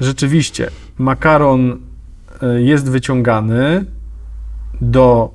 Rzeczywiście, 0.00 0.70
makaron 0.98 1.78
e, 2.42 2.60
jest 2.62 2.90
wyciągany 2.90 3.84
do, 4.80 5.34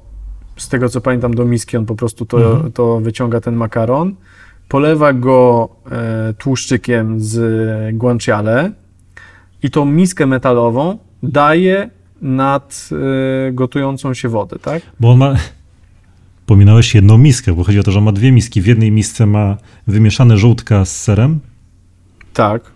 z 0.57 0.69
tego 0.69 0.89
co 0.89 1.01
pamiętam, 1.01 1.33
do 1.33 1.45
miski, 1.45 1.77
on 1.77 1.85
po 1.85 1.95
prostu 1.95 2.25
to, 2.25 2.51
Mhm. 2.53 2.71
to 2.71 2.99
wyciąga 2.99 3.41
ten 3.41 3.55
makaron, 3.55 4.15
polewa 4.69 5.13
go 5.13 5.69
e, 5.91 6.33
tłuszczykiem 6.33 7.19
z 7.19 7.95
guanciale 7.97 8.71
i 9.63 9.69
tą 9.71 9.85
miskę 9.85 10.25
metalową 10.25 10.97
daje 11.23 11.89
nad 12.21 12.89
e, 13.47 13.51
gotującą 13.51 14.13
się 14.13 14.29
wodę, 14.29 14.59
tak? 14.59 14.81
Bo 14.99 15.11
on 15.11 15.17
ma. 15.17 15.35
Pominąłeś 16.45 16.95
jedną 16.95 17.17
miskę, 17.17 17.53
bo 17.53 17.63
chodzi 17.63 17.79
o 17.79 17.83
to, 17.83 17.91
że 17.91 17.99
on 17.99 18.05
ma 18.05 18.11
dwie 18.11 18.31
miski. 18.31 18.61
W 18.61 18.65
jednej 18.65 18.91
misce 18.91 19.25
ma 19.25 19.57
wymieszane 19.87 20.37
żółtka 20.37 20.85
z 20.85 21.01
serem 21.01 21.39
Tak. 22.33 22.71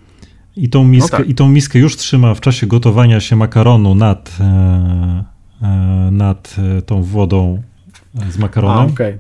i 0.56 0.70
tą 0.70 0.84
miskę, 0.84 1.18
tak. 1.18 1.30
i 1.30 1.36
tą 1.36 1.50
miskę 1.50 1.80
już 1.80 1.96
trzyma 1.96 2.34
w 2.34 2.42
czasie 2.42 2.68
gotowania 2.68 3.20
się 3.20 3.36
makaronu 3.36 3.96
nad, 3.96 4.38
e, 4.40 4.44
e, 5.62 5.68
nad 6.12 6.56
e, 6.78 6.82
tą 6.82 7.04
wodą 7.04 7.62
z 8.30 8.38
A, 8.38 8.42
makaronem. 8.42 8.90
okej. 8.90 9.18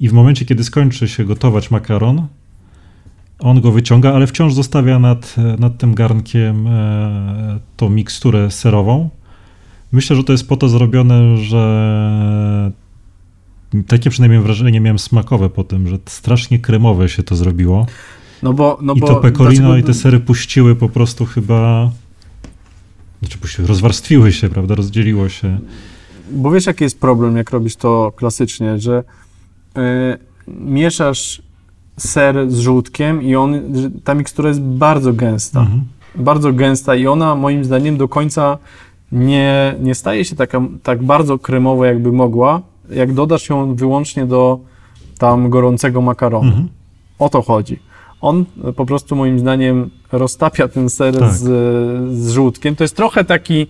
I 0.00 0.08
w 0.08 0.12
momencie, 0.12 0.44
kiedy 0.44 0.64
skończy 0.64 1.08
się 1.08 1.24
gotować 1.24 1.70
makaron, 1.70 2.26
on 3.38 3.60
go 3.60 3.72
wyciąga, 3.72 4.14
ale 4.14 4.26
wciąż 4.26 4.54
zostawia 4.54 4.98
nad, 4.98 5.34
e, 5.38 5.56
nad 5.58 5.78
tym 5.78 5.94
garnkiem 5.94 6.66
e, 6.66 7.58
tą 7.76 7.90
miksturę 7.90 8.50
serową. 8.50 9.10
Myślę, 9.92 10.16
że 10.16 10.24
to 10.24 10.32
jest 10.32 10.48
po 10.48 10.56
to 10.56 10.68
zrobione, 10.68 11.36
że 11.36 12.72
takie 13.86 14.10
przynajmniej 14.10 14.40
wrażenie 14.40 14.80
miałem 14.80 14.98
smakowe 14.98 15.50
po 15.50 15.64
tym, 15.64 15.88
że 15.88 15.98
strasznie 16.06 16.58
kremowe 16.58 17.08
się 17.08 17.22
to 17.22 17.36
zrobiło. 17.36 17.86
No 18.42 18.52
bo, 18.52 18.78
no 18.82 18.94
I 18.94 19.00
to 19.00 19.16
pecorino 19.16 19.68
dlaczego- 19.68 19.76
i 19.76 19.82
te 19.82 19.94
sery 19.94 20.20
puściły 20.20 20.76
po 20.76 20.88
prostu 20.88 21.26
chyba. 21.26 21.90
Znaczy 23.20 23.38
puściły, 23.38 23.68
rozwarstwiły 23.68 24.32
się, 24.32 24.48
prawda? 24.48 24.74
Rozdzieliło 24.74 25.28
się. 25.28 25.58
Bo 26.30 26.50
wiesz, 26.50 26.66
jaki 26.66 26.84
jest 26.84 27.00
problem, 27.00 27.36
jak 27.36 27.50
robisz 27.50 27.76
to 27.76 28.12
klasycznie, 28.16 28.78
że 28.78 29.04
y, 29.78 29.80
mieszasz 30.48 31.42
ser 31.96 32.50
z 32.50 32.58
żółtkiem 32.58 33.22
i 33.22 33.36
on, 33.36 33.60
ta 34.04 34.14
mikstura 34.14 34.48
jest 34.48 34.60
bardzo 34.60 35.12
gęsta. 35.12 35.60
Mhm. 35.60 35.84
Bardzo 36.14 36.52
gęsta 36.52 36.94
i 36.94 37.06
ona 37.06 37.34
moim 37.34 37.64
zdaniem 37.64 37.96
do 37.96 38.08
końca 38.08 38.58
nie, 39.12 39.74
nie 39.80 39.94
staje 39.94 40.24
się 40.24 40.36
taka, 40.36 40.60
tak 40.82 41.02
bardzo 41.02 41.38
kremowa, 41.38 41.86
jakby 41.86 42.12
mogła, 42.12 42.60
jak 42.90 43.12
dodasz 43.12 43.48
ją 43.48 43.74
wyłącznie 43.74 44.26
do 44.26 44.58
tam 45.18 45.50
gorącego 45.50 46.00
makaronu. 46.00 46.48
Mhm. 46.48 46.68
O 47.18 47.28
to 47.28 47.42
chodzi. 47.42 47.78
On 48.20 48.44
po 48.76 48.86
prostu 48.86 49.16
moim 49.16 49.38
zdaniem 49.38 49.90
roztapia 50.12 50.68
ten 50.68 50.90
ser 50.90 51.18
Tak. 51.18 51.32
z, 51.32 51.42
z 52.18 52.30
żółtkiem. 52.30 52.76
To 52.76 52.84
jest 52.84 52.96
trochę 52.96 53.24
taki 53.24 53.66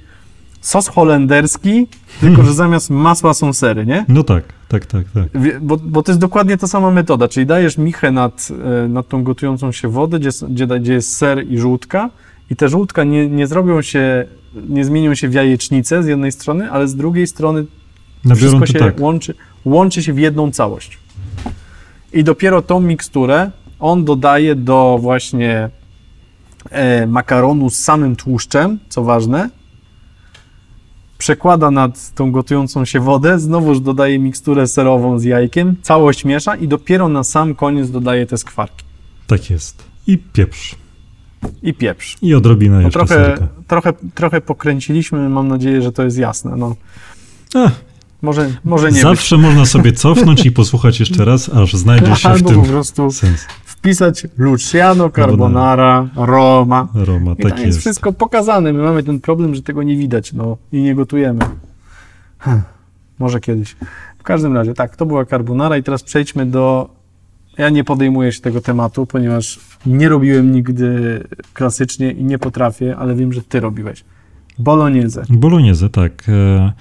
sos 0.61 0.89
holenderski, 0.89 1.87
tylko 2.21 2.43
że 2.43 2.53
zamiast 2.53 2.91
masła 2.91 3.35
są 3.35 3.53
sery, 3.53 3.87
nie? 3.87 4.05
No 4.09 4.23
tak, 4.23 4.45
tak, 4.81 4.87
tak, 4.87 5.05
tak. 5.33 5.61
Bo, 5.61 5.77
bo 5.77 6.03
to 6.03 6.13
jest 6.13 6.21
dokładnie 6.21 6.57
ta 6.57 6.67
sama 6.67 6.91
metoda, 6.91 7.29
czyli 7.29 7.47
dajesz 7.47 7.79
michę 7.79 8.11
nad, 8.11 8.49
e, 8.85 8.89
nad 8.89 9.09
tą 9.09 9.25
gotującą 9.25 9.73
się 9.73 9.89
wodę, 9.89 10.19
gdzie, 10.19 10.31
gdzie, 10.49 10.67
gdzie 10.67 10.93
jest 10.93 11.17
ser 11.17 11.47
i 11.49 11.59
żółtka 11.59 12.11
i 12.51 12.57
te 12.57 12.69
żółtka 12.69 13.05
nie, 13.05 13.29
nie 13.29 13.47
zrobią 13.47 13.83
się, 13.83 14.25
nie 14.69 14.85
zmienią 14.85 15.15
się 15.15 15.29
w 15.29 15.35
jajecznicę 15.35 16.03
z 16.03 16.07
jednej 16.07 16.33
strony, 16.33 16.71
ale 16.71 16.89
z 16.89 16.97
drugiej 16.97 17.27
strony 17.27 17.65
Nabiorą 18.25 18.37
wszystko 18.37 18.67
się 18.67 18.79
tak. 18.79 19.01
łączy, 19.01 19.35
łączy 19.65 20.03
się 20.03 20.13
w 20.13 20.19
jedną 20.19 20.51
całość. 20.51 20.99
I 22.13 22.25
dopiero 22.25 22.63
tą 22.63 22.81
miksturę 22.81 23.51
on 23.81 24.05
dodaje 24.05 24.55
do 24.55 24.99
właśnie 25.01 25.71
e, 26.71 27.07
makaronu 27.07 27.71
z 27.71 27.77
samym 27.77 28.17
tłuszczem, 28.17 28.79
co 28.89 29.05
ważne, 29.05 29.51
przekłada 31.29 31.71
nad 31.71 32.15
tą 32.15 32.33
gotującą 32.33 32.85
się 32.85 33.01
wodę, 33.01 33.39
znowuż 33.39 33.81
dodaje 33.81 34.19
miksturę 34.19 34.67
serową 34.67 35.19
z 35.19 35.25
jajkiem, 35.25 35.77
całość 35.83 36.25
miesza 36.25 36.55
i 36.57 36.69
dopiero 36.69 37.09
na 37.09 37.25
sam 37.25 37.55
koniec 37.55 37.91
dodaje 37.91 38.27
te 38.27 38.39
skwarki 38.39 38.85
Tak 39.27 39.51
jest. 39.51 39.85
I 40.07 40.19
pieprz. 40.19 40.75
i 41.63 41.75
pieprz. 41.75 42.17
I 42.23 42.35
odrobinę 42.35 42.77
No, 42.77 42.81
jeszcze 42.83 42.99
trochę, 42.99 43.15
serka. 43.15 43.49
trochę, 43.69 43.93
trochę 44.15 44.41
pokręciliśmy, 44.41 45.29
mam 45.29 45.49
nadzieję, 45.49 45.83
że 45.83 45.93
to 45.93 46.03
jest 46.05 46.19
jasne. 46.19 46.57
No, 46.57 46.77
Ech, 47.55 47.73
może, 48.23 48.51
może 48.65 48.93
nie 48.93 49.01
Zawsze 49.01 49.37
można 49.39 49.67
sobie 49.67 49.93
cofnąć 49.93 50.47
i 50.47 50.53
posłuchać 50.53 51.01
jeszcze 51.01 51.25
raz, 51.31 51.49
aż 51.49 51.73
znajdzie 51.75 52.07
być. 52.11 52.21
się 52.21 52.29
w 52.29 52.33
Albo 52.33 52.49
tym 52.51 52.61
po 52.63 52.67
prostu 52.69 53.11
sens. 53.11 53.47
Wpisać 53.85 54.27
Luciano 54.39 55.11
Carbonara, 55.11 56.09
Roma. 56.17 56.89
Roma, 56.95 57.33
I 57.33 57.43
tak 57.43 57.51
tam 57.51 57.59
jest 57.59 57.67
jest. 57.67 57.79
wszystko 57.79 58.13
pokazane. 58.13 58.73
My 58.73 58.83
mamy 58.83 59.03
ten 59.03 59.21
problem, 59.21 59.55
że 59.55 59.63
tego 59.63 59.83
nie 59.83 59.97
widać, 59.97 60.33
no 60.33 60.57
i 60.73 60.83
nie 60.83 60.95
gotujemy. 60.95 61.41
Hm, 62.39 62.63
może 63.19 63.41
kiedyś. 63.41 63.77
W 64.19 64.23
każdym 64.23 64.55
razie, 64.55 64.75
tak, 64.75 64.97
to 64.97 65.07
była 65.07 65.25
carbonara 65.25 65.77
i 65.77 65.83
teraz 65.83 66.03
przejdźmy 66.03 66.47
do... 66.47 66.91
Ja 67.59 67.71
nie 67.71 67.85
podejmuję 67.85 68.33
się 68.33 68.41
tego 68.41 68.61
tematu, 68.61 69.07
ponieważ 69.07 69.61
nie 69.87 70.09
robiłem 70.09 70.53
nigdy 70.53 71.21
klasycznie 71.55 72.13
i 72.13 72.25
nie 72.25 72.39
potrafię, 72.39 72.97
ale 72.97 73.15
wiem, 73.15 73.33
że 73.33 73.43
ty 73.43 73.61
robiłeś. 73.61 74.05
Bolognese. 74.59 75.23
Bolognese, 75.31 75.89
tak. 75.89 76.13
E, 76.29 76.73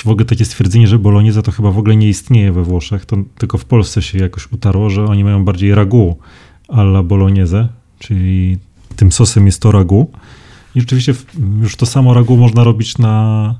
W 0.00 0.06
ogóle 0.06 0.24
takie 0.24 0.44
stwierdzenie, 0.44 0.86
że 0.86 0.98
bolognese 0.98 1.42
to 1.42 1.52
chyba 1.52 1.70
w 1.70 1.78
ogóle 1.78 1.96
nie 1.96 2.08
istnieje 2.08 2.52
we 2.52 2.62
Włoszech, 2.62 3.06
to 3.06 3.16
tylko 3.38 3.58
w 3.58 3.64
Polsce 3.64 4.02
się 4.02 4.18
jakoś 4.18 4.52
utarło, 4.52 4.90
że 4.90 5.04
oni 5.04 5.24
mają 5.24 5.44
bardziej 5.44 5.74
ragu 5.74 6.18
alla 6.68 7.02
bolognese, 7.02 7.68
czyli 7.98 8.58
tym 8.96 9.12
sosem 9.12 9.46
jest 9.46 9.62
to 9.62 9.72
ragu. 9.72 10.10
I 10.74 10.80
rzeczywiście 10.80 11.14
już 11.60 11.76
to 11.76 11.86
samo 11.86 12.14
ragu 12.14 12.36
można 12.36 12.64
robić 12.64 12.98
na 12.98 13.54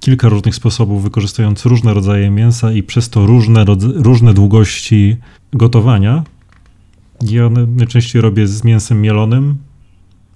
kilka 0.00 0.28
różnych 0.28 0.54
sposobów, 0.54 1.02
wykorzystując 1.02 1.66
różne 1.66 1.94
rodzaje 1.94 2.30
mięsa 2.30 2.72
i 2.72 2.82
przez 2.82 3.08
to 3.08 3.26
różne, 3.26 3.64
różne 3.94 4.34
długości 4.34 5.16
gotowania. 5.52 6.24
Ja 7.22 7.48
na- 7.48 7.66
najczęściej 7.66 8.22
robię 8.22 8.46
z 8.46 8.64
mięsem 8.64 9.00
mielonym, 9.00 9.56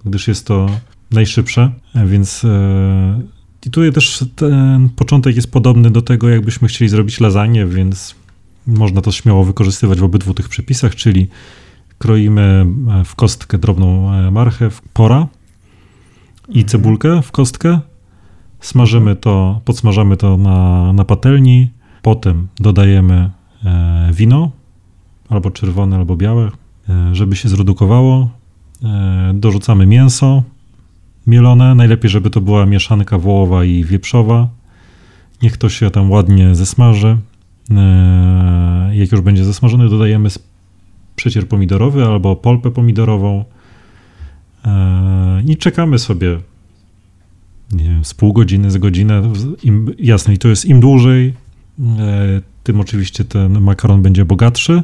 gdyż 0.05 0.27
jest 0.27 0.47
to 0.47 0.69
najszybsze, 1.11 1.71
więc 2.05 2.45
e, 2.45 3.21
i 3.65 3.69
tutaj 3.69 3.91
też 3.91 4.25
ten 4.35 4.89
początek 4.89 5.35
jest 5.35 5.51
podobny 5.51 5.91
do 5.91 6.01
tego, 6.01 6.29
jakbyśmy 6.29 6.67
chcieli 6.67 6.89
zrobić 6.89 7.19
lasagne, 7.19 7.65
więc 7.65 8.15
można 8.67 9.01
to 9.01 9.11
śmiało 9.11 9.43
wykorzystywać 9.43 9.99
w 9.99 10.03
obydwu 10.03 10.33
tych 10.33 10.49
przepisach, 10.49 10.95
czyli 10.95 11.27
kroimy 11.97 12.65
e, 13.01 13.03
w 13.05 13.15
kostkę 13.15 13.57
drobną 13.57 14.13
e, 14.13 14.31
marchew, 14.31 14.81
pora 14.93 15.27
i 16.49 16.65
cebulkę 16.65 17.21
w 17.21 17.31
kostkę, 17.31 17.79
smażymy 18.59 19.15
to, 19.15 19.61
podsmażamy 19.65 20.17
to 20.17 20.37
na, 20.37 20.93
na 20.93 21.05
patelni, 21.05 21.69
potem 22.01 22.47
dodajemy 22.59 23.29
e, 23.65 24.09
wino, 24.13 24.51
albo 25.29 25.51
czerwone, 25.51 25.95
albo 25.95 26.15
białe, 26.15 26.51
żeby 27.11 27.35
się 27.35 27.49
zredukowało, 27.49 28.29
dorzucamy 29.33 29.85
mięso, 29.85 30.43
mielone. 31.29 31.75
Najlepiej, 31.75 32.09
żeby 32.09 32.29
to 32.29 32.41
była 32.41 32.65
mieszanka 32.65 33.17
wołowa 33.17 33.63
i 33.63 33.83
wieprzowa. 33.83 34.49
Niech 35.41 35.57
to 35.57 35.69
się 35.69 35.91
tam 35.91 36.11
ładnie 36.11 36.55
zesmaży. 36.55 37.17
E, 37.71 38.91
Jak 38.93 39.11
już 39.11 39.21
będzie 39.21 39.45
zesmażony, 39.45 39.89
dodajemy 39.89 40.29
przecier 41.15 41.47
pomidorowy 41.47 42.05
albo 42.05 42.35
polpę 42.35 42.71
pomidorową. 42.71 43.45
E, 44.65 45.43
I 45.47 45.57
czekamy 45.57 45.99
sobie 45.99 46.39
nie 47.71 47.83
wiem, 47.83 48.05
z 48.05 48.13
pół 48.13 48.33
godziny, 48.33 48.71
z 48.71 48.77
godzinę. 48.77 49.21
Im, 49.63 49.93
jasne, 49.99 50.33
i 50.33 50.37
to 50.37 50.47
jest 50.47 50.65
im 50.65 50.79
dłużej, 50.79 51.33
e, 51.79 52.41
tym 52.63 52.79
oczywiście 52.79 53.25
ten 53.25 53.61
makaron 53.61 54.01
będzie 54.01 54.25
bogatszy. 54.25 54.83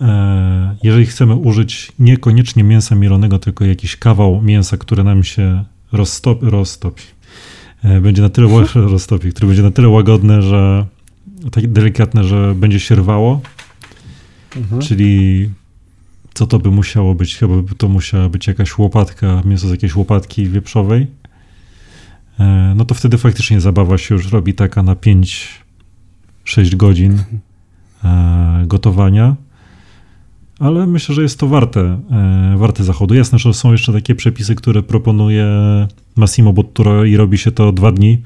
E, 0.00 0.76
Jeżeli 0.82 1.06
chcemy 1.06 1.34
użyć 1.34 1.92
niekoniecznie 1.98 2.64
mięsa 2.64 2.94
mielonego, 2.94 3.38
tylko 3.38 3.64
jakiś 3.64 3.96
kawał 3.96 4.42
mięsa, 4.42 4.76
który 4.76 5.04
nam 5.04 5.24
się 5.24 5.64
roztopi, 5.92 6.46
roztopi 6.46 7.02
e, 7.84 8.00
będzie 8.00 8.22
na 8.22 8.28
tyle 8.28 8.46
ła- 8.46 8.88
roztopi, 8.92 9.30
który 9.32 9.46
będzie 9.46 9.62
na 9.62 9.70
tyle 9.70 9.88
łagodny, 9.88 10.42
że 10.42 10.86
tak 11.52 11.66
delikatne, 11.72 12.24
że 12.24 12.54
będzie 12.54 12.80
się 12.80 12.94
rwało, 12.94 13.40
Mhm. 14.56 14.82
czyli 14.82 15.50
co 16.34 16.46
to 16.46 16.58
by 16.58 16.70
musiało 16.70 17.14
być? 17.14 17.36
Chyba 17.36 17.62
by 17.62 17.74
to 17.74 17.88
musiała 17.88 18.28
być 18.28 18.46
jakaś 18.46 18.78
łopatka, 18.78 19.42
mięso 19.44 19.68
z 19.68 19.70
jakiejś 19.70 19.96
łopatki 19.96 20.48
wieprzowej. 20.48 21.06
E, 22.40 22.72
No 22.76 22.84
to 22.84 22.94
wtedy 22.94 23.18
faktycznie 23.18 23.60
zabawa 23.60 23.98
się 23.98 24.14
już 24.14 24.32
robi 24.32 24.54
taka 24.54 24.82
na 24.82 24.94
5-6 24.94 26.74
godzin 26.76 27.22
e, 28.04 28.64
gotowania. 28.66 29.36
Ale 30.58 30.86
myślę, 30.86 31.14
że 31.14 31.22
jest 31.22 31.38
to 31.38 31.46
warte, 31.46 31.80
e, 31.80 32.54
warte 32.56 32.84
zachodu. 32.84 33.14
Jasne, 33.14 33.38
że 33.38 33.54
są 33.54 33.72
jeszcze 33.72 33.92
takie 33.92 34.14
przepisy, 34.14 34.54
które 34.54 34.82
proponuje 34.82 35.46
Massimo 36.16 36.52
Bottura 36.52 37.06
i 37.06 37.16
robi 37.16 37.38
się 37.38 37.52
to 37.52 37.72
dwa 37.72 37.92
dni. 37.92 38.22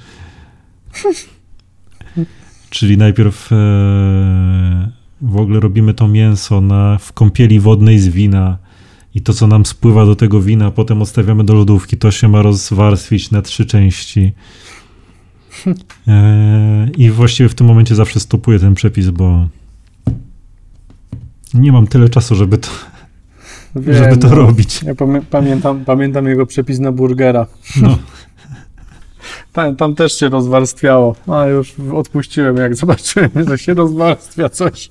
Czyli 2.71 2.99
najpierw 2.99 3.53
e, 3.53 3.57
w 5.21 5.37
ogóle 5.37 5.61
robimy 5.61 5.95
to 5.95 6.09
mięso 6.09 6.61
na, 6.61 6.99
w 6.99 7.13
kąpieli 7.13 7.61
wodnej 7.61 7.99
z 7.99 8.09
wina 8.09 8.59
i 9.15 9.21
to, 9.21 9.35
co 9.35 9.47
nam 9.47 9.67
spływa 9.67 10.07
do 10.07 10.17
tego 10.17 10.41
wina, 10.41 10.71
potem 10.71 11.03
odstawiamy 11.03 11.45
do 11.45 11.55
lodówki. 11.55 11.97
To 11.97 12.11
się 12.11 12.29
ma 12.29 12.43
rozwarstwić 12.43 13.31
na 13.31 13.43
trzy 13.43 13.67
części. 13.67 14.33
E, 16.09 16.89
I 16.97 17.11
właściwie 17.11 17.49
w 17.49 17.55
tym 17.55 17.67
momencie 17.67 17.95
zawsze 17.95 18.21
stopuję 18.21 18.59
ten 18.59 18.75
przepis, 18.75 19.11
bo 19.11 19.49
nie 21.55 21.73
mam 21.73 21.87
tyle 21.87 22.09
czasu, 22.09 22.35
żeby 22.35 22.59
to, 22.59 22.69
Wiem, 23.77 23.95
żeby 23.95 24.17
to 24.17 24.29
no. 24.29 24.35
robić. 24.35 24.83
Ja 24.83 24.95
pamię- 24.95 25.23
pamiętam, 25.31 25.85
pamiętam 25.85 26.27
jego 26.27 26.47
przepis 26.47 26.79
na 26.79 26.93
burgera. 26.93 27.47
No. 27.83 27.99
Tam, 29.53 29.77
tam 29.77 29.95
też 29.95 30.19
się 30.19 30.29
rozwarstwiało. 30.29 31.17
A 31.27 31.47
już 31.47 31.75
odpuściłem, 31.95 32.57
jak 32.57 32.77
zobaczyłem, 32.77 33.31
że 33.49 33.59
się 33.59 33.75
rozwarstwia 33.75 34.49
coś. 34.49 34.91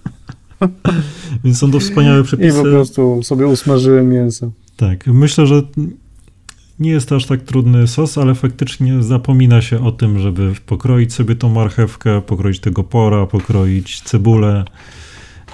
Więc 1.43 1.57
są 1.59 1.71
to 1.71 1.79
wspaniałe 1.79 2.21
I 2.21 2.23
przepisy. 2.23 2.57
po 2.57 2.63
prostu 2.63 3.23
sobie 3.23 3.47
usmażyłem 3.47 4.09
mięso. 4.09 4.51
Tak, 4.77 5.07
myślę, 5.07 5.47
że 5.47 5.61
nie 6.79 6.91
jest 6.91 7.09
to 7.09 7.15
aż 7.15 7.25
tak 7.25 7.41
trudny 7.41 7.87
sos, 7.87 8.17
ale 8.17 8.35
faktycznie 8.35 9.03
zapomina 9.03 9.61
się 9.61 9.83
o 9.85 9.91
tym, 9.91 10.19
żeby 10.19 10.53
pokroić 10.65 11.13
sobie 11.13 11.35
tą 11.35 11.49
marchewkę, 11.49 12.21
pokroić 12.21 12.59
tego 12.59 12.83
pora, 12.83 13.25
pokroić 13.25 14.01
cebulę. 14.01 14.65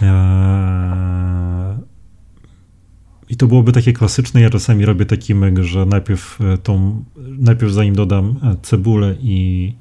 Eee, 0.02 0.66
I 3.30 3.36
to 3.36 3.48
byłoby 3.48 3.72
takie 3.72 3.94
klasyczne. 3.94 4.42
Ja 4.42 4.50
czasami 4.50 4.86
robię 4.86 5.06
taki 5.06 5.36
myk, 5.36 5.60
że 5.60 5.86
najpierw 5.86 6.42
e, 6.42 6.58
tą, 6.58 7.04
najpierw 7.18 7.72
zanim 7.72 7.96
dodam 7.96 8.36
e, 8.44 8.56
cebulę 8.62 9.16
i, 9.20 9.74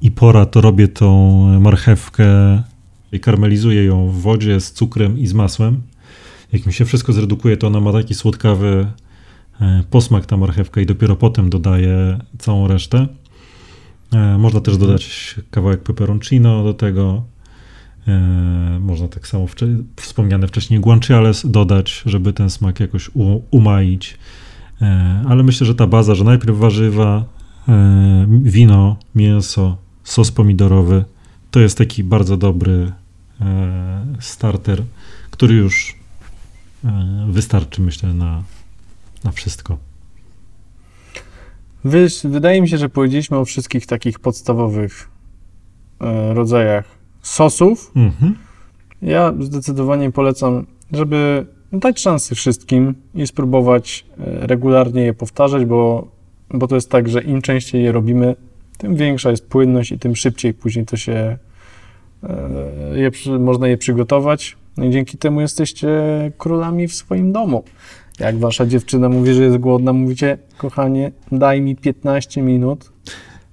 i 0.00 0.10
pora, 0.10 0.46
to 0.46 0.60
robię 0.60 0.88
tą 0.88 1.38
marchewkę 1.60 2.26
i 3.12 3.20
karmelizuję 3.20 3.84
ją 3.84 4.08
w 4.08 4.20
wodzie 4.20 4.60
z 4.60 4.72
cukrem 4.72 5.18
i 5.18 5.26
z 5.26 5.32
masłem. 5.32 5.82
Jak 6.52 6.66
mi 6.66 6.72
się 6.72 6.84
wszystko 6.84 7.12
zredukuje, 7.12 7.56
to 7.56 7.66
ona 7.66 7.80
ma 7.80 7.92
taki 7.92 8.14
słodkawy 8.14 8.86
e, 9.60 9.82
posmak 9.90 10.26
ta 10.26 10.36
marchewka 10.36 10.80
i 10.80 10.86
dopiero 10.86 11.16
potem 11.16 11.50
dodaję 11.50 12.18
całą 12.38 12.68
resztę. 12.68 13.06
Można 14.38 14.60
też 14.60 14.76
dodać 14.76 15.34
kawałek 15.50 15.82
peperoncino 15.82 16.64
do 16.64 16.74
tego. 16.74 17.24
E, 18.08 18.78
Można 18.80 19.08
tak 19.08 19.26
samo 19.26 19.46
wcze- 19.46 19.82
wspomniane 19.96 20.46
wcześniej 20.48 20.80
guanciales 20.80 21.46
dodać, 21.50 22.02
żeby 22.06 22.32
ten 22.32 22.50
smak 22.50 22.80
jakoś 22.80 23.10
umaić. 23.50 24.18
E, 24.82 25.22
Ale 25.28 25.42
myślę, 25.42 25.66
że 25.66 25.74
ta 25.74 25.86
baza, 25.86 26.14
że 26.14 26.24
najpierw 26.24 26.58
warzywa, 26.58 27.24
e, 27.68 28.26
wino, 28.42 28.96
mięso, 29.14 29.76
sos 30.04 30.30
pomidorowy, 30.30 31.04
to 31.50 31.60
jest 31.60 31.78
taki 31.78 32.04
bardzo 32.04 32.36
dobry 32.36 32.92
starter, 34.20 34.82
który 35.30 35.54
już 35.54 35.96
wystarczy, 37.28 37.82
myślę, 37.82 38.14
na, 38.14 38.42
na 39.24 39.32
wszystko. 39.32 39.78
Wiesz, 41.84 42.20
wydaje 42.24 42.62
mi 42.62 42.68
się, 42.68 42.78
że 42.78 42.88
powiedzieliśmy 42.88 43.36
o 43.36 43.44
wszystkich 43.44 43.86
takich 43.86 44.18
podstawowych 44.18 45.08
rodzajach 46.34 46.84
sosów. 47.22 47.92
Mhm. 47.96 48.34
Ja 49.02 49.34
zdecydowanie 49.40 50.10
polecam, 50.10 50.66
żeby 50.92 51.46
dać 51.72 52.00
szansę 52.00 52.34
wszystkim 52.34 52.94
i 53.14 53.26
spróbować 53.26 54.06
e, 54.18 54.46
regularnie 54.46 55.02
je 55.02 55.14
powtarzać, 55.14 55.64
bo, 55.64 56.08
bo 56.50 56.68
to 56.68 56.74
jest 56.74 56.90
tak, 56.90 57.08
że 57.08 57.22
im 57.22 57.42
częściej 57.42 57.84
je 57.84 57.92
robimy, 57.92 58.36
tym 58.78 58.96
większa 58.96 59.30
jest 59.30 59.48
płynność 59.48 59.92
i 59.92 59.98
tym 59.98 60.16
szybciej 60.16 60.54
później 60.54 60.86
to 60.86 60.96
się 60.96 61.38
e, 62.22 62.38
je, 62.94 63.10
można 63.38 63.68
je 63.68 63.78
przygotować. 63.78 64.56
No 64.76 64.84
i 64.84 64.90
dzięki 64.90 65.18
temu 65.18 65.40
jesteście 65.40 65.90
królami 66.38 66.88
w 66.88 66.94
swoim 66.94 67.32
domu. 67.32 67.64
Jak 68.20 68.38
wasza 68.38 68.66
dziewczyna 68.66 69.08
mówi, 69.08 69.34
że 69.34 69.42
jest 69.42 69.56
głodna, 69.56 69.92
mówicie, 69.92 70.38
kochanie, 70.58 71.12
daj 71.32 71.60
mi 71.60 71.76
15 71.76 72.42
minut 72.42 72.91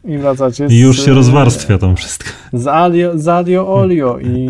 i 0.09 0.17
wracacie 0.17 0.69
z, 0.69 0.71
I 0.71 0.79
już 0.79 1.05
się 1.05 1.13
rozwarstwia 1.13 1.77
tam 1.77 1.95
wszystko. 1.95 2.29
z 2.53 2.67
alio, 2.67 3.19
z 3.19 3.27
alio 3.27 3.73
olio 3.75 4.19
i 4.19 4.49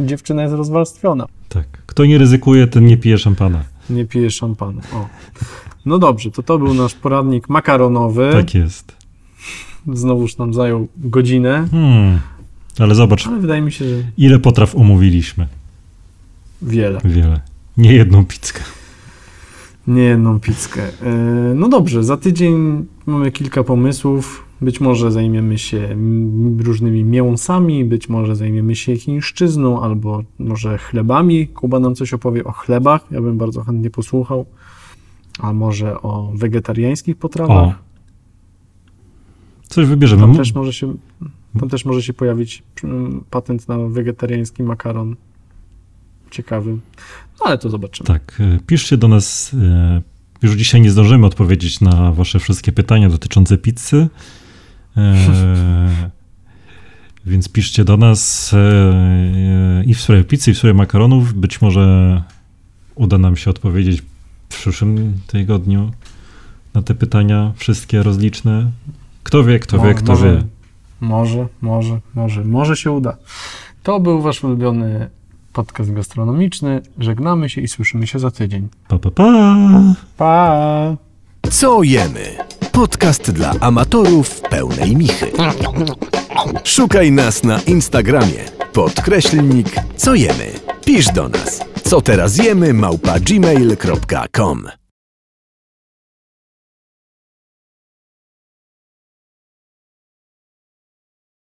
dziewczyna 0.00 0.42
jest 0.42 0.54
rozwarstwiona. 0.54 1.26
Tak. 1.48 1.66
Kto 1.86 2.04
nie 2.04 2.18
ryzykuje, 2.18 2.66
ten 2.66 2.86
nie 2.86 2.96
pije 2.96 3.18
szampana. 3.18 3.64
Nie 3.90 4.04
pije 4.04 4.30
szampanu. 4.30 4.80
O. 4.94 5.06
No 5.86 5.98
dobrze, 5.98 6.30
to 6.30 6.42
to 6.42 6.58
był 6.58 6.74
nasz 6.74 6.94
poradnik 6.94 7.48
makaronowy. 7.48 8.30
Tak 8.32 8.54
jest. 8.54 8.96
Znowuż 9.92 10.36
nam 10.38 10.54
zajął 10.54 10.88
godzinę, 10.96 11.68
Hmm. 11.70 12.18
Ale 12.78 12.94
zobacz, 12.94 13.26
ale 13.26 13.38
wydaje 13.40 13.60
mi 13.62 13.72
się, 13.72 13.84
że 13.88 13.94
ile 14.18 14.38
potraw 14.38 14.74
omówiliśmy. 14.76 15.46
wiele. 16.62 17.00
Wiele. 17.04 17.40
Nie 17.76 17.92
jedną 17.92 18.24
pizzkę. 18.24 18.60
Nie 19.86 20.02
jedną 20.02 20.40
pizzkę. 20.40 20.82
E, 21.02 21.14
No 21.54 21.68
dobrze, 21.68 22.04
za 22.04 22.16
tydzień 22.16 22.84
mamy 23.06 23.30
kilka 23.32 23.64
pomysłów. 23.64 24.44
Być 24.62 24.80
może 24.80 25.10
zajmiemy 25.12 25.58
się 25.58 25.96
różnymi 26.58 27.04
mięsami, 27.04 27.84
być 27.84 28.08
może 28.08 28.36
zajmiemy 28.36 28.76
się 28.76 28.96
chińszczyzną, 28.96 29.82
albo 29.82 30.22
może 30.38 30.78
chlebami. 30.78 31.48
Kuba 31.48 31.80
nam 31.80 31.94
coś 31.94 32.14
opowie 32.14 32.44
o 32.44 32.52
chlebach, 32.52 33.06
ja 33.10 33.20
bym 33.20 33.38
bardzo 33.38 33.62
chętnie 33.64 33.90
posłuchał. 33.90 34.46
A 35.38 35.52
może 35.52 36.02
o 36.02 36.32
wegetariańskich 36.34 37.16
O. 37.16 37.18
potrawach. 37.18 37.74
Coś 39.68 39.86
wybierzemy. 39.86 40.22
Tam 40.22 40.36
też 40.36 40.54
może 40.54 40.72
się, 40.72 40.94
tam 41.60 41.68
też 41.68 41.84
może 41.84 42.02
się 42.02 42.12
pojawić 42.12 42.62
mm, 42.84 43.24
patent 43.30 43.68
na 43.68 43.78
wegetariański 43.78 44.62
makaron. 44.62 45.16
Ciekawy. 46.30 46.72
No 47.40 47.46
ale 47.46 47.58
to 47.58 47.70
zobaczymy. 47.70 48.06
Tak, 48.06 48.40
e, 48.40 48.58
piszcie 48.66 48.96
do 48.96 49.08
nas. 49.08 49.54
e, 49.62 50.02
Już 50.42 50.52
dzisiaj 50.56 50.80
nie 50.80 50.90
zdążymy 50.90 51.26
odpowiedzieć 51.26 51.80
na 51.80 52.12
wasze 52.12 52.38
wszystkie 52.38 52.72
pytania 52.72 53.08
dotyczące 53.08 53.58
pizzy. 53.58 54.08
E, 54.96 56.10
więc 57.26 57.48
piszcie 57.48 57.84
do 57.84 57.96
nas 57.96 58.50
e, 58.54 59.84
i 59.86 59.94
w 59.94 60.00
sprawie 60.00 60.24
pizzy, 60.24 60.50
i 60.50 60.54
w 60.54 60.58
sprawie 60.58 60.74
makaronów. 60.74 61.34
Być 61.34 61.60
może 61.60 62.22
uda 62.94 63.18
nam 63.18 63.36
się 63.36 63.50
odpowiedzieć 63.50 64.02
w 64.48 64.58
przyszłym 64.58 65.14
tygodniu 65.26 65.90
na 66.74 66.82
te 66.82 66.94
pytania, 66.94 67.52
wszystkie 67.56 68.02
rozliczne. 68.02 68.70
Kto 69.22 69.44
wie, 69.44 69.58
kto 69.58 69.78
wie, 69.78 69.94
kto 69.94 70.12
może, 70.12 70.36
wie. 70.36 70.42
Może, 71.00 71.46
może, 71.60 72.00
może, 72.14 72.44
może 72.44 72.76
się 72.76 72.90
uda. 72.90 73.16
To 73.82 74.00
był 74.00 74.22
wasz 74.22 74.44
ulubiony 74.44 75.10
podcast 75.52 75.92
gastronomiczny. 75.92 76.82
Żegnamy 76.98 77.48
się 77.48 77.60
i 77.60 77.68
słyszymy 77.68 78.06
się 78.06 78.18
za 78.18 78.30
tydzień. 78.30 78.68
Pa, 78.88 78.98
pa, 78.98 79.10
pa! 79.10 79.94
Pa! 80.16 80.96
Co 81.50 81.82
jemy? 81.82 82.36
Podcast 82.72 83.30
dla 83.30 83.54
amatorów 83.60 84.40
pełnej 84.40 84.96
michy. 84.96 85.30
Szukaj 86.64 87.12
nas 87.12 87.44
na 87.44 87.60
Instagramie. 87.60 88.44
Podkreślnik 88.72 89.68
co 89.96 90.14
jemy. 90.14 90.52
Pisz 90.84 91.12
do 91.12 91.28
nas. 91.28 91.60
Co 91.84 92.00
teraz 92.00 92.36
jemy 92.36 92.74
małpa 92.74 93.20
gmail.com 93.20 94.81